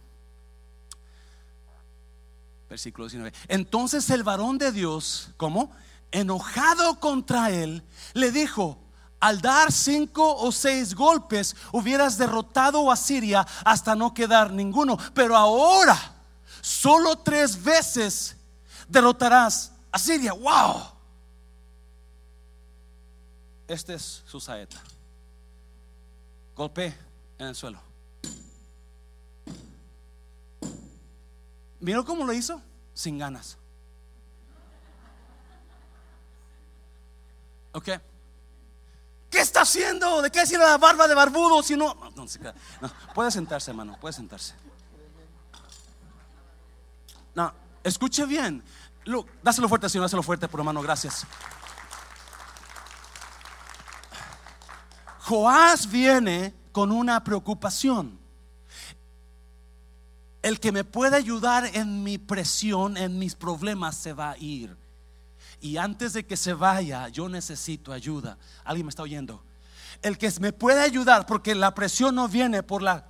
Versículo 2.71 3.07
19. 3.07 3.33
Entonces 3.49 4.09
el 4.11 4.23
varón 4.23 4.59
de 4.59 4.71
Dios, 4.71 5.31
¿cómo? 5.37 5.73
Enojado 6.13 7.01
contra 7.01 7.51
él, 7.51 7.83
le 8.15 8.31
dijo, 8.31 8.79
al 9.19 9.41
dar 9.41 9.73
cinco 9.73 10.37
o 10.37 10.53
seis 10.53 10.95
golpes 10.95 11.57
hubieras 11.73 12.17
derrotado 12.17 12.91
a 12.93 12.97
Siria 12.97 13.45
hasta 13.65 13.97
no 13.97 14.15
quedar 14.15 14.53
ninguno. 14.53 14.97
Pero 15.15 15.37
ahora, 15.37 15.99
solo 16.61 17.17
tres 17.17 17.63
veces 17.63 18.37
derrotarás 18.89 19.73
a 19.91 19.99
Siria. 19.99 20.33
¡Wow! 20.33 20.83
Este 23.67 23.95
es 23.95 24.23
su 24.27 24.39
saeta. 24.39 24.81
Golpe 26.55 26.97
en 27.39 27.49
el 27.49 27.55
suelo. 27.55 27.86
¿Vieron 31.87 32.05
cómo 32.05 32.25
lo 32.25 32.33
hizo? 32.33 32.61
Sin 32.95 33.17
ganas. 33.17 33.57
¿Ok? 37.71 37.85
¿Qué 39.31 39.39
está 39.39 39.61
haciendo? 39.61 40.21
¿De 40.21 40.33
qué 40.33 40.41
decir 40.41 40.59
la 40.59 40.79
barba 40.79 41.07
de 41.07 41.15
barbudo? 41.15 41.63
Si 41.63 41.77
no, 41.77 41.95
no, 42.17 42.91
puede 43.15 43.31
sentarse, 43.31 43.71
hermano, 43.71 43.97
puede 44.01 44.15
sentarse. 44.15 44.55
No, 47.37 47.55
escuche 47.85 48.27
bien. 48.27 48.65
dáselo 49.41 49.69
fuerte, 49.69 49.89
Señor, 49.89 50.07
dáselo 50.07 50.25
fuerte, 50.25 50.49
por 50.49 50.59
hermano, 50.59 50.83
gracias. 50.83 51.25
Joás 55.21 55.89
viene 55.89 56.53
con 56.73 56.91
una 56.91 57.23
preocupación. 57.23 58.26
El 60.47 60.61
que 60.61 60.71
me 60.71 60.85
puede 60.85 61.17
ayudar 61.17 61.69
en 61.75 62.05
mi 62.05 62.19
presión, 62.19 62.97
en 62.97 63.19
mis 63.19 63.35
problemas, 63.35 63.97
se 63.97 64.13
va 64.13 64.31
a 64.31 64.39
ir. 64.39 64.77
Y 65.61 65.77
antes 65.77 66.13
de 66.13 66.25
que 66.25 66.37
se 66.37 66.55
vaya, 66.55 67.09
yo 67.09 67.29
necesito 67.29 67.93
ayuda. 67.93 68.39
¿Alguien 68.63 68.87
me 68.87 68.91
está 68.91 69.03
oyendo? 69.03 69.43
El 70.03 70.17
que 70.19 70.33
me 70.39 70.53
puede 70.53 70.83
ayudar, 70.83 71.27
porque 71.27 71.57
la 71.57 71.75
presión 71.75 72.15
no 72.15 72.29
viene 72.29 72.63
por 72.63 72.81
la 72.81 73.07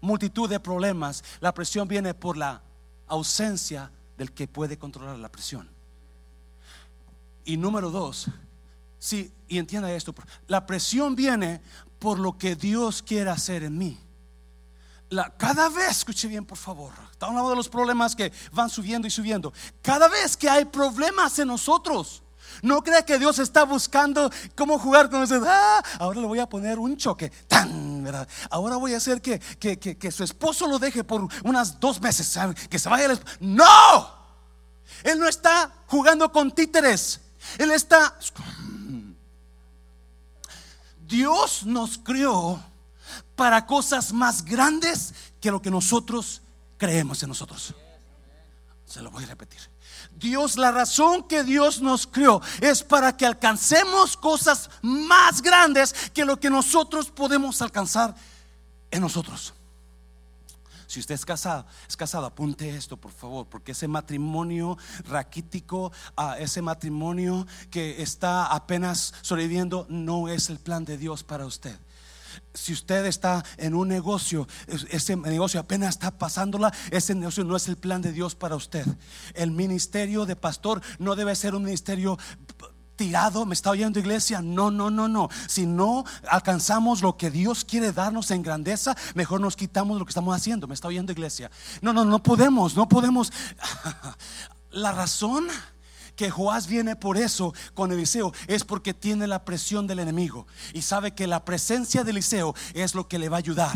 multitud 0.00 0.48
de 0.48 0.60
problemas, 0.60 1.24
la 1.40 1.52
presión 1.52 1.88
viene 1.88 2.14
por 2.14 2.36
la 2.36 2.62
ausencia 3.08 3.90
del 4.16 4.30
que 4.30 4.46
puede 4.46 4.78
controlar 4.78 5.18
la 5.18 5.28
presión. 5.28 5.68
Y 7.44 7.56
número 7.56 7.90
dos, 7.90 8.28
sí, 9.00 9.32
y 9.48 9.58
entienda 9.58 9.92
esto, 9.92 10.14
la 10.46 10.66
presión 10.66 11.16
viene 11.16 11.62
por 11.98 12.20
lo 12.20 12.38
que 12.38 12.54
Dios 12.54 13.02
quiere 13.02 13.30
hacer 13.30 13.64
en 13.64 13.76
mí 13.76 13.98
cada 15.36 15.68
vez, 15.68 15.90
escuche 15.98 16.28
bien 16.28 16.44
por 16.44 16.58
favor, 16.58 16.92
está 17.10 17.26
hablando 17.26 17.50
de 17.50 17.56
los 17.56 17.68
problemas 17.68 18.14
que 18.14 18.32
van 18.52 18.70
subiendo 18.70 19.08
y 19.08 19.10
subiendo. 19.10 19.52
Cada 19.82 20.08
vez 20.08 20.36
que 20.36 20.48
hay 20.48 20.64
problemas 20.64 21.38
en 21.38 21.48
nosotros, 21.48 22.22
no 22.62 22.82
crea 22.82 23.04
que 23.04 23.18
Dios 23.18 23.38
está 23.38 23.64
buscando 23.64 24.30
cómo 24.54 24.78
jugar 24.78 25.10
con 25.10 25.22
eso. 25.22 25.42
Ah, 25.46 25.82
ahora 25.98 26.20
le 26.20 26.26
voy 26.26 26.38
a 26.38 26.48
poner 26.48 26.78
un 26.78 26.96
choque. 26.96 27.30
Tan, 27.48 28.04
¿verdad? 28.04 28.28
Ahora 28.50 28.76
voy 28.76 28.94
a 28.94 28.98
hacer 28.98 29.22
que, 29.22 29.38
que, 29.38 30.10
su 30.10 30.24
esposo 30.24 30.66
lo 30.66 30.78
deje 30.78 31.04
por 31.04 31.26
unas 31.44 31.80
dos 31.80 32.00
meses. 32.00 32.38
Que 32.68 32.78
se 32.78 32.88
vaya. 32.88 33.18
No, 33.40 33.66
Él 35.02 35.18
no 35.18 35.28
está 35.28 35.72
jugando 35.86 36.30
con 36.30 36.50
títeres. 36.50 37.20
Él 37.58 37.70
está. 37.70 38.16
Dios 41.06 41.64
nos 41.64 41.98
crió 41.98 42.62
para 43.40 43.64
cosas 43.64 44.12
más 44.12 44.44
grandes 44.44 45.14
que 45.40 45.50
lo 45.50 45.62
que 45.62 45.70
nosotros 45.70 46.42
creemos 46.76 47.22
en 47.22 47.30
nosotros. 47.30 47.74
Se 48.84 49.00
lo 49.00 49.10
voy 49.10 49.24
a 49.24 49.28
repetir. 49.28 49.60
Dios, 50.14 50.58
la 50.58 50.70
razón 50.70 51.26
que 51.26 51.42
Dios 51.42 51.80
nos 51.80 52.06
creó 52.06 52.42
es 52.60 52.82
para 52.82 53.16
que 53.16 53.24
alcancemos 53.24 54.14
cosas 54.18 54.68
más 54.82 55.40
grandes 55.40 55.94
que 56.12 56.26
lo 56.26 56.38
que 56.38 56.50
nosotros 56.50 57.10
podemos 57.10 57.62
alcanzar 57.62 58.14
en 58.90 59.00
nosotros. 59.00 59.54
Si 60.86 61.00
usted 61.00 61.14
es 61.14 61.24
casado, 61.24 61.64
es 61.88 61.96
casado, 61.96 62.26
apunte 62.26 62.68
esto, 62.68 62.98
por 62.98 63.12
favor, 63.12 63.46
porque 63.46 63.72
ese 63.72 63.88
matrimonio 63.88 64.76
raquítico, 65.08 65.92
ah, 66.14 66.36
ese 66.38 66.60
matrimonio 66.60 67.46
que 67.70 68.02
está 68.02 68.48
apenas 68.48 69.14
sobreviviendo, 69.22 69.86
no 69.88 70.28
es 70.28 70.50
el 70.50 70.58
plan 70.58 70.84
de 70.84 70.98
Dios 70.98 71.24
para 71.24 71.46
usted. 71.46 71.78
Si 72.54 72.72
usted 72.72 73.06
está 73.06 73.44
en 73.56 73.74
un 73.74 73.88
negocio, 73.88 74.46
ese 74.90 75.16
negocio 75.16 75.60
apenas 75.60 75.90
está 75.90 76.10
pasándola, 76.10 76.72
ese 76.90 77.14
negocio 77.14 77.44
no 77.44 77.56
es 77.56 77.68
el 77.68 77.76
plan 77.76 78.02
de 78.02 78.12
Dios 78.12 78.34
para 78.34 78.56
usted. 78.56 78.86
El 79.34 79.50
ministerio 79.50 80.26
de 80.26 80.36
pastor 80.36 80.82
no 80.98 81.16
debe 81.16 81.34
ser 81.36 81.54
un 81.54 81.64
ministerio 81.64 82.18
tirado, 83.00 83.46
me 83.46 83.54
está 83.54 83.70
oyendo 83.70 83.98
iglesia, 83.98 84.42
no, 84.42 84.70
no, 84.70 84.90
no, 84.90 85.08
no. 85.08 85.30
Si 85.48 85.64
no 85.64 86.04
alcanzamos 86.28 87.00
lo 87.00 87.16
que 87.16 87.30
Dios 87.30 87.64
quiere 87.64 87.92
darnos 87.92 88.30
en 88.30 88.42
grandeza, 88.42 88.94
mejor 89.14 89.40
nos 89.40 89.56
quitamos 89.56 89.98
lo 89.98 90.04
que 90.04 90.10
estamos 90.10 90.36
haciendo, 90.36 90.68
me 90.68 90.74
está 90.74 90.88
oyendo 90.88 91.10
iglesia. 91.10 91.50
No, 91.80 91.94
no, 91.94 92.04
no 92.04 92.22
podemos, 92.22 92.76
no 92.76 92.88
podemos. 92.90 93.32
La 94.70 94.92
razón 94.92 95.48
que 96.20 96.28
Joás 96.28 96.66
viene 96.66 96.96
por 96.96 97.16
eso 97.16 97.54
con 97.72 97.92
Eliseo 97.92 98.34
es 98.46 98.62
porque 98.62 98.92
tiene 98.92 99.26
la 99.26 99.42
presión 99.42 99.86
del 99.86 100.00
enemigo 100.00 100.46
y 100.74 100.82
sabe 100.82 101.14
que 101.14 101.26
la 101.26 101.46
presencia 101.46 102.04
de 102.04 102.10
Eliseo 102.10 102.54
es 102.74 102.94
lo 102.94 103.08
que 103.08 103.18
le 103.18 103.30
va 103.30 103.38
a 103.38 103.38
ayudar. 103.38 103.74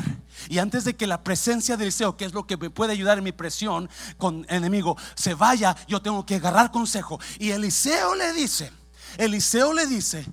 Y 0.51 0.59
antes 0.59 0.85
de 0.85 0.95
que 0.95 1.07
la 1.07 1.25
presencia 1.25 1.79
de 1.79 1.85
Eliseo, 1.85 2.19
que 2.19 2.27
es 2.27 2.35
lo 2.35 2.47
que 2.47 2.59
me 2.59 2.69
puede 2.69 2.93
ayudar 2.93 3.17
en 3.17 3.25
mi 3.25 3.33
presión 3.33 3.89
con 4.19 4.45
enemigo, 4.51 4.99
se 5.15 5.33
vaya, 5.33 5.75
yo 5.89 6.03
tengo 6.03 6.27
que 6.27 6.35
agarrar 6.35 6.71
consejo. 6.71 7.19
Y 7.39 7.49
Eliseo 7.49 8.15
le 8.15 8.35
dice, 8.35 8.71
Eliseo 9.17 9.73
le 9.73 9.87
dice, 9.87 10.27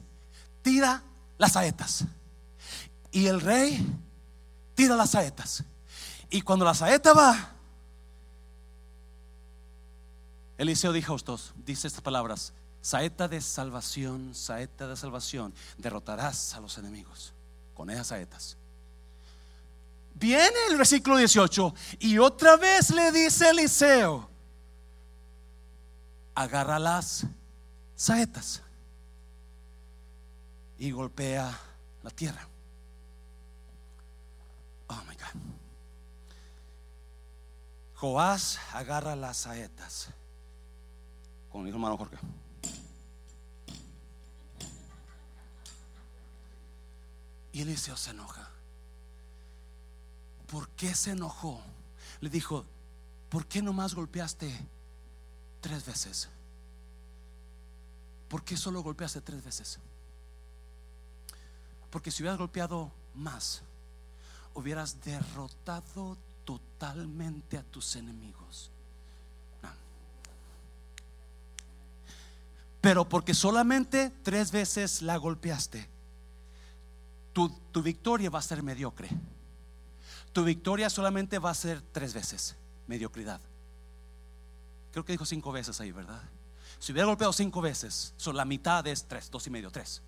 tira 0.61 1.03
las 1.37 1.53
saetas. 1.53 2.03
Y 3.13 3.27
el 3.27 3.39
rey 3.39 3.89
tira 4.75 4.97
las 4.97 5.11
saetas. 5.11 5.63
Y 6.29 6.41
cuando 6.41 6.65
la 6.65 6.73
saeta 6.73 7.13
va, 7.13 7.55
Eliseo 10.61 10.93
dijo 10.93 11.13
a 11.13 11.15
estos, 11.15 11.55
dice 11.65 11.87
estas 11.87 12.03
palabras, 12.03 12.53
saeta 12.81 13.27
de 13.27 13.41
salvación, 13.41 14.35
saeta 14.35 14.87
de 14.87 14.95
salvación, 14.95 15.55
derrotarás 15.79 16.53
a 16.53 16.59
los 16.59 16.77
enemigos 16.77 17.33
con 17.73 17.89
esas 17.89 18.05
saetas. 18.05 18.57
Viene 20.13 20.55
el 20.69 20.77
versículo 20.77 21.17
18 21.17 21.73
y 21.97 22.19
otra 22.19 22.57
vez 22.57 22.91
le 22.91 23.11
dice 23.11 23.49
Eliseo, 23.49 24.29
agarra 26.35 26.77
las 26.77 27.25
saetas 27.95 28.61
y 30.77 30.91
golpea 30.91 31.59
la 32.03 32.11
tierra. 32.11 32.47
Oh 34.89 35.01
my 35.07 35.15
God. 35.15 35.41
Joás 37.95 38.59
agarra 38.73 39.15
las 39.15 39.37
saetas 39.37 40.09
con 41.51 41.63
mi 41.63 41.69
hermano 41.69 41.97
Jorge. 41.97 42.17
Y 47.51 47.61
Eliseo 47.61 47.97
se 47.97 48.11
enoja. 48.11 48.49
¿Por 50.47 50.69
qué 50.69 50.95
se 50.95 51.11
enojó? 51.11 51.61
Le 52.21 52.29
dijo, 52.29 52.65
¿por 53.29 53.45
qué 53.45 53.61
nomás 53.61 53.93
golpeaste 53.93 54.53
tres 55.59 55.85
veces? 55.85 56.29
¿Por 58.29 58.43
qué 58.43 58.55
solo 58.55 58.81
golpeaste 58.81 59.19
tres 59.21 59.43
veces? 59.43 59.79
Porque 61.89 62.11
si 62.11 62.23
hubieras 62.23 62.39
golpeado 62.39 62.91
más, 63.13 63.61
hubieras 64.53 65.01
derrotado 65.01 66.17
totalmente 66.45 67.57
a 67.57 67.63
tus 67.63 67.97
enemigos. 67.97 68.71
Pero 72.81 73.07
porque 73.07 73.35
solamente 73.35 74.11
tres 74.23 74.51
veces 74.51 75.03
la 75.03 75.15
golpeaste, 75.17 75.87
tu, 77.31 77.49
tu, 77.71 77.81
victoria 77.83 78.29
va 78.29 78.39
a 78.39 78.41
ser 78.41 78.63
mediocre. 78.63 79.07
Tu 80.33 80.43
victoria 80.43 80.89
solamente 80.89 81.37
va 81.37 81.51
a 81.51 81.55
ser 81.55 81.81
tres 81.91 82.13
veces, 82.13 82.55
mediocridad. 82.87 83.39
Creo 84.91 85.05
que 85.05 85.13
dijo 85.13 85.25
cinco 85.25 85.51
veces 85.51 85.79
ahí, 85.79 85.91
¿verdad? 85.91 86.21
Si 86.79 86.91
hubiera 86.91 87.05
golpeado 87.05 87.31
cinco 87.31 87.61
veces, 87.61 88.13
son 88.17 88.35
la 88.35 88.43
mitad 88.43 88.85
es 88.87 89.07
tres, 89.07 89.29
dos 89.29 89.45
y 89.45 89.51
medio, 89.51 89.69
tres. 89.69 90.01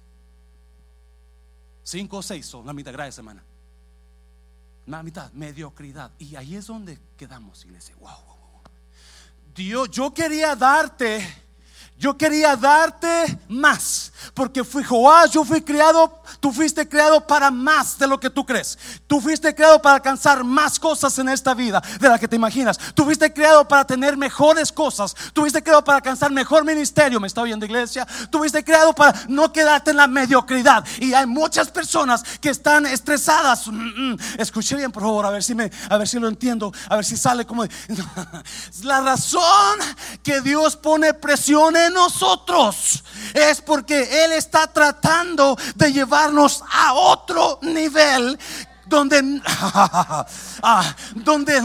Cinco 1.84 2.18
o 2.18 2.22
seis 2.24 2.46
son 2.48 2.66
la 2.66 2.74
mitad, 2.74 2.92
gracias 2.92 3.20
hermana. 3.20 3.44
La 4.88 5.04
mitad, 5.04 5.32
mediocridad. 5.34 6.12
Y 6.18 6.36
ahí 6.36 6.56
es 6.56 6.66
donde 6.68 7.00
quedamos, 7.16 7.64
iglesia. 7.64 7.96
Wow, 8.00 8.10
wow, 8.10 8.36
wow. 8.36 8.62
Dios, 9.54 9.92
yo 9.92 10.14
quería 10.14 10.56
darte 10.56 11.24
yo 11.98 12.18
quería 12.18 12.56
darte 12.56 13.40
más, 13.48 14.12
porque 14.34 14.64
fui 14.64 14.84
Joás, 14.84 15.32
yo 15.32 15.46
fui 15.46 15.62
criado, 15.62 16.22
tú 16.40 16.52
fuiste 16.52 16.88
creado 16.88 17.26
para 17.26 17.50
más 17.50 17.98
de 17.98 18.08
lo 18.08 18.20
que 18.20 18.30
tú 18.30 18.46
crees. 18.46 18.78
Tú 19.08 19.22
fuiste 19.22 19.54
creado 19.56 19.82
para 19.82 19.96
alcanzar 19.96 20.44
más 20.44 20.80
cosas 20.80 21.18
en 21.20 21.30
esta 21.30 21.54
vida 21.54 21.82
de 22.00 22.10
la 22.10 22.20
que 22.20 22.28
te 22.28 22.36
imaginas. 22.36 22.78
Tú 22.94 23.06
fuiste 23.06 23.32
creado 23.32 23.68
para 23.68 23.86
tener 23.86 24.18
mejores 24.18 24.72
cosas. 24.72 25.16
Tú 25.34 25.42
fuiste 25.42 25.64
creado 25.64 25.84
para 25.84 25.98
alcanzar 25.98 26.32
mejor 26.32 26.66
ministerio. 26.66 27.20
¿Me 27.20 27.28
está 27.28 27.42
oyendo 27.42 27.66
iglesia? 27.66 28.06
Tú 28.30 28.40
fuiste 28.40 28.64
creado 28.64 28.94
para 28.94 29.14
no 29.30 29.54
quedarte 29.54 29.92
en 29.92 29.98
la 29.98 30.08
mediocridad. 30.08 30.84
Y 31.00 31.14
hay 31.14 31.26
muchas 31.26 31.70
personas 31.70 32.24
que 32.42 32.50
están 32.50 32.86
estresadas. 32.86 33.68
Mm, 33.68 34.12
mm. 34.14 34.18
Escuche 34.40 34.76
bien, 34.76 34.92
por 34.92 35.04
favor, 35.04 35.26
a 35.26 35.30
ver 35.30 35.44
si 35.44 35.56
me, 35.56 35.72
a 35.90 35.98
ver 35.98 36.08
si 36.08 36.20
lo 36.20 36.28
entiendo, 36.28 36.74
a 36.90 36.96
ver 36.96 37.06
si 37.06 37.16
sale 37.16 37.46
como 37.46 37.64
la 38.84 39.02
razón 39.02 39.80
que 40.22 40.42
Dios 40.42 40.76
pone 40.76 41.14
presión 41.14 41.76
en 41.88 41.94
nosotros 41.94 43.04
es 43.34 43.62
porque 43.62 44.26
Él 44.26 44.34
está 44.34 44.68
tratando 44.68 45.58
de 45.76 45.92
llevarnos 45.92 46.64
a 46.72 46.94
otro 46.94 47.60
nivel 47.62 48.38
donde, 48.86 49.42
ah, 50.64 50.96
donde 51.16 51.62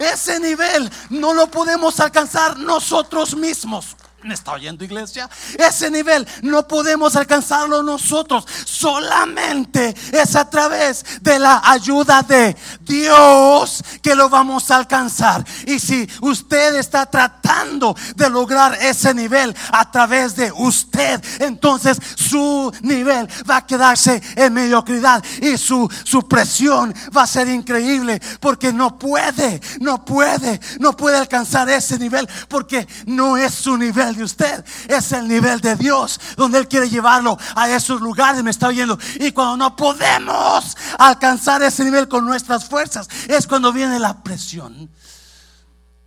ese 0.00 0.40
nivel 0.40 0.90
no 1.10 1.34
lo 1.34 1.46
podemos 1.48 2.00
alcanzar 2.00 2.58
nosotros 2.58 3.36
mismos. 3.36 3.96
¿Me 4.24 4.32
está 4.32 4.52
oyendo 4.52 4.82
iglesia? 4.84 5.28
Ese 5.58 5.90
nivel 5.90 6.26
no 6.40 6.66
podemos 6.66 7.14
alcanzarlo 7.14 7.82
nosotros. 7.82 8.46
Solamente 8.64 9.94
es 10.12 10.34
a 10.34 10.48
través 10.48 11.04
de 11.20 11.38
la 11.38 11.60
ayuda 11.62 12.22
de 12.22 12.56
Dios 12.80 13.84
que 14.00 14.14
lo 14.14 14.30
vamos 14.30 14.70
a 14.70 14.76
alcanzar. 14.76 15.44
Y 15.66 15.78
si 15.78 16.08
usted 16.22 16.76
está 16.76 17.04
tratando 17.04 17.94
de 18.16 18.30
lograr 18.30 18.78
ese 18.80 19.12
nivel 19.12 19.54
a 19.70 19.90
través 19.90 20.34
de 20.34 20.50
usted, 20.52 21.22
entonces 21.40 21.98
su 22.16 22.72
nivel 22.80 23.28
va 23.48 23.58
a 23.58 23.66
quedarse 23.66 24.22
en 24.36 24.54
mediocridad 24.54 25.22
y 25.42 25.58
su, 25.58 25.86
su 26.02 26.26
presión 26.26 26.94
va 27.14 27.24
a 27.24 27.26
ser 27.26 27.48
increíble 27.48 28.22
porque 28.40 28.72
no 28.72 28.98
puede, 28.98 29.60
no 29.80 30.02
puede, 30.02 30.58
no 30.80 30.96
puede 30.96 31.18
alcanzar 31.18 31.68
ese 31.68 31.98
nivel 31.98 32.26
porque 32.48 32.88
no 33.04 33.36
es 33.36 33.52
su 33.52 33.76
nivel 33.76 34.13
de 34.16 34.24
usted, 34.24 34.64
es 34.88 35.12
el 35.12 35.28
nivel 35.28 35.60
de 35.60 35.76
Dios, 35.76 36.20
donde 36.36 36.58
Él 36.58 36.68
quiere 36.68 36.88
llevarlo 36.88 37.38
a 37.54 37.68
esos 37.68 38.00
lugares, 38.00 38.42
me 38.42 38.50
está 38.50 38.68
oyendo. 38.68 38.98
Y 39.20 39.32
cuando 39.32 39.56
no 39.56 39.76
podemos 39.76 40.76
alcanzar 40.98 41.62
ese 41.62 41.84
nivel 41.84 42.08
con 42.08 42.24
nuestras 42.24 42.68
fuerzas, 42.68 43.08
es 43.28 43.46
cuando 43.46 43.72
viene 43.72 43.98
la 43.98 44.22
presión, 44.22 44.90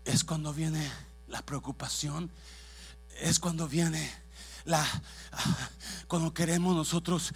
es 0.06 0.24
cuando 0.24 0.54
viene 0.54 0.92
la 1.28 1.42
preocupación, 1.42 2.32
es 3.20 3.40
cuando 3.40 3.68
viene 3.68 4.12
la... 4.66 4.86
Cuando 6.08 6.34
queremos 6.34 6.76
nosotros 6.76 7.34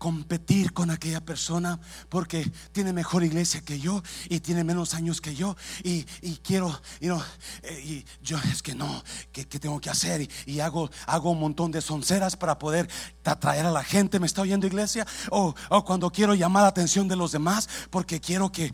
competir 0.00 0.72
con 0.72 0.90
aquella 0.90 1.20
persona 1.20 1.78
porque 2.08 2.50
tiene 2.72 2.94
mejor 2.94 3.22
iglesia 3.22 3.60
que 3.60 3.78
yo 3.78 4.02
y 4.30 4.40
tiene 4.40 4.64
menos 4.64 4.94
años 4.94 5.20
que 5.20 5.34
yo 5.34 5.58
y, 5.84 6.04
quiero 6.42 6.80
eh, 7.00 7.82
y 7.84 8.06
yo 8.22 8.38
es 8.50 8.62
que 8.62 8.74
no 8.74 9.04
que, 9.30 9.44
tengo 9.44 9.78
que 9.78 9.90
hacer 9.90 10.26
y, 10.46 10.60
hago 10.60 10.90
hago 11.06 11.32
un 11.32 11.40
montón 11.40 11.70
de 11.70 11.82
sonceras 11.82 12.34
para 12.34 12.58
poder 12.58 12.88
atraer 13.24 13.66
a 13.66 13.70
la 13.70 13.84
gente 13.84 14.18
me 14.18 14.26
está 14.26 14.40
oyendo 14.40 14.66
iglesia 14.66 15.06
o, 15.28 15.54
cuando 15.84 16.10
quiero 16.10 16.34
llamar 16.34 16.62
la 16.62 16.70
atención 16.70 17.06
de 17.06 17.16
los 17.16 17.32
demás 17.32 17.68
porque 17.90 18.22
quiero 18.22 18.50
que, 18.50 18.72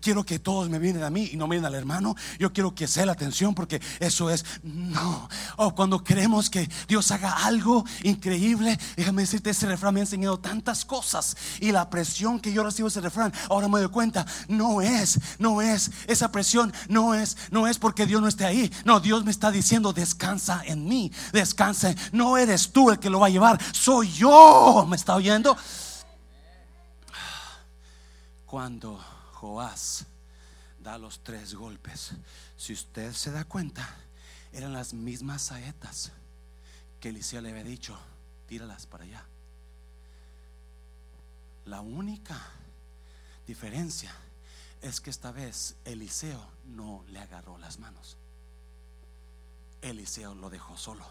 quiero 0.00 0.24
que 0.24 0.38
todos 0.38 0.70
me 0.70 0.78
vienen 0.78 1.02
a 1.02 1.10
mí 1.10 1.28
y 1.32 1.36
no 1.36 1.48
miren 1.48 1.64
al 1.64 1.74
hermano 1.74 2.14
yo 2.38 2.52
quiero 2.52 2.72
que 2.76 2.86
sea 2.86 3.04
la 3.04 3.12
atención 3.12 3.52
porque 3.52 3.82
eso 3.98 4.30
es 4.30 4.44
no. 4.62 5.28
O 5.56 5.74
cuando 5.74 6.04
queremos 6.04 6.48
que 6.48 6.70
Dios 6.86 7.10
haga 7.10 7.32
algo 7.44 7.84
increíble 8.04 8.78
déjame 8.96 9.22
decirte 9.22 9.50
ese 9.50 9.66
refrán 9.66 9.94
me 9.94 10.00
ha 10.00 10.04
enseñado 10.04 10.38
tanto 10.38 10.67
cosas 10.84 11.36
y 11.60 11.72
la 11.72 11.88
presión 11.90 12.40
que 12.40 12.52
yo 12.52 12.62
recibo 12.62 12.88
ese 12.88 13.00
refrán, 13.00 13.32
ahora 13.48 13.68
me 13.68 13.80
doy 13.80 13.88
cuenta, 13.88 14.26
no 14.48 14.80
es, 14.80 15.18
no 15.38 15.62
es, 15.62 15.90
esa 16.06 16.30
presión 16.30 16.72
no 16.88 17.14
es, 17.14 17.36
no 17.50 17.66
es 17.66 17.78
porque 17.78 18.06
Dios 18.06 18.20
no 18.20 18.28
esté 18.28 18.44
ahí, 18.44 18.72
no, 18.84 19.00
Dios 19.00 19.24
me 19.24 19.30
está 19.30 19.50
diciendo, 19.50 19.92
descansa 19.92 20.62
en 20.64 20.86
mí, 20.86 21.10
descansa, 21.32 21.94
no 22.12 22.36
eres 22.36 22.72
tú 22.72 22.90
el 22.90 22.98
que 22.98 23.10
lo 23.10 23.20
va 23.20 23.26
a 23.26 23.30
llevar, 23.30 23.58
soy 23.72 24.12
yo, 24.12 24.86
¿me 24.88 24.96
está 24.96 25.14
oyendo? 25.14 25.56
Cuando 28.46 28.98
Joás 29.32 30.06
da 30.78 30.98
los 30.98 31.22
tres 31.22 31.54
golpes, 31.54 32.12
si 32.56 32.72
usted 32.72 33.12
se 33.12 33.30
da 33.30 33.44
cuenta, 33.44 33.88
eran 34.52 34.72
las 34.72 34.92
mismas 34.92 35.42
saetas 35.42 36.12
que 37.00 37.10
Eliseo 37.10 37.40
le 37.40 37.50
había 37.50 37.64
dicho, 37.64 37.98
tíralas 38.46 38.86
para 38.86 39.04
allá. 39.04 39.24
La 41.68 41.82
única 41.82 42.34
diferencia 43.46 44.10
es 44.80 45.02
que 45.02 45.10
esta 45.10 45.32
vez 45.32 45.76
Eliseo 45.84 46.40
no 46.64 47.04
le 47.08 47.18
agarró 47.18 47.58
las 47.58 47.78
manos. 47.78 48.16
Eliseo 49.82 50.34
lo 50.34 50.48
dejó 50.48 50.78
solo. 50.78 51.04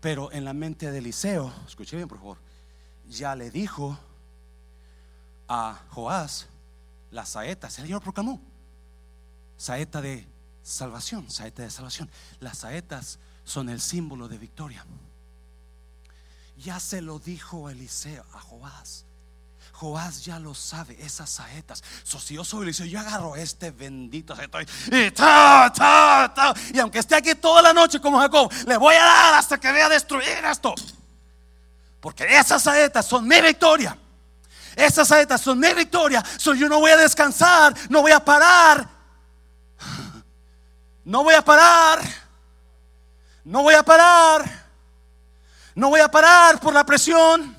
Pero 0.00 0.30
en 0.30 0.44
la 0.44 0.52
mente 0.52 0.92
de 0.92 0.98
Eliseo, 0.98 1.52
escuche 1.66 1.96
bien 1.96 2.08
por 2.08 2.18
favor, 2.18 2.38
ya 3.08 3.34
le 3.34 3.50
dijo 3.50 3.98
a 5.48 5.82
Joás 5.90 6.46
las 7.10 7.30
saetas, 7.30 7.76
el 7.78 7.86
Señor 7.86 8.00
proclamó, 8.00 8.40
saeta 9.56 10.00
de 10.00 10.24
salvación, 10.62 11.28
saeta 11.32 11.62
de 11.62 11.70
salvación. 11.70 12.08
Las 12.38 12.58
saetas 12.58 13.18
son 13.42 13.68
el 13.68 13.80
símbolo 13.80 14.28
de 14.28 14.38
victoria. 14.38 14.86
Ya 16.56 16.78
se 16.80 17.00
lo 17.00 17.18
dijo 17.18 17.68
Eliseo 17.68 18.24
a 18.32 18.40
Joás. 18.40 19.04
Joás 19.72 20.24
ya 20.24 20.38
lo 20.38 20.54
sabe, 20.54 20.96
esas 21.04 21.28
saetas. 21.28 21.82
So, 22.04 22.20
si 22.20 22.34
yo 22.34 22.62
Eliseo, 22.62 22.86
yo 22.86 23.00
agarro 23.00 23.34
este 23.34 23.72
bendito 23.72 24.36
y, 24.92 25.12
y 26.72 26.78
aunque 26.78 27.00
esté 27.00 27.16
aquí 27.16 27.34
toda 27.34 27.60
la 27.60 27.72
noche 27.72 28.00
como 28.00 28.20
Jacob, 28.20 28.52
le 28.66 28.76
voy 28.76 28.94
a 28.94 29.02
dar 29.02 29.34
hasta 29.34 29.58
que 29.58 29.72
vea 29.72 29.88
destruir 29.88 30.44
esto. 30.48 30.74
Porque 32.00 32.24
esas 32.36 32.62
saetas 32.62 33.04
son 33.04 33.26
mi 33.26 33.40
victoria. 33.40 33.98
Esas 34.76 35.08
saetas 35.08 35.40
son 35.40 35.58
mi 35.58 35.74
victoria. 35.74 36.22
So, 36.38 36.54
yo 36.54 36.68
no 36.68 36.78
voy 36.78 36.92
a 36.92 36.96
descansar, 36.96 37.74
no 37.90 38.00
voy 38.00 38.12
a 38.12 38.24
parar. 38.24 38.88
No 41.04 41.24
voy 41.24 41.34
a 41.34 41.42
parar. 41.42 42.00
No 43.42 43.62
voy 43.62 43.74
a 43.74 43.82
parar 43.82 44.63
no 45.74 45.90
voy 45.90 46.00
a 46.00 46.10
parar 46.10 46.60
por 46.60 46.72
la 46.72 46.84
presión. 46.84 47.56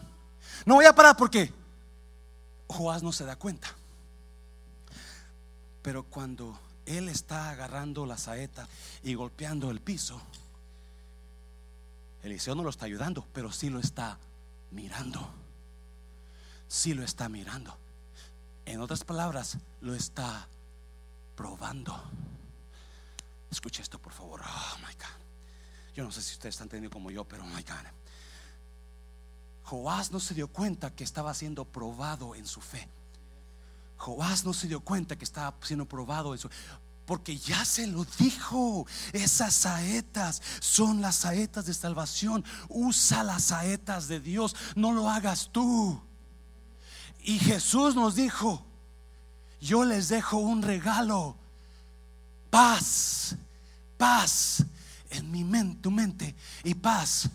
No 0.66 0.76
voy 0.76 0.86
a 0.86 0.96
parar 0.96 1.16
porque 1.16 1.54
Joás 2.68 3.04
no 3.04 3.12
se 3.12 3.26
da 3.26 3.36
cuenta. 3.36 3.68
Pero 5.82 6.04
cuando 6.04 6.60
él 6.86 7.10
está 7.10 7.50
agarrando 7.50 8.06
la 8.06 8.18
saeta 8.18 8.68
y 9.04 9.14
golpeando 9.14 9.70
el 9.70 9.82
piso, 9.82 10.22
Eliseo 12.24 12.56
no 12.56 12.64
lo 12.64 12.72
está 12.72 12.86
ayudando, 12.86 13.28
pero 13.34 13.52
sí 13.52 13.70
lo 13.70 13.80
está 13.80 14.18
mirando. 14.72 15.30
Sí 16.68 16.94
lo 16.96 17.04
está 17.04 17.30
mirando. 17.30 17.78
En 18.66 18.82
otras 18.82 19.04
palabras, 19.04 19.58
lo 19.82 19.94
está 19.94 20.48
probando. 21.36 22.02
Escuche 23.52 23.84
esto, 23.84 24.00
por 24.00 24.12
favor. 24.12 24.42
Oh 24.44 24.78
my 24.80 24.94
God. 24.96 25.94
Yo 25.94 26.04
no 26.04 26.12
sé 26.12 26.22
si 26.24 26.34
ustedes 26.34 26.56
están 26.56 26.66
entendiendo 26.66 26.94
como 26.94 27.12
yo, 27.12 27.26
pero 27.26 27.44
oh 27.44 27.48
my 27.48 27.62
God. 27.62 27.86
Joás 29.66 30.12
no 30.12 30.20
se 30.20 30.36
dio 30.36 30.48
cuenta 30.48 30.94
que 30.94 31.04
estaba 31.04 31.34
siendo 31.34 31.66
probado 31.66 32.36
en 32.36 32.46
su 32.46 32.62
fe. 32.62 32.88
Joás 33.98 34.46
no 34.46 34.54
se 34.54 34.68
dio 34.68 34.80
cuenta 34.80 35.18
que 35.18 35.26
estaba 35.26 35.56
siendo 35.62 35.88
probado 35.88 36.34
en 36.34 36.40
su 36.40 36.50
porque 37.08 37.38
ya 37.38 37.66
se 37.66 37.88
lo 37.88 38.06
dijo. 38.20 38.86
Esas 39.12 39.54
saetas 39.56 40.42
son 40.60 41.02
las 41.02 41.16
saetas 41.16 41.66
de 41.66 41.74
salvación. 41.74 42.44
Usa 42.70 43.24
las 43.24 43.46
saetas 43.46 44.08
de 44.08 44.20
Dios. 44.20 44.56
No 44.76 44.92
lo 44.92 45.10
hagas 45.10 45.50
tú. 45.52 46.00
Y 47.24 47.40
Jesús 47.40 47.96
nos 47.96 48.16
dijo, 48.16 48.66
yo 49.62 49.84
les 49.84 50.10
dejo 50.10 50.38
un 50.38 50.62
regalo. 50.62 51.38
Paz, 52.50 53.36
paz 53.98 54.64
en 55.10 55.32
mi 55.32 55.44
mente, 55.44 55.82
tu 55.82 55.92
mente 55.92 56.36
y 56.64 56.74
paz 56.76 57.30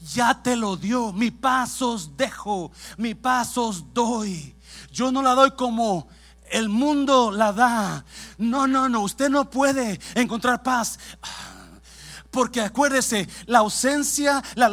ya 0.00 0.42
te 0.42 0.56
lo 0.56 0.76
dio. 0.76 1.12
Mi 1.12 1.30
paz 1.30 1.82
os 1.82 2.16
dejo, 2.16 2.72
mi 2.96 3.14
paz 3.14 3.56
os 3.58 3.92
doy. 3.92 4.54
Yo 4.92 5.12
no 5.12 5.22
la 5.22 5.34
doy 5.34 5.52
como 5.52 6.08
el 6.50 6.68
mundo 6.68 7.30
la 7.30 7.52
da. 7.52 8.04
No, 8.38 8.66
no, 8.66 8.88
no, 8.88 9.00
usted 9.02 9.30
no 9.30 9.48
puede 9.48 10.00
encontrar 10.14 10.62
paz 10.62 10.98
Porque 12.30 12.60
acuérdese, 12.60 13.28
la 13.46 13.60
ausencia, 13.60 14.42
la, 14.54 14.68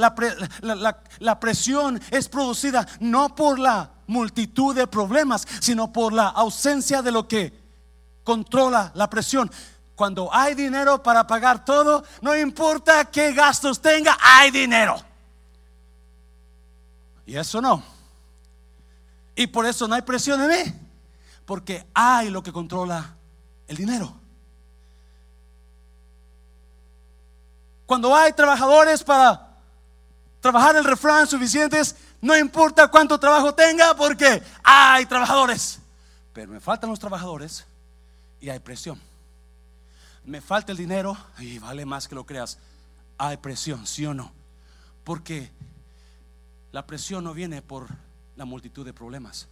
la, 1.20 1.40
presión 1.40 2.00
es 2.12 2.30
producida 2.30 2.88
no 3.00 3.34
por 3.36 3.58
la 3.58 3.92
multitud 4.06 4.76
de 4.76 4.86
problemas, 4.86 5.48
sino 5.60 5.92
por 5.92 6.14
la 6.14 6.28
ausencia 6.28 7.02
de 7.02 7.12
lo 7.12 7.28
que 7.28 7.52
controla 8.24 8.92
la 8.94 9.10
presión. 9.10 9.50
Cuando 9.96 10.32
hay 10.32 10.54
dinero 10.54 11.02
para 11.02 11.26
pagar 11.26 11.66
todo, 11.66 12.04
no 12.22 12.38
importa 12.38 13.06
qué 13.06 13.34
gastos 13.34 13.82
tenga, 13.82 14.16
hay 14.22 14.52
dinero. 14.52 15.07
Y 17.28 17.36
eso 17.36 17.62
no. 17.62 17.84
Y 19.36 19.46
por 19.46 19.66
eso 19.68 19.88
no 19.88 19.94
hay 19.94 20.02
presión 20.02 20.42
en 20.42 20.50
mí, 20.50 20.74
porque 21.46 21.86
hay 21.94 22.30
lo 22.30 22.42
que 22.42 22.52
controla 22.52 23.16
el 23.68 23.78
dinero. 23.78 24.16
Cuando 27.86 28.16
hay 28.16 28.34
trabajadores 28.34 29.04
para 29.04 29.50
trabajar 30.40 30.76
el 30.78 30.86
refrán 30.86 31.28
suficientes, 31.28 31.96
no 32.22 32.36
importa 32.36 32.88
cuánto 32.88 33.20
trabajo 33.20 33.54
tenga, 33.54 33.94
porque 33.96 34.42
hay 34.64 35.06
trabajadores. 35.06 35.80
Pero 36.34 36.52
me 36.52 36.60
faltan 36.60 36.90
los 36.90 37.00
trabajadores 37.00 37.66
y 38.40 38.50
hay 38.50 38.60
presión. 38.60 39.00
Me 40.24 40.42
falta 40.42 40.72
el 40.72 40.78
dinero 40.78 41.18
y 41.40 41.60
vale 41.60 41.86
más 41.86 42.08
que 42.08 42.16
lo 42.16 42.26
creas. 42.26 42.58
Hay 43.18 43.38
presión, 43.38 43.86
sí 43.86 44.06
o 44.06 44.14
no. 44.14 44.32
Porque 45.04 45.52
la 46.72 46.86
presión 46.86 47.24
no 47.24 47.34
viene 47.34 47.62
por 47.62 47.88
la 48.36 48.46
multitud 48.46 48.86
de 48.86 48.94
problemas. 48.94 49.48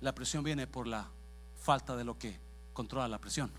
La 0.00 0.14
presión 0.14 0.42
viene 0.42 0.66
por 0.66 0.86
la 0.86 1.08
falta 1.60 1.96
de 1.96 2.04
lo 2.04 2.18
que 2.18 2.38
controla 2.72 3.08
la 3.08 3.18
presión. 3.18 3.50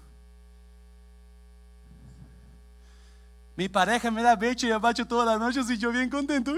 Mi 3.56 3.70
pareja 3.70 4.10
me 4.10 4.24
da 4.24 4.36
becho 4.36 4.68
y 4.68 4.72
abacho 4.72 5.06
todas 5.06 5.28
las 5.28 5.40
noches 5.40 5.70
y 5.70 5.78
yo 5.78 5.92
bien 5.92 6.10
contento. 6.10 6.54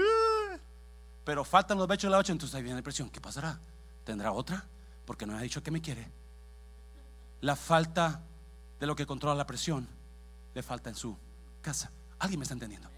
Pero 1.24 1.44
faltan 1.44 1.76
los 1.76 1.86
bechos 1.86 2.04
de 2.04 2.10
la 2.10 2.16
noche, 2.16 2.32
entonces 2.32 2.54
ahí 2.54 2.62
viene 2.62 2.78
la 2.78 2.82
presión. 2.82 3.10
¿Qué 3.10 3.20
pasará? 3.20 3.58
¿Tendrá 4.04 4.32
otra? 4.32 4.64
Porque 5.04 5.26
no 5.26 5.36
ha 5.36 5.40
dicho 5.40 5.62
que 5.62 5.70
me 5.70 5.82
quiere. 5.82 6.10
La 7.42 7.54
falta 7.54 8.22
de 8.80 8.86
lo 8.86 8.96
que 8.96 9.06
controla 9.06 9.34
la 9.34 9.46
presión 9.46 9.86
le 10.54 10.62
falta 10.62 10.88
en 10.88 10.96
su 10.96 11.16
casa. 11.60 11.90
¿Alguien 12.18 12.40
me 12.40 12.44
está 12.44 12.54
entendiendo? 12.54 12.88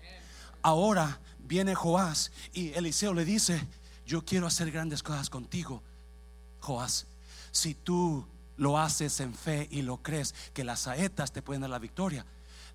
Ahora 0.62 1.18
viene 1.48 1.74
Joás 1.74 2.30
y 2.52 2.68
Eliseo 2.74 3.14
le 3.14 3.24
dice, 3.24 3.66
yo 4.06 4.24
quiero 4.24 4.46
hacer 4.46 4.70
grandes 4.70 5.02
cosas 5.02 5.30
contigo, 5.30 5.82
Joás. 6.60 7.06
Si 7.50 7.74
tú 7.74 8.26
lo 8.56 8.78
haces 8.78 9.18
en 9.20 9.34
fe 9.34 9.66
y 9.70 9.82
lo 9.82 10.02
crees, 10.02 10.34
que 10.52 10.64
las 10.64 10.80
saetas 10.80 11.32
te 11.32 11.42
pueden 11.42 11.62
dar 11.62 11.70
la 11.70 11.78
victoria. 11.78 12.26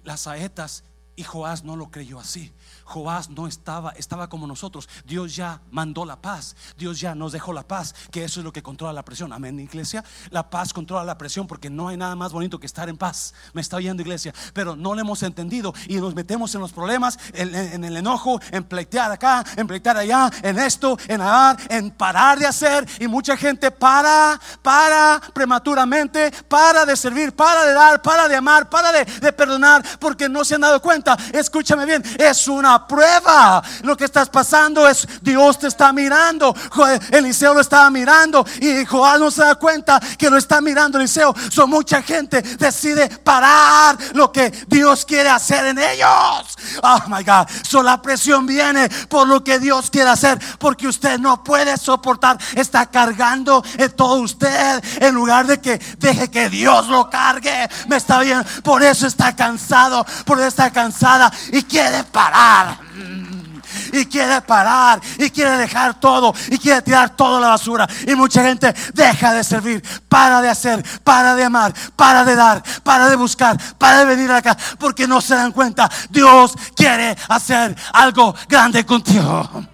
Las 0.04 0.22
saetas 0.22 0.84
y 1.16 1.24
Joás 1.24 1.64
no 1.64 1.76
lo 1.76 1.92
creyó 1.92 2.20
así. 2.20 2.52
Joás 2.86 3.30
no 3.30 3.48
estaba, 3.48 3.92
estaba 3.92 4.30
como 4.30 4.48
nosotros. 4.48 4.90
Dios 5.06 5.36
ya 5.36 5.62
mandó 5.70 6.06
la 6.06 6.20
paz. 6.22 6.56
Dios 6.78 7.00
ya 7.00 7.14
nos 7.14 7.32
dejó 7.32 7.54
la 7.54 7.68
paz, 7.68 7.94
que 8.12 8.24
eso 8.24 8.40
es 8.40 8.44
lo 8.44 8.52
que 8.52 8.64
controla 8.64 8.94
la 8.94 9.06
presión. 9.06 9.32
Amén, 9.32 9.60
iglesia. 9.60 10.04
La 10.32 10.50
paz 10.50 10.74
controla 10.74 11.04
la 11.04 11.18
presión 11.18 11.46
porque 11.46 11.70
no 11.70 11.90
hay 11.90 11.98
nada 11.98 12.16
más 12.16 12.32
bonito 12.34 12.60
que 12.60 12.66
estar 12.66 12.90
en 12.90 12.98
paz. 12.98 13.34
Me 13.54 13.62
está 13.62 13.78
oyendo, 13.78 14.02
iglesia. 14.02 14.34
Pero 14.54 14.76
no 14.76 14.96
lo 14.96 15.02
hemos 15.02 15.22
entendido 15.22 15.74
y 15.88 15.98
nos 15.98 16.16
metemos 16.16 16.54
en 16.56 16.62
los 16.62 16.74
problemas, 16.74 17.20
en, 17.34 17.84
el 17.84 17.96
enojo, 17.96 18.40
en 18.52 18.64
pleitear 18.64 19.12
acá, 19.12 19.44
en 19.56 19.68
pleitear 19.68 19.98
allá, 19.98 20.32
en 20.42 20.58
esto, 20.58 20.98
en 21.08 21.22
hablar, 21.22 21.58
en 21.70 21.92
parar 21.92 22.40
de 22.40 22.48
hacer. 22.48 22.88
Y 23.00 23.08
mucha 23.08 23.38
gente 23.38 23.70
para, 23.70 24.40
para 24.64 25.22
prematuramente, 25.34 26.32
para 26.48 26.86
de 26.86 26.98
servir, 26.98 27.36
para 27.36 27.66
de 27.66 27.74
dar, 27.74 28.02
para 28.02 28.28
de 28.28 28.36
amar, 28.36 28.68
para 28.68 28.92
de, 28.92 29.06
de 29.06 29.32
perdonar, 29.32 29.84
porque 30.00 30.28
no 30.28 30.44
se 30.44 30.56
han 30.56 30.62
dado 30.62 30.82
cuenta 30.82 31.03
escúchame 31.32 31.86
bien, 31.86 32.04
es 32.18 32.48
una 32.48 32.88
prueba. 32.88 33.62
Lo 33.82 33.98
que 33.98 34.06
estás 34.06 34.30
pasando 34.30 34.88
es 34.88 35.08
Dios 35.22 35.60
te 35.60 35.68
está 35.68 35.92
mirando. 35.92 36.56
Eliseo 37.12 37.54
lo 37.54 37.62
estaba 37.62 37.90
mirando 37.90 38.46
y 38.60 38.86
Joás 38.86 39.20
no 39.20 39.32
se 39.32 39.42
da 39.42 39.56
cuenta 39.56 40.00
que 40.18 40.30
lo 40.30 40.38
está 40.38 40.62
mirando 40.62 40.98
Eliseo. 40.98 41.34
So 41.50 41.68
mucha 41.68 42.02
gente 42.02 42.42
decide 42.42 43.10
parar 43.10 43.98
lo 44.14 44.32
que 44.32 44.52
Dios 44.68 45.06
quiere 45.06 45.30
hacer 45.30 45.66
en 45.66 45.80
ellos. 45.80 46.58
Oh 46.82 47.00
my 47.08 47.24
God. 47.24 47.48
So 47.64 47.84
la 47.84 48.02
presión 48.02 48.46
viene 48.46 48.90
por 49.10 49.28
lo 49.28 49.44
que 49.44 49.60
Dios 49.60 49.90
quiere 49.90 50.10
hacer, 50.10 50.40
porque 50.60 50.88
usted 50.88 51.20
no 51.20 51.44
puede 51.44 51.78
soportar, 51.78 52.38
está 52.56 52.86
cargando 52.86 53.64
en 53.78 53.92
todo 53.92 54.22
usted 54.22 54.84
en 55.00 55.16
lugar 55.16 55.48
de 55.48 55.60
que 55.60 55.78
deje 55.98 56.30
que 56.30 56.50
Dios 56.50 56.88
lo 56.88 57.10
cargue. 57.10 57.70
Me 57.88 57.98
está 57.98 58.20
bien, 58.20 58.44
por 58.64 58.84
eso 58.84 59.08
está 59.08 59.36
cansado, 59.36 60.06
por 60.26 60.40
eso 60.40 60.48
está 60.48 60.72
cansado 60.72 60.93
y 61.52 61.64
quiere 61.64 62.04
parar. 62.04 62.80
Y 63.92 64.06
quiere 64.06 64.42
parar 64.42 65.02
y 65.18 65.30
quiere 65.30 65.58
dejar 65.58 66.00
todo 66.00 66.34
y 66.50 66.58
quiere 66.58 66.82
tirar 66.82 67.16
toda 67.16 67.40
la 67.40 67.50
basura. 67.50 67.88
Y 68.08 68.16
mucha 68.16 68.44
gente 68.44 68.74
deja 68.94 69.34
de 69.34 69.44
servir, 69.44 69.84
para 70.08 70.42
de 70.42 70.50
hacer, 70.50 70.84
para 71.04 71.36
de 71.36 71.44
amar, 71.44 71.74
para 71.96 72.24
de 72.24 72.36
dar, 72.36 72.64
para 72.84 73.10
de 73.10 73.16
buscar, 73.16 73.58
para 73.78 74.00
de 74.00 74.06
venir 74.06 74.32
acá. 74.32 74.58
Porque 74.80 75.08
no 75.08 75.22
se 75.22 75.36
dan 75.36 75.52
cuenta, 75.52 75.90
Dios 76.10 76.54
quiere 76.76 77.16
hacer 77.30 77.76
algo 77.94 78.36
grande 78.48 78.86
contigo. 78.86 79.68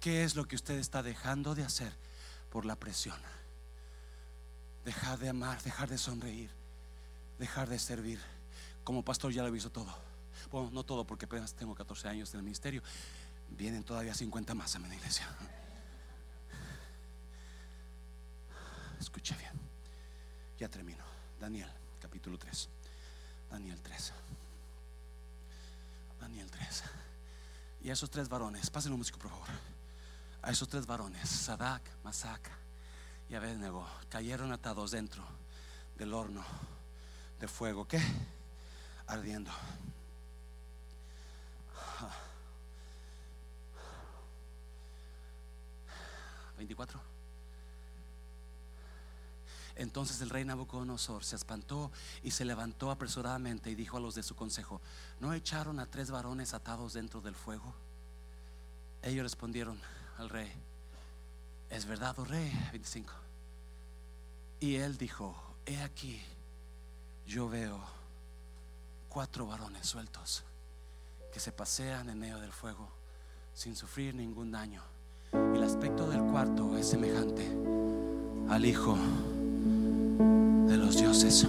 ¿Qué 0.00 0.24
es 0.24 0.34
lo 0.34 0.46
que 0.46 0.56
usted 0.56 0.78
está 0.78 1.02
dejando 1.02 1.54
de 1.54 1.62
hacer 1.62 1.92
por 2.48 2.64
la 2.64 2.74
presión? 2.74 3.16
Dejar 4.90 5.20
de 5.20 5.28
amar, 5.28 5.62
dejar 5.62 5.88
de 5.88 5.96
sonreír, 5.96 6.50
dejar 7.38 7.68
de 7.68 7.78
servir. 7.78 8.20
Como 8.82 9.04
pastor 9.04 9.32
ya 9.32 9.42
lo 9.42 9.48
he 9.48 9.52
visto 9.52 9.70
todo. 9.70 9.94
Bueno, 10.50 10.68
no 10.72 10.82
todo 10.82 11.06
porque 11.06 11.26
apenas 11.26 11.54
tengo 11.54 11.76
14 11.76 12.08
años 12.08 12.34
en 12.34 12.38
el 12.38 12.42
ministerio. 12.42 12.82
Vienen 13.50 13.84
todavía 13.84 14.12
50 14.12 14.52
más 14.52 14.74
a 14.74 14.80
mi 14.80 14.92
iglesia. 14.92 15.28
Escuche 18.98 19.36
bien. 19.36 19.52
Ya 20.58 20.68
termino. 20.68 21.04
Daniel, 21.38 21.70
capítulo 22.00 22.36
3. 22.36 22.68
Daniel 23.48 23.80
3. 23.80 24.12
Daniel 26.20 26.50
3. 26.50 26.82
Y 27.82 27.90
a 27.90 27.92
esos 27.92 28.10
tres 28.10 28.28
varones, 28.28 28.68
pásenlo 28.70 28.98
músico 28.98 29.20
por 29.20 29.30
favor. 29.30 29.48
A 30.42 30.50
esos 30.50 30.68
tres 30.68 30.84
varones, 30.84 31.28
Sadak, 31.28 31.82
Masaka 32.02 32.59
y 33.30 33.34
Abednego 33.36 33.86
cayeron 34.08 34.50
atados 34.52 34.90
dentro 34.90 35.22
del 35.96 36.12
horno 36.12 36.44
de 37.38 37.46
fuego. 37.46 37.86
¿Qué? 37.86 38.02
Ardiendo. 39.06 39.52
¿24? 46.58 47.00
Entonces 49.76 50.20
el 50.20 50.28
rey 50.28 50.44
Nabucodonosor 50.44 51.24
se 51.24 51.36
espantó 51.36 51.92
y 52.22 52.32
se 52.32 52.44
levantó 52.44 52.90
apresuradamente 52.90 53.70
y 53.70 53.76
dijo 53.76 53.96
a 53.96 54.00
los 54.00 54.14
de 54.16 54.24
su 54.24 54.34
consejo, 54.34 54.82
¿no 55.20 55.32
echaron 55.32 55.78
a 55.78 55.86
tres 55.86 56.10
varones 56.10 56.52
atados 56.52 56.92
dentro 56.94 57.20
del 57.20 57.36
fuego? 57.36 57.72
Ellos 59.02 59.22
respondieron 59.22 59.80
al 60.18 60.28
rey, 60.28 60.52
es 61.70 61.86
verdad, 61.86 62.14
oh 62.18 62.24
rey, 62.24 62.52
25. 62.72 63.12
Y 64.60 64.76
él 64.76 64.98
dijo, 64.98 65.34
he 65.64 65.80
aquí, 65.80 66.20
yo 67.26 67.48
veo 67.48 67.80
cuatro 69.08 69.46
varones 69.46 69.86
sueltos 69.86 70.44
que 71.32 71.40
se 71.40 71.52
pasean 71.52 72.10
en 72.10 72.18
medio 72.18 72.38
del 72.40 72.52
fuego 72.52 72.88
sin 73.54 73.76
sufrir 73.76 74.14
ningún 74.14 74.50
daño. 74.50 74.82
El 75.32 75.62
aspecto 75.62 76.08
del 76.08 76.22
cuarto 76.22 76.76
es 76.76 76.88
semejante 76.88 77.46
al 78.48 78.64
Hijo 78.64 78.96
de 80.66 80.76
los 80.76 80.96
dioses. 80.96 81.46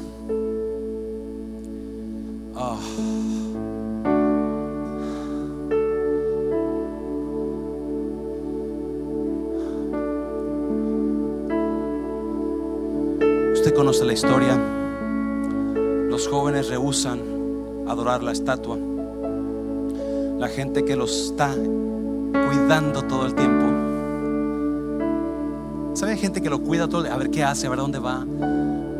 Oh. 2.55 3.40
Conoce 13.81 14.05
la 14.05 14.13
historia. 14.13 14.55
Los 16.07 16.27
jóvenes 16.27 16.69
rehusan 16.69 17.19
adorar 17.87 18.21
la 18.21 18.31
estatua. 18.31 18.77
La 20.37 20.47
gente 20.49 20.85
que 20.85 20.95
los 20.95 21.11
está 21.11 21.55
cuidando 22.31 23.01
todo 23.01 23.25
el 23.25 23.33
tiempo. 23.33 23.65
¿Sabe 25.95 26.15
gente 26.15 26.43
que 26.43 26.51
lo 26.51 26.61
cuida 26.61 26.87
todo? 26.87 27.11
A 27.11 27.17
ver 27.17 27.31
qué 27.31 27.43
hace, 27.43 27.65
a 27.65 27.71
ver 27.71 27.79
dónde 27.79 27.97
va, 27.97 28.23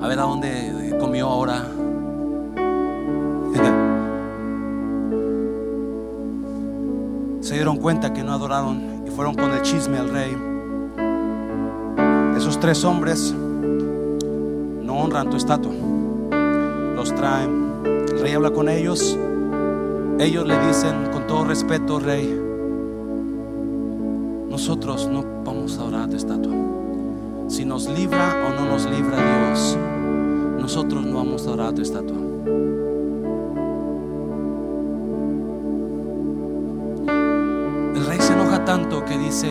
a 0.02 0.08
ver 0.08 0.18
a 0.18 0.24
dónde 0.24 0.98
comió 1.00 1.28
ahora. 1.28 1.60
Se 7.42 7.54
dieron 7.54 7.78
cuenta 7.78 8.14
que 8.14 8.24
no 8.24 8.34
adoraron 8.34 9.04
y 9.06 9.12
fueron 9.12 9.36
con 9.36 9.54
el 9.54 9.62
chisme 9.62 10.00
al 10.00 10.10
rey. 10.10 10.36
Esos 12.36 12.60
tres 12.60 12.84
hombres 12.84 13.36
honran 15.12 15.30
tu 15.30 15.36
estatua. 15.36 15.74
Los 16.96 17.14
traen. 17.14 17.84
El 17.84 18.20
rey 18.22 18.34
habla 18.34 18.52
con 18.52 18.70
ellos. 18.70 19.18
Ellos 20.20 20.48
le 20.48 20.58
dicen 20.68 21.10
con 21.12 21.28
todo 21.28 21.44
respeto, 21.46 22.00
rey, 22.00 22.40
nosotros 24.50 25.10
no 25.12 25.24
vamos 25.44 25.78
a 25.78 25.84
orar 25.84 26.02
a 26.04 26.08
tu 26.08 26.16
estatua. 26.16 26.54
Si 27.48 27.66
nos 27.66 27.90
libra 27.90 28.36
o 28.48 28.54
no 28.54 28.70
nos 28.70 28.86
libra 28.86 29.18
Dios, 29.18 29.78
nosotros 30.60 31.06
no 31.06 31.18
vamos 31.18 31.46
a 31.48 31.52
orar 31.52 31.68
a 31.70 31.74
tu 31.74 31.82
estatua. 31.82 32.18
El 37.96 38.06
rey 38.06 38.20
se 38.22 38.34
enoja 38.34 38.64
tanto 38.64 39.04
que 39.04 39.18
dice, 39.18 39.50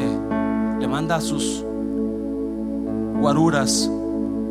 le 0.79 0.89
manda 0.89 1.17
a 1.17 1.21
sus 1.21 1.65
guaruras, 3.21 3.91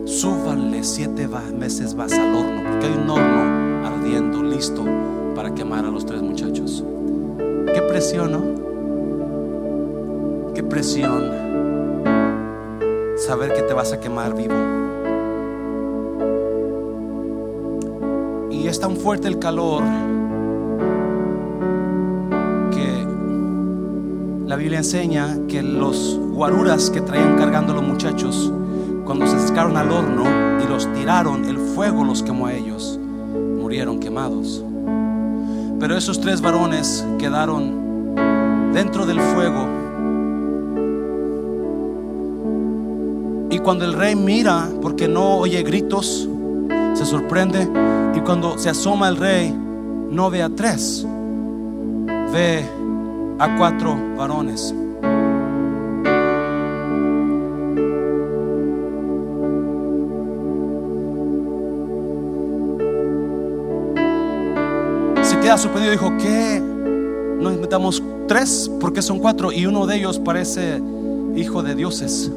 súbanle 0.09 0.83
siete 0.83 1.29
meses 1.53 1.93
más 1.93 2.11
al 2.13 2.33
horno, 2.33 2.63
porque 2.67 2.87
hay 2.87 2.93
un 2.93 3.09
horno 3.09 3.87
ardiendo, 3.87 4.41
listo 4.41 4.83
para 5.35 5.53
quemar 5.53 5.85
a 5.85 5.91
los 5.91 6.05
tres 6.05 6.21
muchachos. 6.21 6.83
Qué 7.37 7.81
presión, 7.87 8.31
¿no? 8.31 8.41
Qué 10.53 10.63
presión 10.63 11.31
saber 13.17 13.53
que 13.53 13.61
te 13.61 13.73
vas 13.73 13.93
a 13.93 13.99
quemar 13.99 14.35
vivo. 14.35 14.55
Y 18.49 18.67
es 18.67 18.79
tan 18.79 18.97
fuerte 18.97 19.27
el 19.27 19.37
calor 19.37 19.83
que 22.71 23.05
la 24.47 24.55
Biblia 24.55 24.79
enseña 24.79 25.37
que 25.47 25.61
los 25.61 26.19
guaruras 26.31 26.89
que 26.89 27.01
traían 27.01 27.37
cargando 27.37 27.73
a 27.73 27.75
los 27.75 27.85
muchachos, 27.85 28.51
cuando 29.09 29.25
se 29.25 29.37
acercaron 29.37 29.75
al 29.75 29.89
horno 29.89 30.23
y 30.63 30.67
los 30.67 30.87
tiraron, 30.93 31.43
el 31.45 31.57
fuego 31.57 32.03
los 32.03 32.21
quemó 32.21 32.45
a 32.45 32.53
ellos, 32.53 32.99
murieron 33.59 33.99
quemados. 33.99 34.63
Pero 35.79 35.97
esos 35.97 36.21
tres 36.21 36.41
varones 36.41 37.03
quedaron 37.17 38.13
dentro 38.71 39.07
del 39.07 39.19
fuego. 39.19 39.67
Y 43.49 43.57
cuando 43.57 43.85
el 43.85 43.93
rey 43.93 44.15
mira, 44.15 44.69
porque 44.79 45.07
no 45.07 45.37
oye 45.37 45.63
gritos, 45.63 46.29
se 46.93 47.03
sorprende. 47.03 47.67
Y 48.13 48.19
cuando 48.19 48.59
se 48.59 48.69
asoma 48.69 49.09
el 49.09 49.17
rey, 49.17 49.51
no 49.51 50.29
ve 50.29 50.43
a 50.43 50.49
tres, 50.49 51.03
ve 52.31 52.63
a 53.39 53.57
cuatro 53.57 53.97
varones. 54.15 54.71
Dijo, 65.91 66.15
¿qué? 66.17 66.61
Nos 67.39 67.53
inventamos 67.53 68.03
tres 68.27 68.69
porque 68.79 69.01
son 69.01 69.17
cuatro 69.17 69.51
y 69.51 69.65
uno 69.65 69.87
de 69.87 69.95
ellos 69.95 70.19
parece 70.19 70.81
hijo 71.35 71.63
de 71.63 71.73
dioses. 71.73 72.31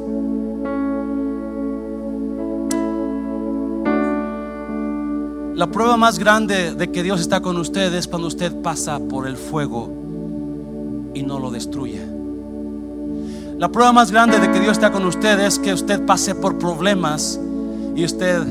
La 5.55 5.67
prueba 5.67 5.97
más 5.97 6.17
grande 6.17 6.73
de 6.73 6.91
que 6.91 7.03
Dios 7.03 7.21
está 7.21 7.41
con 7.41 7.57
usted 7.57 7.93
es 7.93 8.07
cuando 8.07 8.27
usted 8.27 8.53
pasa 8.61 8.99
por 8.99 9.27
el 9.27 9.37
fuego 9.37 9.87
y 11.13 11.21
no 11.21 11.37
lo 11.39 11.51
destruye. 11.51 12.01
La 13.59 13.69
prueba 13.69 13.93
más 13.93 14.11
grande 14.11 14.39
de 14.39 14.51
que 14.51 14.59
Dios 14.59 14.73
está 14.73 14.91
con 14.91 15.05
usted 15.05 15.39
es 15.39 15.59
que 15.59 15.73
usted 15.73 16.03
pase 16.05 16.33
por 16.33 16.57
problemas 16.57 17.39
y 17.95 18.03
usted, 18.03 18.41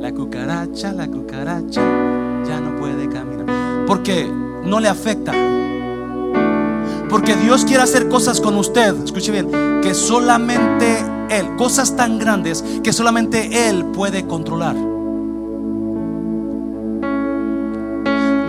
la 0.00 0.12
cucaracha, 0.12 0.92
la 0.92 1.06
cucaracha, 1.06 1.80
ya 2.44 2.60
no 2.60 2.76
puede 2.76 3.08
caminar. 3.08 3.37
Porque 3.88 4.30
no 4.64 4.78
le 4.78 4.88
afecta. 4.88 5.32
Porque 7.08 7.34
Dios 7.36 7.64
quiere 7.64 7.82
hacer 7.82 8.08
cosas 8.08 8.40
con 8.40 8.56
usted, 8.56 8.94
escuche 9.02 9.32
bien, 9.32 9.80
que 9.82 9.94
solamente 9.94 11.02
Él, 11.30 11.56
cosas 11.56 11.96
tan 11.96 12.18
grandes 12.18 12.62
que 12.84 12.92
solamente 12.92 13.68
Él 13.68 13.86
puede 13.86 14.26
controlar. 14.26 14.76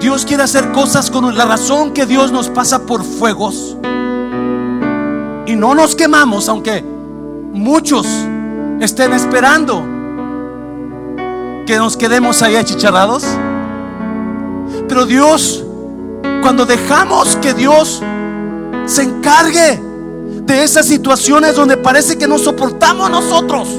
Dios 0.02 0.26
quiere 0.26 0.44
hacer 0.44 0.72
cosas 0.72 1.10
con 1.10 1.36
la 1.38 1.46
razón 1.46 1.94
que 1.94 2.06
Dios 2.06 2.32
nos 2.32 2.50
pasa 2.50 2.86
por 2.86 3.04
fuegos 3.04 3.78
y 5.46 5.56
no 5.56 5.74
nos 5.74 5.96
quemamos, 5.96 6.48
aunque 6.48 6.84
muchos 7.54 8.06
estén 8.80 9.14
esperando 9.14 9.86
que 11.66 11.78
nos 11.78 11.98
quedemos 11.98 12.42
ahí 12.42 12.56
achicharrados. 12.56 13.26
Pero 14.90 15.06
Dios, 15.06 15.64
cuando 16.42 16.66
dejamos 16.66 17.36
que 17.36 17.54
Dios 17.54 18.02
se 18.86 19.04
encargue 19.04 19.80
de 20.42 20.64
esas 20.64 20.88
situaciones 20.88 21.56
donde 21.56 21.78
parece 21.78 22.18
que 22.18 22.28
no 22.28 22.40
soportamos 22.40 23.12
nosotros, 23.12 23.70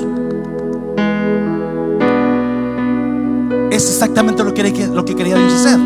es 3.73 3.91
exactamente 3.91 4.45
lo 4.45 4.55
que, 4.55 4.87
lo 4.87 5.05
que 5.05 5.17
quería 5.17 5.35
Dios 5.35 5.53
hacer. 5.53 5.81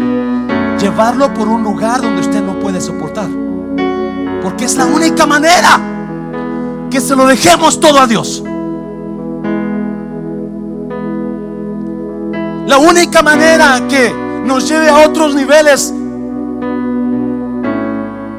Llevarlo 0.79 1.33
por 1.33 1.49
un 1.49 1.62
lugar 1.62 2.03
donde 2.03 2.20
usted 2.20 2.43
no 2.43 2.59
puede 2.61 2.83
soportar. 2.83 3.29
Porque 4.43 4.66
es 4.66 4.77
la 4.77 4.85
única 4.85 5.25
manera 5.25 5.81
que 6.91 7.01
se 7.01 7.16
lo 7.16 7.27
dejemos 7.27 7.81
todo 7.81 7.99
a 7.99 8.07
Dios. 8.07 8.43
La 12.66 12.77
única 12.77 13.22
manera 13.22 13.81
que 13.89 14.24
nos 14.45 14.68
lleve 14.68 14.88
a 14.88 15.07
otros 15.07 15.34
niveles 15.34 15.92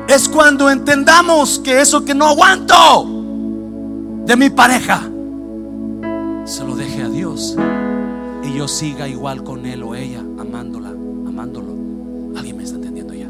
es 0.08 0.30
cuando 0.30 0.70
entendamos 0.70 1.60
que 1.60 1.82
eso 1.82 2.06
que 2.06 2.14
no 2.14 2.28
aguanto 2.28 3.06
de 4.26 4.36
mi 4.36 4.50
pareja, 4.50 5.02
se 6.46 6.64
lo 6.64 6.76
deje 6.76 7.02
a 7.04 7.10
Dios 7.10 7.56
y 8.44 8.54
yo 8.54 8.68
siga 8.68 9.08
igual 9.08 9.44
con 9.44 9.66
él 9.66 9.84
o 9.84 9.96
ella, 9.96 10.20
amándola, 10.20 10.90
amándolo. 10.90 11.74
¿Alguien 12.38 12.58
me 12.58 12.64
está 12.64 12.76
entendiendo 12.76 13.14
ya? 13.14 13.28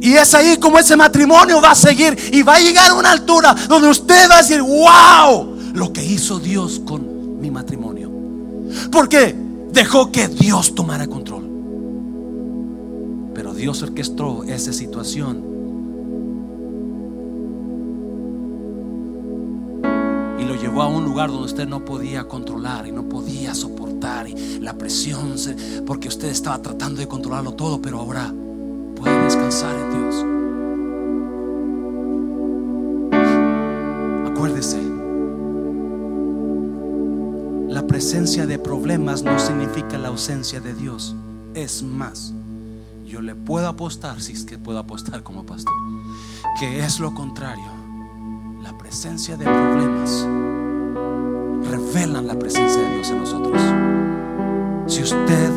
Y 0.00 0.14
es 0.14 0.34
ahí 0.34 0.56
como 0.58 0.78
ese 0.78 0.96
matrimonio 0.96 1.60
va 1.60 1.72
a 1.72 1.74
seguir 1.74 2.16
y 2.32 2.42
va 2.42 2.56
a 2.56 2.60
llegar 2.60 2.90
a 2.90 2.94
una 2.94 3.12
altura 3.12 3.54
donde 3.68 3.88
usted 3.88 4.28
va 4.28 4.36
a 4.36 4.42
decir, 4.42 4.60
wow, 4.60 5.56
lo 5.72 5.92
que 5.92 6.04
hizo 6.04 6.38
Dios 6.38 6.80
con 6.84 7.40
mi 7.40 7.50
matrimonio. 7.50 8.10
Porque 8.90 9.34
dejó 9.72 10.10
que 10.10 10.28
Dios 10.28 10.74
tomara 10.74 11.06
control. 11.06 11.48
Pero 13.34 13.54
Dios 13.54 13.82
orquestó 13.82 14.44
esa 14.44 14.72
situación. 14.72 15.44
Y 20.38 20.44
lo 20.44 20.54
llevó 20.54 20.82
a 20.82 20.88
un 20.88 21.04
lugar 21.04 21.30
donde 21.30 21.46
usted 21.46 21.68
no 21.68 21.84
podía 21.84 22.24
controlar 22.24 22.86
y 22.86 22.92
no 22.92 23.08
podía 23.08 23.54
soportar 23.54 24.28
y 24.28 24.58
la 24.60 24.74
presión, 24.74 25.34
porque 25.86 26.08
usted 26.08 26.28
estaba 26.28 26.60
tratando 26.60 27.00
de 27.00 27.08
controlarlo 27.08 27.52
todo, 27.52 27.80
pero 27.80 28.00
ahora 28.00 28.32
puede 28.96 29.24
descansar 29.24 29.74
en 29.76 29.90
Dios. 29.90 30.24
Acuérdese, 34.30 34.99
presencia 37.90 38.46
de 38.46 38.56
problemas 38.56 39.24
no 39.24 39.36
significa 39.40 39.98
la 39.98 40.08
ausencia 40.08 40.60
de 40.60 40.74
Dios. 40.74 41.16
Es 41.54 41.82
más, 41.82 42.32
yo 43.04 43.20
le 43.20 43.34
puedo 43.34 43.66
apostar, 43.66 44.22
si 44.22 44.32
es 44.32 44.44
que 44.44 44.58
puedo 44.58 44.78
apostar 44.78 45.24
como 45.24 45.44
pastor, 45.44 45.74
que 46.60 46.84
es 46.84 47.00
lo 47.00 47.12
contrario. 47.12 47.64
La 48.62 48.78
presencia 48.78 49.36
de 49.36 49.44
problemas 49.44 50.24
revelan 51.68 52.28
la 52.28 52.38
presencia 52.38 52.80
de 52.80 52.94
Dios 52.94 53.10
en 53.10 53.18
nosotros. 53.18 53.60
Si 54.86 55.02
usted 55.02 55.50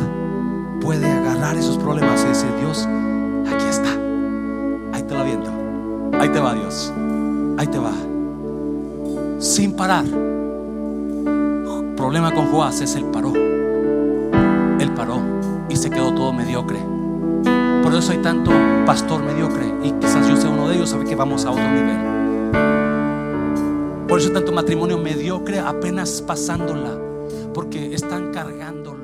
puede 0.80 1.08
agarrar 1.08 1.56
esos 1.56 1.78
problemas 1.78 2.24
y 2.24 2.28
decir, 2.30 2.50
Dios, 2.58 2.88
aquí 3.46 3.64
está, 3.64 3.92
ahí 4.92 5.04
te 5.04 5.14
lo 5.14 5.24
viento, 5.24 5.52
ahí 6.18 6.28
te 6.30 6.40
va 6.40 6.52
Dios, 6.52 6.92
ahí 7.58 7.68
te 7.68 7.78
va, 7.78 7.94
sin 9.38 9.76
parar. 9.76 10.04
Problema 12.04 12.34
con 12.34 12.50
Joás 12.50 12.82
es 12.82 12.96
el 12.96 13.06
paró, 13.06 13.32
él 13.34 14.90
paró 14.94 15.22
y 15.70 15.76
se 15.76 15.88
quedó 15.88 16.12
todo 16.12 16.34
mediocre. 16.34 16.78
Por 17.82 17.94
eso 17.94 18.12
hay 18.12 18.18
tanto 18.18 18.50
pastor 18.84 19.22
mediocre 19.22 19.72
y 19.82 19.90
quizás 19.92 20.28
yo 20.28 20.36
sea 20.36 20.50
uno 20.50 20.68
de 20.68 20.74
ellos, 20.74 20.90
sabe 20.90 21.06
que 21.06 21.16
vamos 21.16 21.46
a 21.46 21.50
otro 21.52 21.64
nivel. 21.66 21.96
Por 24.06 24.20
eso 24.20 24.32
tanto 24.32 24.52
matrimonio 24.52 24.98
mediocre 24.98 25.60
apenas 25.60 26.20
pasándola, 26.20 26.90
porque 27.54 27.94
están 27.94 28.32
cargándolo. 28.34 29.03